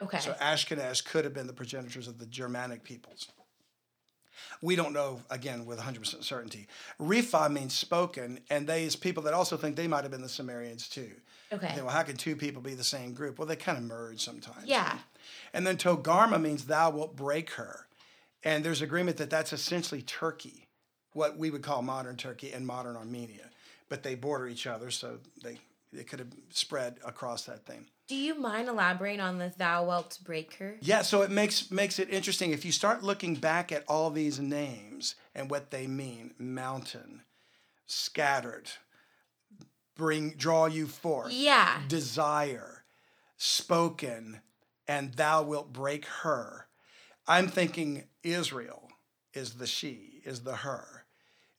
Okay. 0.01 0.21
So 0.21 0.33
Ashkenaz 0.35 1.05
could 1.05 1.25
have 1.25 1.35
been 1.35 1.47
the 1.47 1.53
progenitors 1.53 2.07
of 2.07 2.19
the 2.19 2.27
Germanic 2.27 2.85
peoples. 2.85 3.29
We 4.61 4.77
don't 4.77 4.93
know, 4.93 5.21
again, 5.31 5.67
with 5.67 5.79
100% 5.79 6.23
certainty. 6.23 6.67
Repha 7.01 7.51
means 7.51 7.75
spoken, 7.75 8.41
and 8.51 8.67
they 8.67 8.85
is 8.85 8.97
people 8.97 9.23
that 9.25 9.35
also 9.35 9.57
think 9.57 9.77
they 9.77 9.89
might 9.89 10.03
have 10.03 10.11
been 10.11 10.23
the 10.23 10.29
Cimmerians 10.29 10.89
too. 10.89 11.11
Okay. 11.53 11.73
They, 11.75 11.83
well, 11.83 11.91
how 11.91 12.03
can 12.03 12.17
two 12.17 12.35
people 12.37 12.63
be 12.63 12.75
the 12.75 12.85
same 12.85 13.13
group? 13.13 13.39
Well, 13.39 13.47
they 13.47 13.57
kind 13.57 13.79
of 13.79 13.85
merge 13.85 14.21
sometimes. 14.21 14.67
Yeah. 14.67 14.99
And 15.53 15.67
then 15.67 15.77
Togarmah 15.77 16.41
means 16.41 16.65
thou 16.65 16.91
wilt 16.91 17.17
break 17.17 17.51
her. 17.51 17.87
And 18.45 18.65
there's 18.65 18.83
agreement 18.83 19.17
that 19.17 19.31
that's 19.31 19.53
essentially 19.53 20.03
Turkey, 20.03 20.69
what 21.13 21.39
we 21.39 21.51
would 21.51 21.63
call 21.63 21.83
modern 21.83 22.17
Turkey 22.17 22.53
and 22.53 22.67
modern 22.67 22.97
Armenia. 22.97 23.51
But 23.89 24.03
they 24.03 24.15
border 24.15 24.47
each 24.47 24.67
other, 24.67 24.91
so 24.91 25.19
they, 25.43 25.59
they 25.93 26.05
could 26.05 26.19
have 26.19 26.29
spread 26.51 26.99
across 27.05 27.45
that 27.45 27.65
thing. 27.65 27.87
Do 28.07 28.17
you 28.17 28.35
mind 28.35 28.69
elaborating 28.69 29.21
on 29.21 29.39
the 29.39 29.53
thou 29.57 29.87
wilt 29.87 30.19
break 30.23 30.55
her? 30.57 30.77
Yeah, 30.81 31.01
so 31.03 31.23
it 31.23 31.31
makes 31.31 31.71
makes 31.71 31.99
it 31.99 32.11
interesting 32.11 32.51
if 32.51 32.65
you 32.65 32.73
start 32.73 33.03
looking 33.03 33.35
back 33.35 33.73
at 33.73 33.85
all 33.89 34.11
these 34.11 34.39
names 34.39 35.15
and 35.35 35.51
what 35.51 35.71
they 35.71 35.87
mean. 35.87 36.35
Mountain, 36.39 37.23
scattered, 37.87 38.71
bring 39.97 40.31
draw 40.31 40.67
you 40.67 40.87
forth. 40.87 41.33
Yeah. 41.33 41.81
Desire, 41.89 42.85
spoken, 43.39 44.41
and 44.87 45.15
thou 45.15 45.43
wilt 45.43 45.73
break 45.73 46.05
her. 46.05 46.67
I'm 47.27 47.49
thinking 47.49 48.05
Israel 48.23 48.89
is 49.33 49.55
the 49.55 49.67
she, 49.67 50.23
is 50.25 50.41
the 50.41 50.57
her. 50.57 51.05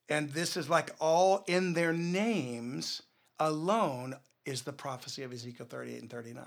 And 0.08 0.32
this 0.32 0.56
is 0.56 0.70
like 0.70 0.92
all 1.00 1.44
in 1.48 1.74
their 1.74 1.94
names 1.94 3.02
alone 3.40 4.16
is 4.46 4.62
the 4.62 4.74
prophecy 4.74 5.24
of 5.24 5.34
Ezekiel 5.34 5.66
38 5.68 6.02
and 6.02 6.10
39 6.10 6.46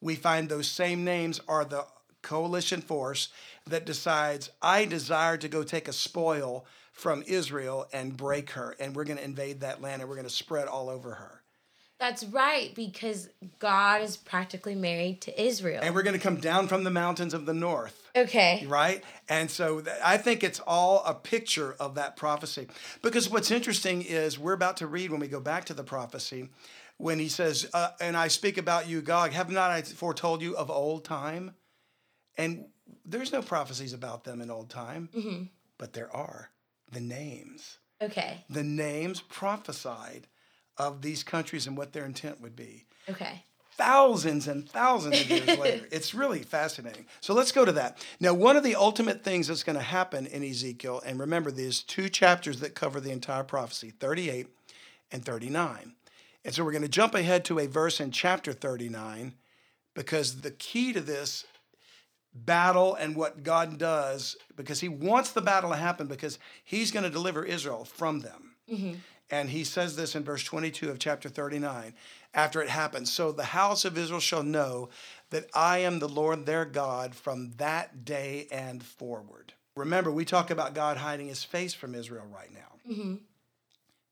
we 0.00 0.14
find 0.14 0.48
those 0.48 0.68
same 0.68 1.04
names 1.04 1.40
are 1.46 1.64
the 1.64 1.84
coalition 2.22 2.80
force 2.80 3.28
that 3.66 3.86
decides, 3.86 4.50
I 4.60 4.84
desire 4.84 5.36
to 5.38 5.48
go 5.48 5.62
take 5.62 5.88
a 5.88 5.92
spoil 5.92 6.66
from 6.92 7.22
Israel 7.26 7.86
and 7.92 8.16
break 8.16 8.50
her, 8.50 8.74
and 8.78 8.94
we're 8.94 9.04
going 9.04 9.18
to 9.18 9.24
invade 9.24 9.60
that 9.60 9.80
land 9.80 10.02
and 10.02 10.08
we're 10.08 10.16
going 10.16 10.26
to 10.26 10.32
spread 10.32 10.68
all 10.68 10.88
over 10.88 11.14
her. 11.14 11.39
That's 12.00 12.24
right, 12.24 12.74
because 12.74 13.28
God 13.58 14.00
is 14.00 14.16
practically 14.16 14.74
married 14.74 15.20
to 15.22 15.40
Israel. 15.40 15.80
And 15.82 15.94
we're 15.94 16.02
going 16.02 16.16
to 16.16 16.22
come 16.22 16.36
down 16.36 16.66
from 16.66 16.82
the 16.82 16.90
mountains 16.90 17.34
of 17.34 17.44
the 17.44 17.52
north. 17.52 18.08
okay. 18.16 18.64
right? 18.66 19.04
And 19.28 19.50
so 19.50 19.82
th- 19.82 19.96
I 20.02 20.16
think 20.16 20.42
it's 20.42 20.60
all 20.60 21.04
a 21.04 21.12
picture 21.12 21.76
of 21.78 21.96
that 21.96 22.16
prophecy. 22.16 22.68
Because 23.02 23.28
what's 23.28 23.50
interesting 23.50 24.00
is 24.00 24.38
we're 24.38 24.54
about 24.54 24.78
to 24.78 24.86
read 24.86 25.10
when 25.10 25.20
we 25.20 25.28
go 25.28 25.40
back 25.40 25.66
to 25.66 25.74
the 25.74 25.84
prophecy, 25.84 26.48
when 26.96 27.18
he 27.18 27.28
says, 27.28 27.68
uh, 27.74 27.90
And 28.00 28.16
I 28.16 28.28
speak 28.28 28.56
about 28.56 28.88
you, 28.88 29.02
Gog, 29.02 29.32
have 29.32 29.50
not 29.50 29.70
I 29.70 29.82
foretold 29.82 30.40
you 30.40 30.56
of 30.56 30.70
old 30.70 31.04
time? 31.04 31.54
And 32.38 32.64
there's 33.04 33.30
no 33.30 33.42
prophecies 33.42 33.92
about 33.92 34.24
them 34.24 34.40
in 34.40 34.50
old 34.50 34.70
time, 34.70 35.50
but 35.76 35.92
there 35.92 36.14
are 36.16 36.50
the 36.90 37.00
names. 37.00 37.76
Okay. 38.00 38.42
The 38.48 38.64
names 38.64 39.20
prophesied 39.20 40.26
of 40.80 41.02
these 41.02 41.22
countries 41.22 41.66
and 41.66 41.76
what 41.76 41.92
their 41.92 42.04
intent 42.04 42.40
would 42.40 42.56
be 42.56 42.84
Okay. 43.08 43.44
thousands 43.76 44.46
and 44.48 44.68
thousands 44.68 45.20
of 45.20 45.30
years 45.30 45.58
later. 45.64 45.86
It's 45.92 46.14
really 46.14 46.42
fascinating. 46.42 47.06
So 47.20 47.34
let's 47.34 47.52
go 47.52 47.64
to 47.64 47.72
that. 47.72 48.04
Now, 48.20 48.34
one 48.34 48.56
of 48.56 48.62
the 48.64 48.74
ultimate 48.76 49.22
things 49.24 49.48
that's 49.48 49.62
going 49.64 49.76
to 49.78 49.82
happen 49.82 50.26
in 50.26 50.42
Ezekiel, 50.42 51.02
and 51.04 51.18
remember, 51.20 51.50
there's 51.50 51.82
two 51.82 52.08
chapters 52.08 52.60
that 52.60 52.74
cover 52.74 53.00
the 53.00 53.10
entire 53.10 53.44
prophecy 53.44 53.90
38 53.90 54.46
and 55.12 55.24
39. 55.24 55.94
And 56.44 56.54
so 56.54 56.64
we're 56.64 56.72
going 56.72 56.82
to 56.82 56.88
jump 56.88 57.14
ahead 57.14 57.44
to 57.46 57.58
a 57.58 57.66
verse 57.66 58.00
in 58.00 58.10
chapter 58.12 58.52
39 58.52 59.34
because 59.94 60.40
the 60.40 60.50
key 60.52 60.92
to 60.94 61.00
this 61.00 61.44
battle 62.32 62.94
and 62.94 63.16
what 63.16 63.42
God 63.42 63.78
does, 63.78 64.36
because 64.56 64.80
He 64.80 64.88
wants 64.88 65.32
the 65.32 65.40
battle 65.42 65.70
to 65.70 65.76
happen 65.76 66.06
because 66.06 66.38
He's 66.64 66.90
going 66.90 67.02
to 67.04 67.10
deliver 67.10 67.44
Israel 67.44 67.84
from 67.84 68.20
them. 68.20 68.54
Mm-hmm. 68.72 68.94
And 69.30 69.50
he 69.50 69.62
says 69.64 69.94
this 69.96 70.16
in 70.16 70.24
verse 70.24 70.42
22 70.42 70.90
of 70.90 70.98
chapter 70.98 71.28
39 71.28 71.94
after 72.34 72.60
it 72.62 72.68
happens. 72.68 73.12
So 73.12 73.30
the 73.32 73.44
house 73.44 73.84
of 73.84 73.96
Israel 73.96 74.20
shall 74.20 74.42
know 74.42 74.88
that 75.30 75.48
I 75.54 75.78
am 75.78 75.98
the 75.98 76.08
Lord 76.08 76.46
their 76.46 76.64
God 76.64 77.14
from 77.14 77.52
that 77.58 78.04
day 78.04 78.48
and 78.50 78.82
forward. 78.82 79.52
Remember, 79.76 80.10
we 80.10 80.24
talk 80.24 80.50
about 80.50 80.74
God 80.74 80.96
hiding 80.96 81.28
his 81.28 81.44
face 81.44 81.74
from 81.74 81.94
Israel 81.94 82.26
right 82.32 82.52
now. 82.52 82.92
Mm-hmm. 82.92 83.14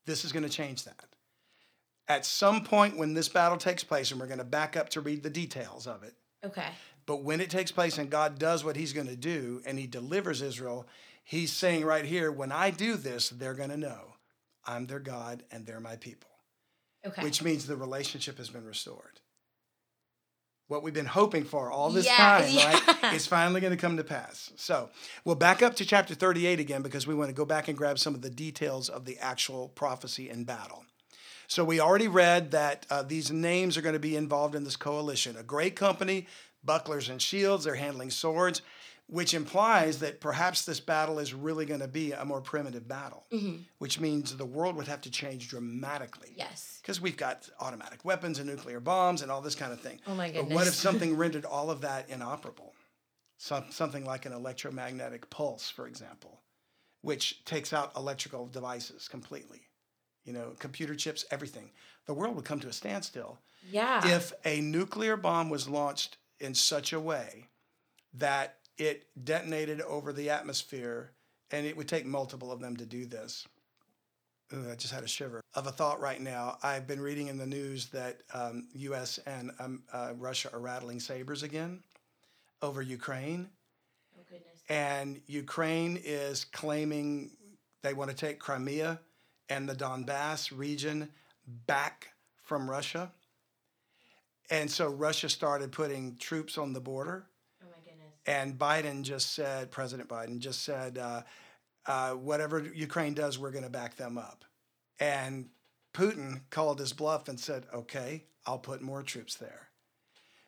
This 0.07 0.25
is 0.25 0.33
going 0.33 0.45
to 0.45 0.49
change 0.49 0.85
that. 0.85 1.05
At 2.07 2.25
some 2.25 2.65
point 2.65 2.97
when 2.97 3.13
this 3.13 3.29
battle 3.29 3.59
takes 3.59 3.85
place, 3.85 4.11
and 4.11 4.21
we're 4.21 4.27
going 4.27 4.39
to 4.39 4.45
back 4.45 4.77
up 4.77 4.89
to 4.91 5.01
read 5.01 5.23
the 5.23 5.31
details 5.31 5.87
of 5.87 6.03
it, 6.05 6.15
Okay. 6.47 6.69
but 7.05 7.23
when 7.23 7.41
it 7.41 7.51
takes 7.51 7.73
place 7.73 7.99
and 7.99 8.09
God 8.09 8.39
does 8.39 8.65
what 8.65 8.77
he's 8.77 8.93
going 8.93 9.09
to 9.09 9.17
do 9.17 9.61
and 9.67 9.79
he 9.79 9.87
delivers 9.87 10.41
Israel, 10.41 10.87
he's 11.25 11.53
saying 11.53 11.85
right 11.85 12.05
here, 12.05 12.31
when 12.33 12.53
I 12.53 12.71
do 12.71 12.95
this, 12.97 13.29
they're 13.29 13.55
going 13.55 13.71
to 13.71 13.77
know 13.77 14.15
I'm 14.69 14.87
their 14.87 15.01
God 15.01 15.43
and 15.51 15.67
they're 15.67 15.81
my 15.81 15.97
people, 15.97 16.31
Okay. 17.07 17.23
which 17.23 17.43
means 17.43 17.67
the 17.67 17.75
relationship 17.77 18.37
has 18.39 18.51
been 18.51 18.65
restored. 18.67 19.21
What 20.69 20.83
we've 20.83 20.93
been 20.93 21.07
hoping 21.07 21.45
for 21.45 21.71
all 21.71 21.89
this 21.89 22.05
Yeah, 22.05 22.17
time, 22.17 22.51
yeah. 22.51 22.81
right, 23.03 23.15
is 23.15 23.27
finally 23.27 23.63
going 23.63 23.73
to 23.73 23.81
come 23.81 23.97
to 23.97 24.05
pass. 24.05 24.53
So 24.57 24.91
we'll 25.25 25.35
back 25.35 25.63
up 25.63 25.75
to 25.77 25.87
chapter 25.87 26.15
38 26.15 26.61
again 26.61 26.83
because 26.83 27.07
we 27.07 27.15
want 27.15 27.31
to 27.31 27.35
go 27.35 27.47
back 27.47 27.69
and 27.69 27.77
grab 27.79 27.99
some 27.99 28.15
of 28.15 28.21
the 28.21 28.29
details 28.29 28.91
of 28.91 29.07
the 29.07 29.17
actual 29.19 29.69
prophecy 29.71 30.29
and 30.29 30.45
battle. 30.45 30.85
So 31.47 31.65
we 31.65 31.81
already 31.81 32.09
read 32.09 32.51
that 32.51 32.85
uh, 32.91 33.03
these 33.03 33.31
names 33.33 33.79
are 33.79 33.83
going 33.83 33.95
to 33.95 33.99
be 33.99 34.15
involved 34.17 34.55
in 34.55 34.65
this 34.65 34.77
coalition. 34.77 35.37
A 35.39 35.43
great 35.43 35.75
company, 35.75 36.27
bucklers 36.63 37.09
and 37.09 37.23
shields, 37.23 37.65
they're 37.65 37.75
handling 37.77 38.11
swords, 38.11 38.61
which 39.09 39.33
implies 39.33 40.01
that 40.01 40.21
perhaps 40.21 40.65
this 40.67 40.81
battle 40.81 41.19
is 41.19 41.33
really 41.33 41.65
going 41.65 41.81
to 41.81 41.89
be 41.89 42.13
a 42.13 42.25
more 42.27 42.43
primitive 42.43 42.87
battle, 42.87 43.25
mm-hmm. 43.33 43.63
which 43.79 43.99
means 43.99 44.37
the 44.37 44.45
world 44.45 44.77
would 44.77 44.87
have 44.87 45.01
to 45.01 45.11
change 45.11 45.49
dramatically. 45.49 46.35
yes. 46.37 46.79
Because 46.83 47.01
we've 47.01 47.17
got 47.17 47.49
automatic 47.59 48.05
weapons 48.05 48.39
and 48.39 48.49
nuclear 48.49 48.81
bombs 48.81 49.23
and 49.23 49.31
all 49.31 49.41
this 49.41 49.55
kind 49.55 49.73
of 49.73 49.81
thing. 49.81 49.99
Oh 50.07 50.15
my 50.15 50.27
goodness. 50.29 50.49
But 50.49 50.55
what 50.55 50.67
if 50.67 50.75
something 50.75 51.17
rendered 51.25 51.47
all 51.47 51.71
of 51.71 51.81
that 51.81 52.09
inoperable? 52.11 52.75
Some, 53.39 53.65
something 53.71 54.05
like 54.05 54.27
an 54.27 54.33
electromagnetic 54.33 55.31
pulse, 55.31 55.71
for 55.71 55.87
example, 55.87 56.43
which 57.03 57.45
takes 57.45 57.73
out 57.73 57.97
electrical 57.97 58.47
devices 58.47 59.09
completely. 59.09 59.63
You 60.25 60.35
know, 60.35 60.53
computer 60.59 60.95
chips, 60.95 61.25
everything. 61.31 61.71
The 62.07 62.13
world 62.15 62.37
would 62.37 62.45
come 62.45 62.61
to 62.61 62.69
a 62.69 62.73
standstill 62.75 63.39
Yeah. 63.71 64.07
if 64.07 64.33
a 64.45 64.61
nuclear 64.61 65.17
bomb 65.17 65.49
was 65.49 65.67
launched 65.69 66.19
in 66.41 66.55
such 66.55 66.93
a 66.93 67.01
way 67.01 67.49
that 68.15 68.58
it 68.79 69.07
detonated 69.25 69.81
over 69.83 70.13
the 70.13 70.31
atmosphere, 70.31 71.13
and 71.51 71.67
it 71.67 71.77
would 71.77 71.89
take 71.89 72.07
multiple 72.07 72.51
of 72.51 72.61
them 72.61 72.77
to 72.77 72.87
do 72.87 73.05
this. 73.07 73.47
Ooh, 74.55 74.71
I 74.71 74.77
just 74.77 74.95
had 74.95 75.05
a 75.05 75.09
shiver 75.09 75.43
of 75.55 75.67
a 75.67 75.73
thought 75.73 76.01
right 76.01 76.21
now. 76.21 76.57
I've 76.63 76.87
been 76.87 77.01
reading 77.01 77.29
in 77.29 77.37
the 77.37 77.47
news 77.47 77.87
that 77.89 78.23
um, 78.33 78.69
U.S. 78.75 79.19
and 79.27 79.51
um, 79.59 79.83
uh, 79.93 80.13
Russia 80.17 80.49
are 80.55 80.61
rattling 80.61 81.01
sabers 81.01 81.43
again 81.43 81.81
over 82.63 82.81
Ukraine, 82.81 83.51
oh 84.19 84.23
goodness. 84.29 84.63
and 84.71 85.21
Ukraine 85.27 86.01
is 86.03 86.47
claiming 86.47 87.31
they 87.83 87.93
want 87.93 88.11
to 88.11 88.17
take 88.17 88.39
Crimea 88.39 88.99
and 89.49 89.69
the 89.69 89.75
Donbass 89.75 90.57
region 90.57 91.11
back 91.67 92.09
from 92.45 92.69
Russia. 92.69 93.13
And 94.51 94.71
so 94.71 94.89
Russia 94.89 95.29
started 95.29 95.73
putting 95.73 96.17
troops 96.17 96.57
on 96.57 96.73
the 96.73 96.81
border. 96.81 97.27
And 98.29 98.59
Biden 98.59 99.05
just 99.05 99.33
said, 99.33 99.71
President 99.71 100.07
Biden 100.07 100.39
just 100.39 100.63
said, 100.63 100.99
uh, 100.99 101.23
uh, 101.87 102.11
whatever 102.11 102.63
Ukraine 102.75 103.15
does, 103.15 103.39
we're 103.39 103.51
going 103.51 103.65
to 103.65 103.71
back 103.71 103.97
them 103.97 104.19
up. 104.19 104.45
And 105.01 105.49
Putin 105.95 106.43
called 106.51 106.79
his 106.79 106.93
bluff 106.93 107.29
and 107.29 107.41
said, 107.41 107.65
okay, 107.73 108.25
I'll 108.47 108.59
put 108.59 108.83
more 108.83 109.03
troops 109.03 109.37
there. 109.37 109.71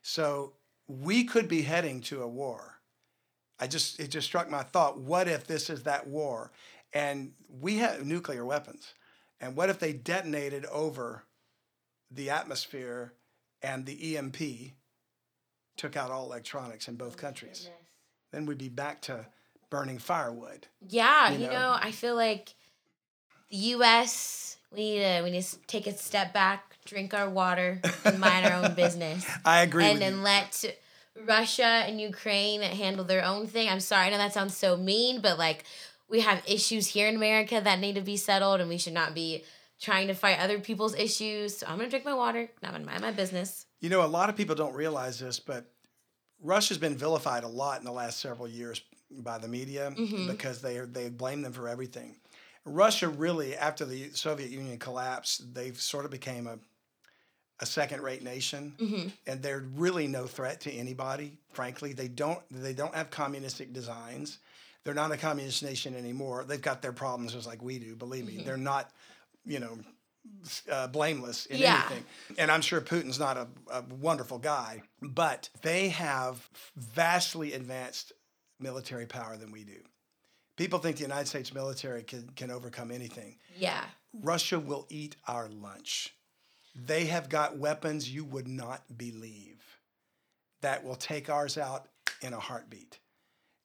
So 0.03 0.53
we 0.89 1.25
could 1.25 1.49
be 1.49 1.63
heading 1.63 2.03
to 2.03 2.23
a 2.23 2.29
war. 2.29 2.83
I 3.59 3.67
just, 3.67 3.99
it 3.99 4.09
just 4.09 4.27
struck 4.27 4.51
my 4.51 4.63
thought, 4.63 4.99
what 4.99 5.27
if 5.27 5.47
this 5.47 5.71
is 5.71 5.85
that 5.85 6.07
war? 6.07 6.53
And 6.93 7.33
we 7.49 7.79
have 7.79 8.05
nuclear 8.05 8.45
weapons. 8.45 8.93
And 9.41 9.57
what 9.57 9.71
if 9.71 9.79
they 9.79 9.95
detonated 9.95 10.67
over 10.67 11.25
the 12.11 12.29
atmosphere 12.29 13.15
and 13.63 13.87
the 13.87 14.19
EMP 14.19 14.75
took 15.81 15.97
out 15.97 16.11
all 16.11 16.27
electronics 16.27 16.89
in 16.89 16.97
both 16.97 17.15
oh, 17.15 17.21
countries? 17.21 17.61
Goodness. 17.61 17.81
Then 18.33 18.47
we'd 18.47 18.59
be 18.59 18.69
back 18.69 19.01
to 19.03 19.27
burning 19.71 19.99
firewood. 19.99 20.67
Yeah, 20.87 21.33
you 21.33 21.39
you 21.39 21.47
know? 21.47 21.53
know, 21.53 21.77
I 21.81 21.91
feel 21.91 22.15
like 22.15 22.55
the 23.51 23.57
U.S. 23.57 24.59
We 24.73 24.79
need 24.79 25.01
to 25.01 25.23
we 25.25 25.31
need 25.31 25.43
to 25.43 25.57
take 25.67 25.87
a 25.87 25.93
step 25.93 26.35
back, 26.35 26.77
drink 26.85 27.15
our 27.15 27.29
water, 27.29 27.81
and 28.05 28.21
mind 28.21 28.47
our 28.47 28.63
own 28.63 28.75
business, 28.77 29.27
I 29.45 29.63
agree 29.63 29.85
and 29.85 29.95
with 29.95 30.01
then 30.01 30.17
you. 30.19 30.23
let 30.23 30.77
Russia 31.27 31.65
and 31.65 32.01
Ukraine 32.01 32.61
handle 32.61 33.05
their 33.05 33.25
own 33.25 33.47
thing. 33.47 33.69
I'm 33.69 33.81
sorry, 33.81 34.09
I 34.09 34.11
know 34.11 34.19
that 34.19 34.35
sounds 34.35 34.57
so 34.57 34.77
mean, 34.77 35.21
but 35.21 35.39
like 35.39 35.65
we 36.09 36.21
have 36.21 36.43
issues 36.47 36.89
here 36.89 37.09
in 37.09 37.17
America 37.17 37.61
that 37.65 37.81
need 37.81 37.95
to 37.95 38.03
be 38.03 38.19
settled, 38.19 38.61
and 38.61 38.69
we 38.69 38.79
should 38.79 38.93
not 38.93 39.15
be 39.15 39.45
trying 39.81 40.09
to 40.09 40.15
fight 40.15 40.39
other 40.39 40.61
people's 40.61 40.95
issues. 40.95 41.57
So 41.57 41.67
I'm 41.67 41.79
gonna 41.79 41.89
drink 41.89 42.05
my 42.05 42.15
water. 42.15 42.51
I'm 42.63 42.73
gonna 42.73 42.85
mind 42.85 43.01
my 43.01 43.13
business. 43.13 43.67
You 43.81 43.89
know, 43.89 44.05
a 44.05 44.07
lot 44.07 44.29
of 44.29 44.37
people 44.37 44.55
don't 44.55 44.75
realize 44.75 45.19
this, 45.19 45.41
but 45.41 45.65
Russia's 46.43 46.79
been 46.79 46.97
vilified 46.97 47.45
a 47.45 47.49
lot 47.49 47.79
in 47.79 47.85
the 47.85 47.93
last 47.93 48.21
several 48.21 48.49
years 48.49 48.83
by 49.11 49.39
the 49.39 49.49
media 49.49 49.93
mm-hmm. 49.97 50.29
because 50.29 50.63
they 50.63 50.79
they 50.79 51.09
blame 51.09 51.43
them 51.43 51.53
for 51.53 51.69
everything. 51.69 52.17
Russia 52.65 53.09
really, 53.09 53.57
after 53.57 53.85
the 53.85 54.11
Soviet 54.11 54.51
Union 54.51 54.79
collapsed, 54.79 55.55
they 55.55 55.73
sort 55.73 56.05
of 56.05 56.11
became 56.11 56.47
a 56.47 56.59
a 57.63 57.67
second-rate 57.67 58.23
nation, 58.23 58.75
mm-hmm. 58.79 59.09
and 59.27 59.43
they're 59.43 59.65
really 59.75 60.07
no 60.07 60.27
threat 60.27 60.63
to 60.63 60.73
anybody. 60.73 61.37
Frankly, 61.53 61.93
they 61.93 62.09
don't 62.09 62.41
they 62.51 62.73
don't 62.73 62.95
have 62.95 63.11
communistic 63.11 63.73
designs. 63.73 64.39
They're 64.83 64.95
not 64.95 65.13
a 65.13 65.19
communist 65.19 65.63
nation 65.63 65.95
anymore. 65.95 66.45
They've 66.49 66.61
got 66.61 66.81
their 66.81 66.93
problems 66.93 67.35
just 67.35 67.47
like 67.47 67.63
we 67.63 67.79
do. 67.79 67.95
Believe 67.95 68.27
me, 68.27 68.35
mm-hmm. 68.37 68.47
they're 68.47 68.57
not, 68.57 68.91
you 69.45 69.59
know, 69.59 69.79
uh, 70.71 70.87
blameless 70.89 71.47
in 71.47 71.59
Yeah. 71.59 71.83
anything. 71.87 72.05
And 72.39 72.51
I'm 72.51 72.61
sure 72.63 72.81
Putin's 72.81 73.19
not 73.19 73.37
a, 73.37 73.49
a 73.71 73.83
wonderful 73.83 74.39
guy, 74.39 74.83
but 75.03 75.49
they 75.63 75.89
have 75.91 76.49
vastly 76.77 77.53
advanced 77.55 78.13
military 78.59 79.07
power 79.07 79.37
than 79.37 79.51
we 79.53 79.65
do. 79.65 79.79
People 80.57 80.79
think 80.79 80.97
the 80.97 81.03
United 81.03 81.27
States 81.29 81.55
military 81.55 82.03
can, 82.03 82.29
can 82.37 82.51
overcome 82.51 82.91
anything. 82.91 83.37
Yeah. 83.57 83.85
Russia 84.13 84.59
will 84.61 84.87
eat 84.91 85.17
our 85.27 85.49
lunch. 85.49 86.15
They 86.75 87.07
have 87.07 87.29
got 87.29 87.57
weapons 87.59 88.11
you 88.11 88.25
would 88.25 88.47
not 88.47 88.83
believe 88.97 89.63
that 90.61 90.85
will 90.85 90.97
take 90.97 91.31
ours 91.31 91.57
out 91.57 91.89
in 92.21 92.35
a 92.35 92.39
heartbeat. 92.39 92.99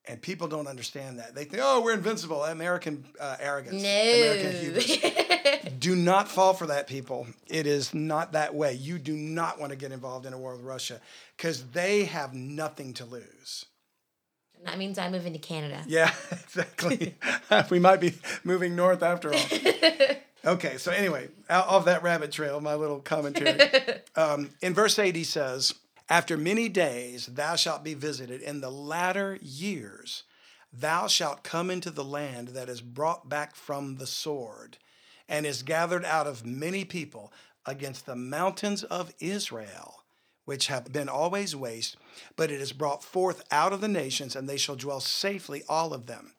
And 0.07 0.21
people 0.21 0.47
don't 0.47 0.67
understand 0.67 1.19
that. 1.19 1.33
They 1.35 1.45
think, 1.45 1.61
oh, 1.65 1.81
we're 1.81 1.93
invincible. 1.93 2.43
American 2.43 3.05
uh, 3.19 3.37
arrogance. 3.39 3.81
American 3.81 4.61
hubris. 4.61 4.97
Do 5.79 5.95
not 5.95 6.29
fall 6.29 6.53
for 6.53 6.67
that, 6.67 6.87
people. 6.87 7.27
It 7.47 7.67
is 7.67 7.93
not 7.93 8.33
that 8.33 8.55
way. 8.55 8.73
You 8.73 8.99
do 8.99 9.15
not 9.15 9.59
want 9.59 9.71
to 9.71 9.75
get 9.77 9.91
involved 9.91 10.25
in 10.25 10.33
a 10.33 10.37
war 10.37 10.53
with 10.53 10.61
Russia 10.61 10.99
because 11.37 11.63
they 11.71 12.05
have 12.05 12.33
nothing 12.33 12.93
to 12.95 13.05
lose. 13.05 13.65
that 14.63 14.77
means 14.77 14.97
I 14.97 15.09
move 15.09 15.25
into 15.25 15.39
Canada. 15.39 15.83
Yeah, 15.87 16.13
exactly. 16.31 17.15
we 17.69 17.79
might 17.79 17.99
be 17.99 18.13
moving 18.43 18.75
north 18.75 19.03
after 19.03 19.33
all. 19.33 19.39
Okay, 20.45 20.77
so 20.77 20.91
anyway, 20.91 21.29
out 21.49 21.67
of 21.67 21.85
that 21.85 22.03
rabbit 22.03 22.31
trail, 22.31 22.61
my 22.61 22.75
little 22.75 22.99
commentary. 22.99 23.59
um, 24.15 24.51
in 24.61 24.75
verse 24.75 24.99
8, 24.99 25.15
he 25.15 25.23
says, 25.23 25.73
After 26.07 26.37
many 26.37 26.69
days 26.69 27.25
thou 27.25 27.55
shalt 27.55 27.83
be 27.83 27.95
visited, 27.95 28.41
in 28.41 28.61
the 28.61 28.69
latter 28.69 29.39
years 29.41 30.23
thou 30.71 31.07
shalt 31.07 31.43
come 31.43 31.71
into 31.71 31.89
the 31.89 32.03
land 32.03 32.49
that 32.49 32.69
is 32.69 32.81
brought 32.81 33.27
back 33.27 33.55
from 33.55 33.95
the 33.95 34.05
sword, 34.05 34.77
and 35.27 35.45
is 35.45 35.63
gathered 35.63 36.05
out 36.05 36.27
of 36.27 36.45
many 36.45 36.85
people 36.85 37.31
against 37.65 38.05
the 38.05 38.15
mountains 38.15 38.83
of 38.83 39.13
Israel, 39.19 40.03
which 40.45 40.67
have 40.67 40.91
been 40.91 41.09
always 41.09 41.55
waste, 41.55 41.97
but 42.35 42.51
it 42.51 42.61
is 42.61 42.71
brought 42.71 43.03
forth 43.03 43.43
out 43.51 43.73
of 43.73 43.81
the 43.81 43.87
nations, 43.87 44.35
and 44.35 44.47
they 44.47 44.57
shall 44.57 44.75
dwell 44.75 44.99
safely, 44.99 45.63
all 45.67 45.93
of 45.93 46.05
them. 46.05 46.33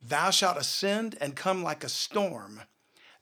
Thou 0.00 0.30
shalt 0.30 0.56
ascend 0.56 1.16
and 1.20 1.34
come 1.34 1.62
like 1.62 1.82
a 1.82 1.88
storm 1.88 2.62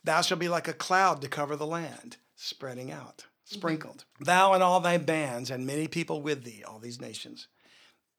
Thou 0.05 0.21
shalt 0.21 0.41
be 0.41 0.49
like 0.49 0.69
a 0.69 0.75
cloud 0.75 1.23
to 1.23 1.29
cover 1.29 1.57
the 1.57 1.67
land, 1.67 2.19
spreading 2.37 2.93
out, 2.93 3.25
sprinkled. 3.45 4.05
Mm-hmm. 4.15 4.25
Thou 4.25 4.53
and 4.53 4.63
all 4.63 4.81
thy 4.81 4.99
bands, 4.99 5.51
and 5.51 5.67
many 5.67 5.89
people 5.89 6.21
with 6.21 6.45
thee, 6.45 6.63
all 6.63 6.79
these 6.79 7.01
nations. 7.01 7.49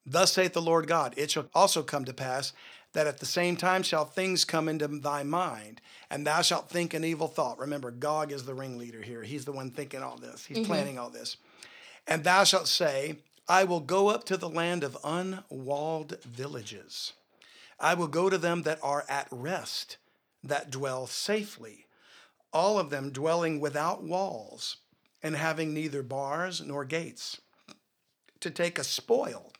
Thus 0.03 0.33
saith 0.33 0.53
the 0.53 0.61
Lord 0.61 0.87
God, 0.87 1.13
it 1.15 1.31
shall 1.31 1.47
also 1.53 1.83
come 1.83 2.05
to 2.05 2.13
pass 2.13 2.53
that 2.95 3.07
at 3.07 3.19
the 3.19 3.25
same 3.25 3.57
time 3.57 3.83
shall 3.83 4.05
things 4.05 4.45
come 4.45 4.69
into 4.69 4.87
thy 4.87 5.21
mind, 5.21 5.81
and 6.09 6.25
thou 6.25 6.41
shalt 6.41 6.69
think 6.69 6.93
an 6.93 7.03
evil 7.03 7.27
thought. 7.27 7.59
Remember, 7.59 7.91
Gog 7.91 8.31
is 8.31 8.45
the 8.45 8.53
ringleader 8.53 9.01
here. 9.01 9.21
He's 9.21 9.43
the 9.43 9.51
one 9.51 9.69
thinking 9.69 10.01
all 10.01 10.17
this, 10.17 10.45
he's 10.45 10.59
mm-hmm. 10.59 10.67
planning 10.67 10.97
all 10.97 11.09
this. 11.09 11.35
And 12.07 12.23
thou 12.23 12.45
shalt 12.45 12.69
say, 12.69 13.17
I 13.49 13.65
will 13.65 13.81
go 13.81 14.07
up 14.07 14.23
to 14.25 14.37
the 14.37 14.49
land 14.49 14.83
of 14.83 14.97
unwalled 15.03 16.17
villages. 16.23 17.13
I 17.79 17.95
will 17.95 18.07
go 18.07 18.29
to 18.29 18.37
them 18.37 18.63
that 18.63 18.79
are 18.81 19.03
at 19.09 19.27
rest 19.29 19.97
that 20.41 20.71
dwell 20.71 21.05
safely, 21.05 21.87
all 22.53 22.79
of 22.79 22.91
them 22.91 23.11
dwelling 23.11 23.59
without 23.59 24.03
walls 24.03 24.77
and 25.21 25.35
having 25.35 25.73
neither 25.73 26.01
bars 26.01 26.61
nor 26.61 26.85
gates, 26.85 27.41
to 28.39 28.49
take 28.49 28.79
a 28.79 28.83
spoil, 28.83 29.51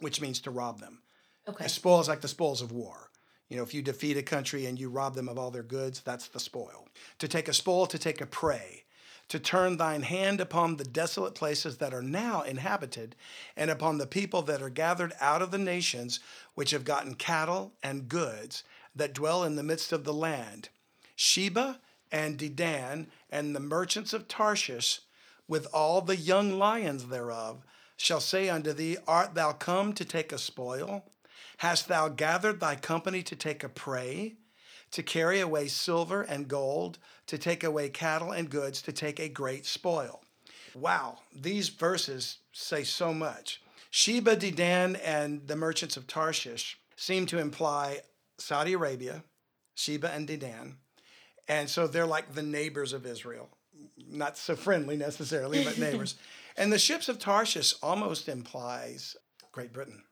which 0.00 0.20
means 0.20 0.40
to 0.40 0.50
rob 0.50 0.80
them. 0.80 1.01
Okay. 1.48 1.64
A 1.64 1.68
spoil 1.68 2.00
is 2.00 2.08
like 2.08 2.20
the 2.20 2.28
spoils 2.28 2.62
of 2.62 2.72
war. 2.72 3.10
You 3.48 3.56
know, 3.56 3.62
if 3.62 3.74
you 3.74 3.82
defeat 3.82 4.16
a 4.16 4.22
country 4.22 4.66
and 4.66 4.78
you 4.78 4.88
rob 4.88 5.14
them 5.14 5.28
of 5.28 5.38
all 5.38 5.50
their 5.50 5.62
goods, 5.62 6.00
that's 6.00 6.28
the 6.28 6.40
spoil. 6.40 6.88
To 7.18 7.28
take 7.28 7.48
a 7.48 7.52
spoil, 7.52 7.86
to 7.86 7.98
take 7.98 8.20
a 8.20 8.26
prey, 8.26 8.84
to 9.28 9.38
turn 9.38 9.76
thine 9.76 10.02
hand 10.02 10.40
upon 10.40 10.76
the 10.76 10.84
desolate 10.84 11.34
places 11.34 11.78
that 11.78 11.92
are 11.92 12.02
now 12.02 12.42
inhabited, 12.42 13.16
and 13.56 13.70
upon 13.70 13.98
the 13.98 14.06
people 14.06 14.42
that 14.42 14.62
are 14.62 14.70
gathered 14.70 15.12
out 15.20 15.42
of 15.42 15.50
the 15.50 15.58
nations, 15.58 16.20
which 16.54 16.70
have 16.70 16.84
gotten 16.84 17.14
cattle 17.14 17.72
and 17.82 18.08
goods, 18.08 18.64
that 18.94 19.14
dwell 19.14 19.44
in 19.44 19.56
the 19.56 19.62
midst 19.62 19.92
of 19.92 20.04
the 20.04 20.14
land. 20.14 20.68
Sheba 21.16 21.80
and 22.10 22.38
Dedan 22.38 23.06
and 23.30 23.54
the 23.54 23.60
merchants 23.60 24.12
of 24.12 24.28
Tarshish, 24.28 25.00
with 25.48 25.66
all 25.74 26.00
the 26.00 26.16
young 26.16 26.58
lions 26.58 27.06
thereof, 27.06 27.64
shall 27.96 28.20
say 28.20 28.48
unto 28.48 28.72
thee, 28.72 28.96
Art 29.06 29.34
thou 29.34 29.52
come 29.52 29.92
to 29.94 30.04
take 30.04 30.32
a 30.32 30.38
spoil? 30.38 31.04
Hast 31.62 31.86
thou 31.86 32.08
gathered 32.08 32.58
thy 32.58 32.74
company 32.74 33.22
to 33.22 33.36
take 33.36 33.62
a 33.62 33.68
prey? 33.68 34.34
To 34.90 35.00
carry 35.00 35.38
away 35.38 35.68
silver 35.68 36.22
and 36.22 36.48
gold, 36.48 36.98
to 37.28 37.38
take 37.38 37.62
away 37.62 37.88
cattle 37.88 38.32
and 38.32 38.50
goods, 38.50 38.82
to 38.82 38.92
take 38.92 39.20
a 39.20 39.28
great 39.28 39.64
spoil. 39.64 40.24
Wow, 40.74 41.20
these 41.32 41.68
verses 41.68 42.38
say 42.50 42.82
so 42.82 43.14
much. 43.14 43.62
Sheba, 43.92 44.34
Dedan, 44.34 44.98
and 45.04 45.46
the 45.46 45.54
merchants 45.54 45.96
of 45.96 46.08
Tarshish 46.08 46.80
seem 46.96 47.26
to 47.26 47.38
imply 47.38 48.00
Saudi 48.38 48.72
Arabia, 48.72 49.22
Sheba 49.76 50.10
and 50.10 50.26
Dedan. 50.26 50.78
And 51.46 51.70
so 51.70 51.86
they're 51.86 52.06
like 52.06 52.34
the 52.34 52.42
neighbors 52.42 52.92
of 52.92 53.06
Israel. 53.06 53.48
Not 54.10 54.36
so 54.36 54.56
friendly 54.56 54.96
necessarily, 54.96 55.62
but 55.62 55.78
neighbors. 55.78 56.16
and 56.56 56.72
the 56.72 56.78
ships 56.80 57.08
of 57.08 57.20
Tarshish 57.20 57.72
almost 57.84 58.28
implies 58.28 59.14
Great 59.52 59.72
Britain. 59.72 60.02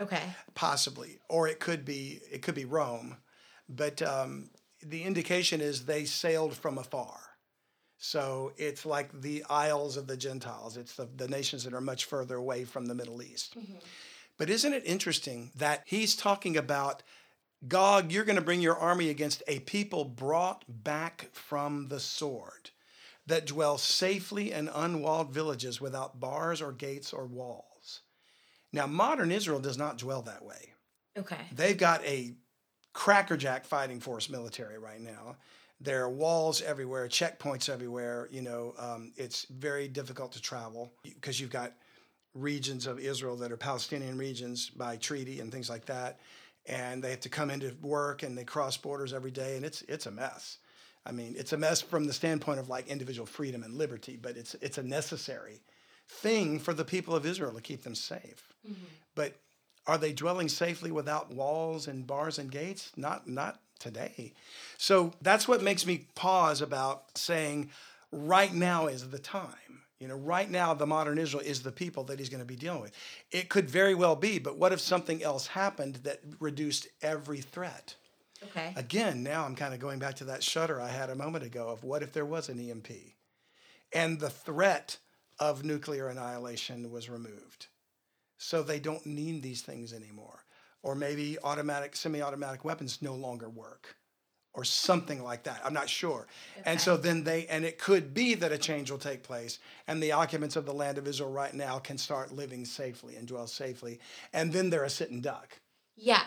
Okay. 0.00 0.22
Possibly. 0.54 1.18
Or 1.28 1.48
it 1.48 1.60
could 1.60 1.84
be 1.84 2.20
it 2.30 2.42
could 2.42 2.54
be 2.54 2.64
Rome. 2.64 3.16
But 3.68 4.02
um, 4.02 4.50
the 4.82 5.02
indication 5.02 5.60
is 5.60 5.84
they 5.84 6.04
sailed 6.04 6.54
from 6.56 6.78
afar. 6.78 7.18
So 7.98 8.52
it's 8.56 8.84
like 8.84 9.22
the 9.22 9.42
isles 9.48 9.96
of 9.96 10.06
the 10.06 10.16
Gentiles. 10.16 10.76
It's 10.76 10.94
the, 10.96 11.08
the 11.16 11.28
nations 11.28 11.64
that 11.64 11.72
are 11.72 11.80
much 11.80 12.04
further 12.04 12.36
away 12.36 12.64
from 12.64 12.86
the 12.86 12.94
Middle 12.94 13.22
East. 13.22 13.58
Mm-hmm. 13.58 13.78
But 14.38 14.50
isn't 14.50 14.74
it 14.74 14.82
interesting 14.84 15.50
that 15.56 15.82
he's 15.86 16.14
talking 16.14 16.56
about 16.56 17.02
Gog, 17.66 18.12
you're 18.12 18.24
going 18.24 18.36
to 18.36 18.42
bring 18.42 18.60
your 18.60 18.76
army 18.76 19.08
against 19.08 19.42
a 19.48 19.60
people 19.60 20.04
brought 20.04 20.64
back 20.68 21.30
from 21.32 21.88
the 21.88 21.98
sword 21.98 22.70
that 23.26 23.46
dwell 23.46 23.78
safely 23.78 24.52
in 24.52 24.68
unwalled 24.68 25.32
villages 25.32 25.80
without 25.80 26.20
bars 26.20 26.60
or 26.60 26.70
gates 26.70 27.12
or 27.12 27.26
walls. 27.26 27.64
Now, 28.72 28.86
modern 28.86 29.32
Israel 29.32 29.60
does 29.60 29.78
not 29.78 29.98
dwell 29.98 30.22
that 30.22 30.44
way. 30.44 30.72
Okay. 31.18 31.40
They've 31.52 31.78
got 31.78 32.04
a 32.04 32.34
crackerjack 32.92 33.64
fighting 33.64 34.00
force 34.00 34.28
military 34.28 34.78
right 34.78 35.00
now. 35.00 35.36
There 35.80 36.02
are 36.02 36.10
walls 36.10 36.62
everywhere, 36.62 37.06
checkpoints 37.08 37.68
everywhere. 37.68 38.28
You 38.30 38.42
know, 38.42 38.74
um, 38.78 39.12
it's 39.16 39.46
very 39.50 39.88
difficult 39.88 40.32
to 40.32 40.40
travel 40.42 40.92
because 41.04 41.38
you've 41.38 41.50
got 41.50 41.72
regions 42.34 42.86
of 42.86 42.98
Israel 42.98 43.36
that 43.36 43.52
are 43.52 43.56
Palestinian 43.56 44.18
regions 44.18 44.70
by 44.70 44.96
treaty 44.96 45.40
and 45.40 45.52
things 45.52 45.70
like 45.70 45.86
that 45.86 46.18
and 46.68 47.02
they 47.02 47.10
have 47.10 47.20
to 47.20 47.28
come 47.28 47.50
into 47.50 47.74
work 47.80 48.22
and 48.22 48.36
they 48.36 48.44
cross 48.44 48.76
borders 48.76 49.12
every 49.12 49.30
day 49.30 49.56
and 49.56 49.64
it's 49.64 49.82
it's 49.82 50.06
a 50.06 50.10
mess. 50.10 50.58
I 51.04 51.12
mean, 51.12 51.36
it's 51.38 51.52
a 51.52 51.56
mess 51.56 51.80
from 51.80 52.06
the 52.06 52.12
standpoint 52.12 52.58
of 52.58 52.68
like 52.68 52.88
individual 52.88 53.26
freedom 53.26 53.62
and 53.62 53.74
liberty, 53.74 54.18
but 54.20 54.36
it's 54.36 54.54
it's 54.60 54.78
a 54.78 54.82
necessary 54.82 55.60
thing 56.08 56.58
for 56.58 56.72
the 56.72 56.84
people 56.84 57.14
of 57.14 57.26
Israel 57.26 57.52
to 57.52 57.60
keep 57.60 57.82
them 57.82 57.94
safe. 57.94 58.52
Mm-hmm. 58.66 58.84
But 59.14 59.36
are 59.86 59.98
they 59.98 60.12
dwelling 60.12 60.48
safely 60.48 60.90
without 60.90 61.32
walls 61.32 61.86
and 61.86 62.06
bars 62.06 62.38
and 62.38 62.50
gates? 62.50 62.92
Not 62.96 63.28
not 63.28 63.60
today. 63.78 64.32
So 64.78 65.12
that's 65.20 65.46
what 65.46 65.62
makes 65.62 65.86
me 65.86 66.06
pause 66.14 66.60
about 66.60 67.16
saying 67.16 67.70
right 68.10 68.52
now 68.52 68.86
is 68.86 69.10
the 69.10 69.18
time. 69.18 69.50
You 69.98 70.08
know, 70.08 70.16
right 70.16 70.50
now, 70.50 70.74
the 70.74 70.86
modern 70.86 71.16
Israel 71.16 71.42
is 71.44 71.62
the 71.62 71.72
people 71.72 72.04
that 72.04 72.18
he's 72.18 72.28
going 72.28 72.42
to 72.42 72.46
be 72.46 72.56
dealing 72.56 72.82
with. 72.82 72.92
It 73.30 73.48
could 73.48 73.70
very 73.70 73.94
well 73.94 74.14
be, 74.14 74.38
but 74.38 74.58
what 74.58 74.72
if 74.72 74.80
something 74.80 75.22
else 75.22 75.46
happened 75.46 75.96
that 76.04 76.20
reduced 76.38 76.86
every 77.00 77.40
threat? 77.40 77.94
Okay. 78.44 78.74
Again, 78.76 79.22
now 79.22 79.46
I'm 79.46 79.56
kind 79.56 79.72
of 79.72 79.80
going 79.80 79.98
back 79.98 80.16
to 80.16 80.24
that 80.24 80.42
shudder 80.42 80.80
I 80.80 80.88
had 80.88 81.08
a 81.08 81.14
moment 81.14 81.44
ago 81.44 81.68
of 81.68 81.82
what 81.82 82.02
if 82.02 82.12
there 82.12 82.26
was 82.26 82.50
an 82.50 82.58
EMP 82.58 82.88
and 83.92 84.20
the 84.20 84.28
threat 84.28 84.98
of 85.38 85.64
nuclear 85.64 86.08
annihilation 86.08 86.90
was 86.90 87.08
removed. 87.08 87.66
So 88.38 88.62
they 88.62 88.78
don't 88.78 89.04
need 89.06 89.42
these 89.42 89.62
things 89.62 89.92
anymore. 89.92 90.44
Or 90.82 90.94
maybe 90.94 91.36
automatic, 91.42 91.96
semi 91.96 92.22
automatic 92.22 92.64
weapons 92.64 92.98
no 93.00 93.14
longer 93.14 93.48
work 93.48 93.96
or 94.56 94.64
something 94.64 95.22
like 95.22 95.42
that. 95.44 95.60
I'm 95.64 95.74
not 95.74 95.88
sure. 95.88 96.26
Okay. 96.58 96.70
And 96.70 96.80
so 96.80 96.96
then 96.96 97.24
they, 97.24 97.46
and 97.46 97.64
it 97.64 97.78
could 97.78 98.14
be 98.14 98.34
that 98.34 98.52
a 98.52 98.58
change 98.58 98.90
will 98.90 98.98
take 98.98 99.22
place, 99.22 99.58
and 99.86 100.02
the 100.02 100.12
occupants 100.12 100.56
of 100.56 100.64
the 100.64 100.72
land 100.72 100.96
of 100.96 101.06
Israel 101.06 101.30
right 101.30 101.52
now 101.52 101.78
can 101.78 101.98
start 101.98 102.32
living 102.32 102.64
safely 102.64 103.16
and 103.16 103.28
dwell 103.28 103.46
safely. 103.46 104.00
And 104.32 104.52
then 104.52 104.70
they're 104.70 104.84
a 104.84 104.90
sitting 104.90 105.20
duck. 105.20 105.60
Yeah. 105.94 106.22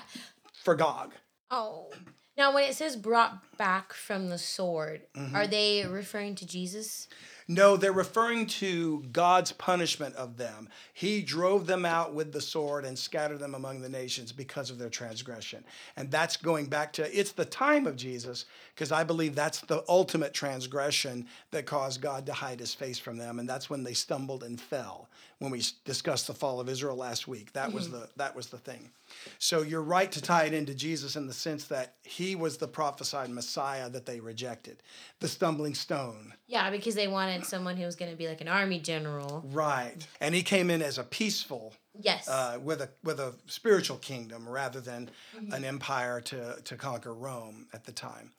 For 0.63 0.75
Gog. 0.75 1.13
Oh. 1.49 1.89
Now, 2.37 2.53
when 2.53 2.69
it 2.69 2.75
says 2.75 2.95
brought 2.95 3.57
back 3.57 3.93
from 3.93 4.29
the 4.29 4.37
sword, 4.37 5.01
mm-hmm. 5.17 5.35
are 5.35 5.47
they 5.47 5.85
referring 5.85 6.35
to 6.35 6.45
Jesus? 6.45 7.07
No, 7.51 7.77
they're 7.77 7.91
referring 7.91 8.45
to 8.45 9.03
God's 9.11 9.51
punishment 9.53 10.13
of 10.15 10.37
them. 10.37 10.69
He 10.93 11.23
drove 11.23 11.65
them 11.65 11.83
out 11.83 12.13
with 12.13 12.31
the 12.31 12.41
sword 12.41 12.85
and 12.85 12.97
scattered 12.97 13.39
them 13.39 13.55
among 13.55 13.81
the 13.81 13.89
nations 13.89 14.31
because 14.31 14.69
of 14.69 14.77
their 14.77 14.91
transgression. 14.91 15.63
And 15.97 16.11
that's 16.11 16.37
going 16.37 16.67
back 16.67 16.93
to 16.93 17.19
it's 17.19 17.31
the 17.31 17.45
time 17.45 17.87
of 17.87 17.95
Jesus, 17.95 18.45
because 18.75 18.91
I 18.91 19.03
believe 19.03 19.33
that's 19.33 19.61
the 19.61 19.83
ultimate 19.89 20.31
transgression 20.31 21.25
that 21.49 21.65
caused 21.65 22.01
God 22.01 22.27
to 22.27 22.33
hide 22.33 22.59
his 22.59 22.75
face 22.75 22.99
from 22.99 23.17
them. 23.17 23.39
And 23.39 23.49
that's 23.49 23.67
when 23.67 23.83
they 23.83 23.93
stumbled 23.93 24.43
and 24.43 24.61
fell. 24.61 25.09
When 25.39 25.51
we 25.51 25.63
discussed 25.85 26.27
the 26.27 26.33
fall 26.33 26.59
of 26.59 26.67
Israel 26.67 26.97
last 26.97 27.27
week, 27.27 27.53
that 27.53 27.67
mm-hmm. 27.67 27.75
was 27.75 27.89
the 27.89 28.09
that 28.17 28.35
was 28.35 28.47
the 28.47 28.57
thing. 28.57 28.91
So 29.37 29.61
you're 29.61 29.81
right 29.81 30.11
to 30.11 30.21
tie 30.21 30.43
it 30.43 30.53
into 30.53 30.75
Jesus 30.75 31.15
in 31.15 31.27
the 31.27 31.33
sense 31.33 31.65
that 31.65 31.95
he 32.03 32.35
was 32.35 32.57
the 32.57 32.67
prophesied 32.67 33.29
Messiah 33.29 33.89
that 33.89 34.05
they 34.05 34.19
rejected, 34.19 34.83
the 35.19 35.27
stumbling 35.27 35.75
stone. 35.75 36.33
Yeah, 36.47 36.69
because 36.69 36.95
they 36.95 37.07
wanted 37.07 37.45
someone 37.45 37.77
who 37.77 37.85
was 37.85 37.95
going 37.95 38.11
to 38.11 38.17
be 38.17 38.27
like 38.27 38.41
an 38.41 38.47
army 38.47 38.79
general. 38.79 39.43
Right, 39.51 40.05
and 40.19 40.35
he 40.35 40.43
came 40.43 40.69
in 40.69 40.81
as 40.81 40.97
a 40.97 41.03
peaceful. 41.03 41.73
Yes. 42.01 42.29
Uh, 42.29 42.59
with 42.63 42.81
a 42.81 42.89
with 43.03 43.19
a 43.19 43.33
spiritual 43.47 43.97
kingdom 43.97 44.47
rather 44.47 44.79
than 44.79 45.09
mm-hmm. 45.35 45.53
an 45.53 45.65
empire 45.65 46.21
to 46.21 46.61
to 46.63 46.75
conquer 46.75 47.13
Rome 47.13 47.67
at 47.73 47.85
the 47.85 47.91
time. 47.91 48.31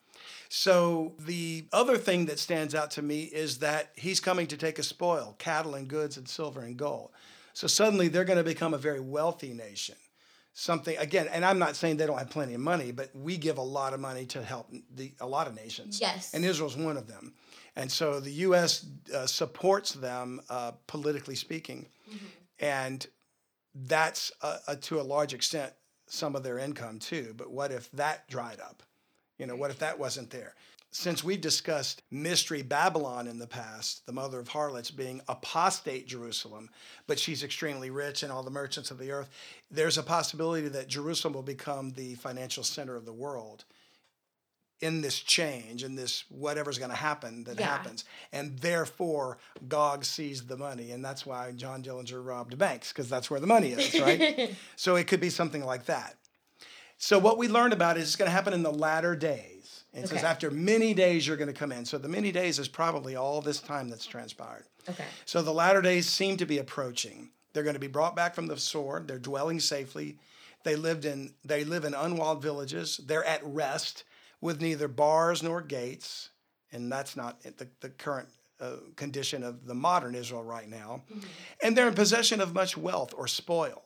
So 0.49 1.13
the 1.19 1.65
other 1.71 1.97
thing 1.97 2.25
that 2.25 2.39
stands 2.39 2.75
out 2.75 2.91
to 2.91 3.01
me 3.01 3.23
is 3.23 3.59
that 3.59 3.91
he's 3.95 4.19
coming 4.19 4.47
to 4.47 4.57
take 4.57 4.79
a 4.79 4.83
spoil, 4.83 5.35
cattle 5.37 5.75
and 5.75 5.87
goods 5.87 6.17
and 6.17 6.27
silver 6.27 6.61
and 6.61 6.77
gold. 6.77 7.11
So 7.53 7.67
suddenly 7.67 8.07
they're 8.07 8.25
going 8.25 8.37
to 8.37 8.43
become 8.43 8.73
a 8.73 8.77
very 8.77 8.99
wealthy 8.99 9.53
nation. 9.53 9.95
something 10.53 10.97
again, 10.97 11.27
and 11.31 11.45
I'm 11.45 11.59
not 11.59 11.75
saying 11.75 11.97
they 11.97 12.05
don't 12.05 12.17
have 12.17 12.29
plenty 12.29 12.53
of 12.53 12.61
money, 12.61 12.91
but 12.91 13.09
we 13.15 13.37
give 13.37 13.57
a 13.57 13.61
lot 13.63 13.93
of 13.93 13.99
money 13.99 14.25
to 14.27 14.43
help 14.43 14.67
the 14.95 15.13
a 15.19 15.27
lot 15.27 15.47
of 15.47 15.55
nations. 15.55 15.99
Yes. 16.01 16.33
and 16.33 16.43
Israel's 16.43 16.75
one 16.77 16.97
of 16.97 17.07
them, 17.07 17.33
and 17.75 17.91
so 17.91 18.19
the 18.19 18.31
U.S. 18.47 18.85
Uh, 19.13 19.25
supports 19.25 19.93
them 19.93 20.41
uh, 20.49 20.71
politically 20.87 21.35
speaking, 21.35 21.87
and 22.59 23.07
that's 23.73 24.31
uh, 24.41 24.57
uh, 24.67 24.75
to 24.81 24.99
a 24.99 25.03
large 25.03 25.33
extent 25.33 25.71
some 26.07 26.35
of 26.35 26.43
their 26.43 26.59
income 26.59 26.99
too. 26.99 27.33
But 27.37 27.51
what 27.51 27.71
if 27.71 27.89
that 27.91 28.27
dried 28.29 28.59
up? 28.59 28.83
You 29.41 29.47
know, 29.47 29.55
what 29.55 29.71
if 29.71 29.79
that 29.79 29.97
wasn't 29.97 30.29
there? 30.29 30.53
Since 30.91 31.23
we've 31.23 31.41
discussed 31.41 32.03
mystery 32.11 32.61
Babylon 32.61 33.25
in 33.25 33.39
the 33.39 33.47
past, 33.47 34.05
the 34.05 34.11
mother 34.11 34.39
of 34.39 34.49
harlots 34.49 34.91
being 34.91 35.19
apostate 35.27 36.05
Jerusalem, 36.05 36.69
but 37.07 37.17
she's 37.17 37.41
extremely 37.43 37.89
rich 37.89 38.21
and 38.21 38.31
all 38.31 38.43
the 38.43 38.51
merchants 38.51 38.91
of 38.91 38.99
the 38.99 39.09
earth, 39.11 39.29
there's 39.71 39.97
a 39.97 40.03
possibility 40.03 40.67
that 40.67 40.89
Jerusalem 40.89 41.33
will 41.33 41.41
become 41.41 41.93
the 41.93 42.13
financial 42.15 42.63
center 42.63 42.95
of 42.95 43.05
the 43.05 43.13
world 43.13 43.65
in 44.79 45.01
this 45.01 45.19
change, 45.19 45.83
in 45.83 45.95
this 45.95 46.25
whatever's 46.29 46.77
going 46.77 46.91
to 46.91 46.97
happen 46.97 47.45
that 47.45 47.57
Yeah. 47.57 47.65
happens. 47.65 48.03
And 48.31 48.59
therefore, 48.59 49.39
Gog 49.67 50.05
seized 50.05 50.49
the 50.49 50.57
money. 50.57 50.91
And 50.91 51.03
that's 51.03 51.25
why 51.25 51.51
John 51.53 51.81
Dillinger 51.81 52.23
robbed 52.23 52.57
banks, 52.59 52.89
because 52.89 53.09
that's 53.09 53.31
where 53.31 53.39
the 53.39 53.47
money 53.47 53.71
is, 53.71 53.99
right? 53.99 54.55
so 54.75 54.97
it 54.97 55.07
could 55.07 55.19
be 55.19 55.31
something 55.31 55.63
like 55.63 55.85
that. 55.85 56.15
So 57.01 57.17
what 57.17 57.39
we 57.39 57.47
learned 57.47 57.73
about 57.73 57.97
is 57.97 58.03
it's 58.03 58.15
going 58.15 58.29
to 58.29 58.31
happen 58.31 58.53
in 58.53 58.61
the 58.61 58.71
latter 58.71 59.15
days. 59.15 59.85
And 59.91 60.05
it 60.05 60.07
says 60.07 60.23
after 60.23 60.51
many 60.51 60.93
days 60.93 61.25
you're 61.25 61.35
going 61.35 61.51
to 61.51 61.59
come 61.59 61.71
in. 61.71 61.83
So 61.83 61.97
the 61.97 62.07
many 62.07 62.31
days 62.31 62.59
is 62.59 62.67
probably 62.67 63.15
all 63.15 63.41
this 63.41 63.59
time 63.59 63.89
that's 63.89 64.05
transpired. 64.05 64.65
Okay. 64.87 65.03
So 65.25 65.41
the 65.41 65.51
latter 65.51 65.81
days 65.81 66.07
seem 66.07 66.37
to 66.37 66.45
be 66.45 66.59
approaching. 66.59 67.31
They're 67.53 67.63
going 67.63 67.73
to 67.73 67.79
be 67.79 67.87
brought 67.87 68.15
back 68.15 68.35
from 68.35 68.45
the 68.45 68.55
sword. 68.55 69.07
They're 69.07 69.17
dwelling 69.17 69.59
safely. 69.59 70.19
They 70.63 70.75
lived 70.75 71.05
in 71.05 71.33
they 71.43 71.63
live 71.63 71.85
in 71.85 71.95
unwalled 71.95 72.39
villages. 72.39 73.01
They're 73.03 73.25
at 73.25 73.43
rest 73.43 74.03
with 74.39 74.61
neither 74.61 74.87
bars 74.87 75.41
nor 75.41 75.59
gates, 75.61 76.29
and 76.71 76.91
that's 76.91 77.17
not 77.17 77.41
the, 77.41 77.67
the 77.79 77.89
current 77.89 78.29
uh, 78.59 78.75
condition 78.95 79.41
of 79.41 79.65
the 79.65 79.73
modern 79.73 80.13
Israel 80.13 80.43
right 80.43 80.69
now. 80.69 81.01
And 81.63 81.75
they're 81.75 81.87
in 81.87 81.95
possession 81.95 82.41
of 82.41 82.53
much 82.53 82.77
wealth 82.77 83.11
or 83.17 83.27
spoil. 83.27 83.81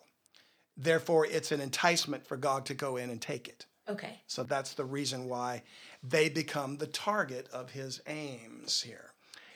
Therefore, 0.77 1.25
it's 1.25 1.51
an 1.51 1.61
enticement 1.61 2.27
for 2.27 2.37
Gog 2.37 2.65
to 2.65 2.73
go 2.73 2.97
in 2.97 3.09
and 3.09 3.21
take 3.21 3.47
it. 3.47 3.65
Okay. 3.87 4.19
So 4.27 4.43
that's 4.43 4.73
the 4.73 4.85
reason 4.85 5.29
why 5.29 5.63
they 6.03 6.29
become 6.29 6.77
the 6.77 6.87
target 6.87 7.47
of 7.53 7.71
his 7.71 8.01
aims 8.07 8.81
here. 8.81 9.11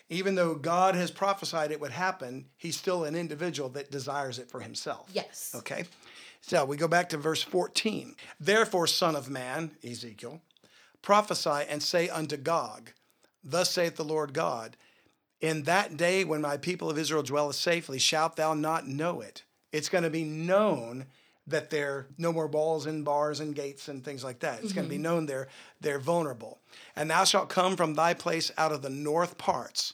Even 0.09 0.35
though 0.35 0.55
God 0.55 0.95
has 0.95 1.11
prophesied 1.11 1.71
it 1.71 1.79
would 1.79 1.91
happen, 1.91 2.45
he's 2.57 2.77
still 2.77 3.03
an 3.03 3.15
individual 3.15 3.69
that 3.69 3.91
desires 3.91 4.39
it 4.39 4.49
for 4.49 4.61
himself. 4.61 5.09
Yes. 5.13 5.53
Okay. 5.55 5.85
So 6.41 6.65
we 6.65 6.77
go 6.77 6.87
back 6.87 7.09
to 7.09 7.17
verse 7.17 7.43
14. 7.43 8.15
Therefore, 8.39 8.87
Son 8.87 9.15
of 9.15 9.29
Man, 9.29 9.71
Ezekiel, 9.83 10.41
prophesy 11.01 11.65
and 11.69 11.83
say 11.83 12.09
unto 12.09 12.37
Gog, 12.37 12.91
Thus 13.43 13.71
saith 13.71 13.95
the 13.95 14.03
Lord 14.03 14.33
God, 14.33 14.77
In 15.41 15.63
that 15.63 15.95
day 15.95 16.23
when 16.23 16.41
my 16.41 16.57
people 16.57 16.89
of 16.89 16.97
Israel 16.97 17.23
dwelleth 17.23 17.55
safely, 17.55 17.99
shalt 17.99 18.35
thou 18.35 18.53
not 18.53 18.87
know 18.87 19.21
it. 19.21 19.43
It's 19.71 19.89
going 19.89 20.03
to 20.03 20.09
be 20.09 20.23
known 20.23 21.05
that 21.47 21.69
they're 21.69 22.07
no 22.17 22.31
more 22.31 22.47
balls 22.47 22.85
and 22.85 23.03
bars 23.03 23.39
and 23.39 23.55
gates 23.55 23.87
and 23.87 24.03
things 24.03 24.23
like 24.23 24.39
that. 24.39 24.63
It's 24.63 24.73
going 24.73 24.85
to 24.85 24.89
be 24.89 24.95
mm-hmm. 24.95 25.03
known 25.03 25.25
they're 25.25 25.47
they're 25.81 25.99
vulnerable. 25.99 26.59
And 26.95 27.09
thou 27.09 27.23
shalt 27.23 27.49
come 27.49 27.75
from 27.75 27.95
thy 27.95 28.13
place 28.13 28.51
out 28.57 28.71
of 28.71 28.81
the 28.81 28.89
north 28.89 29.37
parts. 29.37 29.93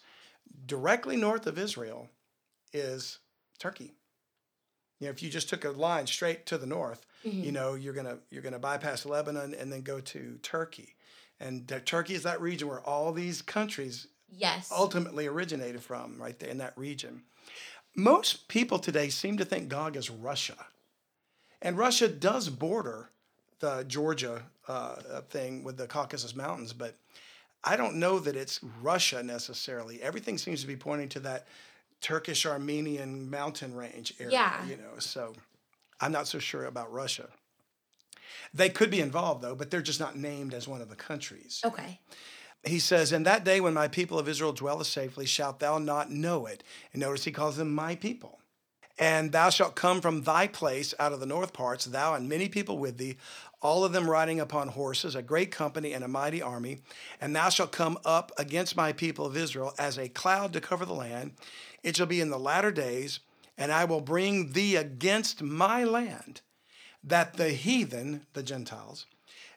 Directly 0.66 1.16
north 1.16 1.48
of 1.48 1.58
Israel 1.58 2.10
is 2.74 3.20
Turkey. 3.60 3.94
You 5.00 5.08
know, 5.08 5.12
if 5.12 5.22
you 5.22 5.30
just 5.30 5.50
took 5.50 5.66
a 5.66 5.72
line 5.72 6.08
straight 6.08 6.46
to 6.48 6.58
the 6.58 6.66
north, 6.66 7.06
you 7.24 7.32
mm-hmm. 7.32 7.52
know, 7.52 7.74
you're 7.74 7.94
gonna 7.94 8.20
you're 8.30 8.42
gonna 8.42 8.60
bypass 8.60 9.06
Lebanon 9.06 9.54
and 9.54 9.72
then 9.72 9.82
go 9.82 10.00
to 10.00 10.40
Turkey. 10.42 10.96
And 11.40 11.68
Turkey 11.86 12.14
is 12.14 12.24
that 12.24 12.40
region 12.40 12.68
where 12.68 12.80
all 12.80 13.12
these 13.12 13.42
countries 13.42 14.08
Yes. 14.38 14.70
ultimately 14.72 15.28
originated 15.28 15.82
from, 15.84 16.22
right 16.22 16.38
there 16.40 16.50
in 16.50 16.58
that 16.58 16.78
region. 16.78 17.24
Most 17.96 18.48
people 18.48 18.78
today 18.80 19.10
seem 19.10 19.38
to 19.38 19.46
think 19.46 19.70
Gog 19.70 19.96
is 19.96 20.10
Russia. 20.10 20.68
And 21.62 21.78
Russia 21.78 22.08
does 22.08 22.50
border 22.50 23.10
the 23.60 23.84
Georgia 23.88 24.44
uh, 24.68 25.22
thing 25.30 25.64
with 25.64 25.78
the 25.78 25.88
Caucasus 25.88 26.36
Mountains, 26.36 26.74
but 26.74 26.96
I 27.64 27.78
don't 27.78 27.96
know 27.96 28.20
that 28.20 28.36
it's 28.36 28.60
Russia 28.82 29.24
necessarily. 29.24 30.02
Everything 30.02 30.38
seems 30.38 30.62
to 30.62 30.68
be 30.68 30.76
pointing 30.76 31.10
to 31.10 31.20
that 31.22 31.48
Turkish 32.02 32.46
Armenian 32.46 33.30
mountain 33.30 33.74
range 33.74 34.14
area, 34.20 34.34
Yeah. 34.34 34.66
you 34.66 34.76
know. 34.76 35.00
So 35.00 35.34
I'm 36.02 36.12
not 36.12 36.28
so 36.28 36.38
sure 36.38 36.66
about 36.66 36.92
Russia. 36.92 37.30
They 38.54 38.70
could 38.70 38.92
be 38.92 39.00
involved 39.00 39.42
though, 39.42 39.56
but 39.56 39.72
they're 39.72 39.82
just 39.82 40.00
not 40.00 40.16
named 40.18 40.54
as 40.54 40.68
one 40.68 40.82
of 40.82 40.90
the 40.90 40.96
countries 40.96 41.62
Okay. 41.66 42.00
He 42.68 42.80
says, 42.80 43.12
In 43.12 43.24
that 43.24 43.44
day 43.44 43.62
when 43.62 43.74
my 43.74 43.88
people 43.88 44.18
of 44.18 44.28
Israel 44.28 44.54
dwelleth 44.54 44.88
safely, 44.88 45.26
shalt 45.26 45.60
thou 45.60 45.78
not 45.78 46.12
know 46.12 46.46
it. 46.46 46.64
And 46.94 47.02
notice 47.02 47.24
he 47.24 47.32
calls 47.32 47.58
them 47.58 47.74
my 47.74 47.96
people. 47.96 48.40
And 48.98 49.32
thou 49.32 49.50
shalt 49.50 49.76
come 49.76 50.00
from 50.00 50.24
thy 50.24 50.48
place 50.48 50.94
out 51.00 51.12
of 51.12 51.20
the 51.20 51.26
north 51.26 51.52
parts, 51.52 51.86
thou 51.86 52.14
and 52.14 52.30
many 52.30 52.48
people 52.48 52.78
with 52.78 52.98
thee, 52.98 53.18
all 53.62 53.84
of 53.84 53.92
them 53.92 54.10
riding 54.10 54.40
upon 54.40 54.70
horses, 54.70 55.16
a 55.16 55.22
great 55.22 55.52
company 55.52 55.92
and 55.94 56.04
a 56.04 56.08
mighty 56.08 56.42
army. 56.42 56.80
And 57.20 57.36
thou 57.36 57.50
shalt 57.50 57.72
come 57.72 57.98
up 58.06 58.32
against 58.38 58.78
my 58.78 58.94
people 58.94 59.26
of 59.26 59.36
Israel 59.36 59.74
as 59.78 59.98
a 59.98 60.08
cloud 60.08 60.54
to 60.54 60.62
cover 60.62 60.86
the 60.86 60.94
land. 60.94 61.34
It 61.84 61.98
shall 61.98 62.06
be 62.06 62.22
in 62.22 62.30
the 62.30 62.40
latter 62.40 62.72
days, 62.72 63.20
and 63.58 63.72
I 63.72 63.86
will 63.86 64.02
bring 64.02 64.54
thee 64.54 64.76
against 64.76 65.42
my 65.42 65.84
land, 65.84 66.42
that 67.04 67.34
the 67.34 67.50
heathen, 67.50 68.26
the 68.34 68.44
Gentiles, 68.44 69.08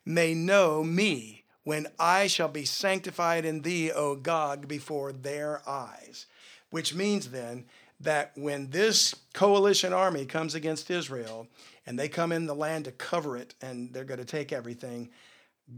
may 0.04 0.34
know 0.34 0.82
me 0.82 1.44
when 1.64 1.86
I 1.98 2.26
shall 2.26 2.48
be 2.48 2.64
sanctified 2.64 3.44
in 3.44 3.62
thee, 3.62 3.90
O 3.92 4.14
Gog, 4.16 4.68
before 4.68 5.12
their 5.12 5.62
eyes. 5.68 6.26
Which 6.70 6.94
means 6.94 7.30
then 7.30 7.64
that 8.00 8.32
when 8.36 8.70
this 8.70 9.14
coalition 9.32 9.92
army 9.92 10.24
comes 10.24 10.54
against 10.54 10.90
Israel 10.90 11.48
and 11.86 11.98
they 11.98 12.08
come 12.08 12.30
in 12.30 12.46
the 12.46 12.54
land 12.54 12.84
to 12.84 12.92
cover 12.92 13.36
it 13.36 13.54
and 13.60 13.92
they're 13.92 14.04
going 14.04 14.20
to 14.20 14.24
take 14.24 14.52
everything, 14.52 15.10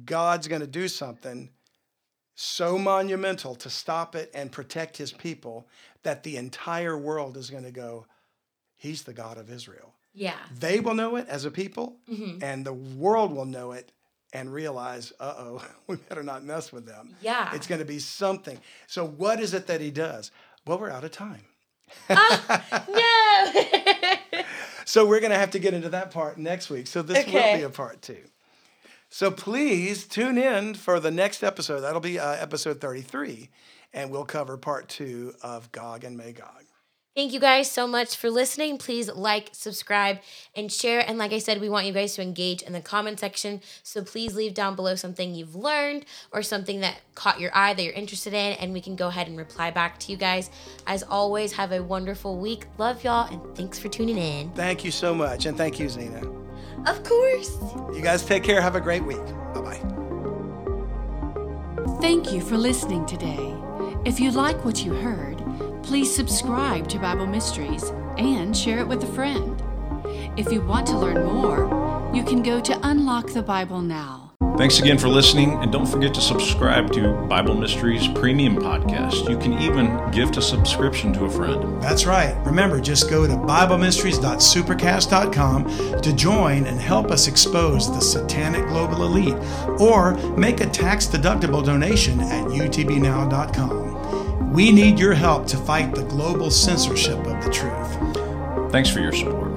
God's 0.04 0.48
going 0.48 0.60
to 0.60 0.66
do 0.66 0.88
something 0.88 1.50
so 2.34 2.78
monumental 2.78 3.54
to 3.54 3.70
stop 3.70 4.14
it 4.14 4.30
and 4.34 4.50
protect 4.50 4.96
his 4.96 5.12
people 5.12 5.68
that 6.02 6.22
the 6.22 6.36
entire 6.36 6.96
world 6.96 7.36
is 7.36 7.50
going 7.50 7.64
to 7.64 7.70
go, 7.70 8.06
He's 8.76 9.02
the 9.02 9.12
God 9.12 9.36
of 9.36 9.50
Israel 9.50 9.92
Yeah. 10.14 10.36
they 10.58 10.80
will 10.80 10.94
know 10.94 11.16
it 11.16 11.28
as 11.28 11.44
a 11.44 11.50
people, 11.50 11.96
mm-hmm. 12.10 12.42
and 12.42 12.64
the 12.64 12.72
world 12.72 13.32
will 13.32 13.44
know 13.44 13.72
it 13.72 13.92
and 14.32 14.52
realize, 14.52 15.12
uh 15.20 15.34
oh, 15.36 15.64
we 15.86 15.96
better 15.96 16.22
not 16.22 16.44
mess 16.44 16.72
with 16.72 16.86
them. 16.86 17.14
Yeah. 17.20 17.54
It's 17.54 17.66
going 17.66 17.80
to 17.80 17.84
be 17.84 17.98
something. 17.98 18.58
So, 18.86 19.06
what 19.06 19.40
is 19.40 19.54
it 19.54 19.66
that 19.66 19.80
he 19.80 19.90
does? 19.90 20.30
Well, 20.66 20.78
we're 20.78 20.90
out 20.90 21.04
of 21.04 21.10
time. 21.12 21.44
No. 22.08 23.52
So, 24.86 25.06
we're 25.06 25.20
going 25.20 25.30
to 25.30 25.38
have 25.38 25.52
to 25.52 25.60
get 25.60 25.72
into 25.72 25.90
that 25.90 26.10
part 26.10 26.36
next 26.36 26.68
week. 26.68 26.88
So, 26.88 27.00
this 27.00 27.24
will 27.26 27.56
be 27.56 27.62
a 27.62 27.70
part 27.70 28.02
two. 28.02 28.24
So, 29.08 29.30
please 29.30 30.04
tune 30.04 30.36
in 30.36 30.74
for 30.74 30.98
the 30.98 31.12
next 31.12 31.44
episode. 31.44 31.80
That'll 31.80 32.00
be 32.00 32.18
uh, 32.18 32.32
episode 32.32 32.80
33, 32.80 33.50
and 33.92 34.10
we'll 34.10 34.24
cover 34.24 34.56
part 34.56 34.88
two 34.88 35.34
of 35.44 35.70
Gog 35.70 36.02
and 36.02 36.16
Magog. 36.16 36.64
Thank 37.16 37.32
you 37.32 37.40
guys 37.40 37.68
so 37.68 37.88
much 37.88 38.16
for 38.16 38.30
listening. 38.30 38.78
Please 38.78 39.12
like, 39.12 39.50
subscribe, 39.52 40.20
and 40.54 40.70
share. 40.70 41.00
And 41.00 41.18
like 41.18 41.32
I 41.32 41.38
said, 41.38 41.60
we 41.60 41.68
want 41.68 41.86
you 41.86 41.92
guys 41.92 42.14
to 42.14 42.22
engage 42.22 42.62
in 42.62 42.72
the 42.72 42.80
comment 42.80 43.18
section. 43.18 43.60
So 43.82 44.04
please 44.04 44.36
leave 44.36 44.54
down 44.54 44.76
below 44.76 44.94
something 44.94 45.34
you've 45.34 45.56
learned 45.56 46.06
or 46.32 46.42
something 46.42 46.80
that 46.80 47.00
caught 47.16 47.40
your 47.40 47.50
eye 47.52 47.74
that 47.74 47.82
you're 47.82 47.92
interested 47.92 48.32
in, 48.32 48.52
and 48.54 48.72
we 48.72 48.80
can 48.80 48.94
go 48.94 49.08
ahead 49.08 49.26
and 49.26 49.36
reply 49.36 49.72
back 49.72 49.98
to 49.98 50.12
you 50.12 50.16
guys. 50.16 50.50
As 50.86 51.02
always, 51.02 51.52
have 51.52 51.72
a 51.72 51.82
wonderful 51.82 52.38
week. 52.38 52.66
Love 52.78 53.02
y'all, 53.02 53.28
and 53.28 53.56
thanks 53.56 53.78
for 53.78 53.88
tuning 53.88 54.16
in. 54.16 54.50
Thank 54.52 54.84
you 54.84 54.92
so 54.92 55.12
much, 55.12 55.46
and 55.46 55.58
thank 55.58 55.80
you, 55.80 55.88
Zena. 55.88 56.22
Of 56.86 57.02
course. 57.02 57.50
You 57.92 58.00
guys 58.02 58.24
take 58.24 58.44
care. 58.44 58.60
Have 58.62 58.76
a 58.76 58.80
great 58.80 59.04
week. 59.04 59.24
Bye 59.52 59.60
bye. 59.60 59.80
Thank 62.00 62.32
you 62.32 62.40
for 62.40 62.56
listening 62.56 63.04
today. 63.04 63.54
If 64.04 64.20
you 64.20 64.30
like 64.30 64.64
what 64.64 64.84
you 64.84 64.94
heard, 64.94 65.42
please 65.82 66.14
subscribe 66.14 66.86
to 66.88 66.98
Bible 66.98 67.26
Mysteries 67.26 67.92
and 68.18 68.54
share 68.56 68.78
it 68.78 68.88
with 68.88 69.04
a 69.04 69.06
friend. 69.06 69.62
If 70.36 70.52
you 70.52 70.60
want 70.62 70.86
to 70.88 70.98
learn 70.98 71.24
more, 71.24 72.10
you 72.14 72.24
can 72.24 72.42
go 72.42 72.60
to 72.60 72.78
Unlock 72.82 73.32
the 73.32 73.42
Bible 73.42 73.80
Now. 73.80 74.26
Thanks 74.56 74.78
again 74.78 74.98
for 74.98 75.08
listening, 75.08 75.52
and 75.62 75.72
don't 75.72 75.86
forget 75.86 76.12
to 76.14 76.20
subscribe 76.20 76.92
to 76.92 77.14
Bible 77.28 77.54
Mysteries 77.54 78.06
Premium 78.08 78.56
Podcast. 78.56 79.26
You 79.26 79.38
can 79.38 79.54
even 79.54 80.10
gift 80.10 80.36
a 80.36 80.42
subscription 80.42 81.14
to 81.14 81.24
a 81.24 81.30
friend. 81.30 81.82
That's 81.82 82.04
right. 82.04 82.36
Remember, 82.44 82.78
just 82.78 83.08
go 83.08 83.26
to 83.26 83.32
BibleMysteries.supercast.com 83.32 86.02
to 86.02 86.12
join 86.12 86.66
and 86.66 86.78
help 86.78 87.10
us 87.10 87.26
expose 87.26 87.90
the 87.90 88.00
satanic 88.00 88.66
global 88.66 89.04
elite, 89.04 89.36
or 89.80 90.12
make 90.36 90.60
a 90.60 90.66
tax 90.66 91.06
deductible 91.06 91.64
donation 91.64 92.20
at 92.20 92.44
UTBNow.com. 92.48 93.89
We 94.50 94.72
need 94.72 94.98
your 94.98 95.14
help 95.14 95.46
to 95.46 95.56
fight 95.56 95.94
the 95.94 96.02
global 96.02 96.50
censorship 96.50 97.18
of 97.24 97.44
the 97.44 97.50
truth. 97.52 98.72
Thanks 98.72 98.90
for 98.90 98.98
your 98.98 99.12
support. 99.12 99.49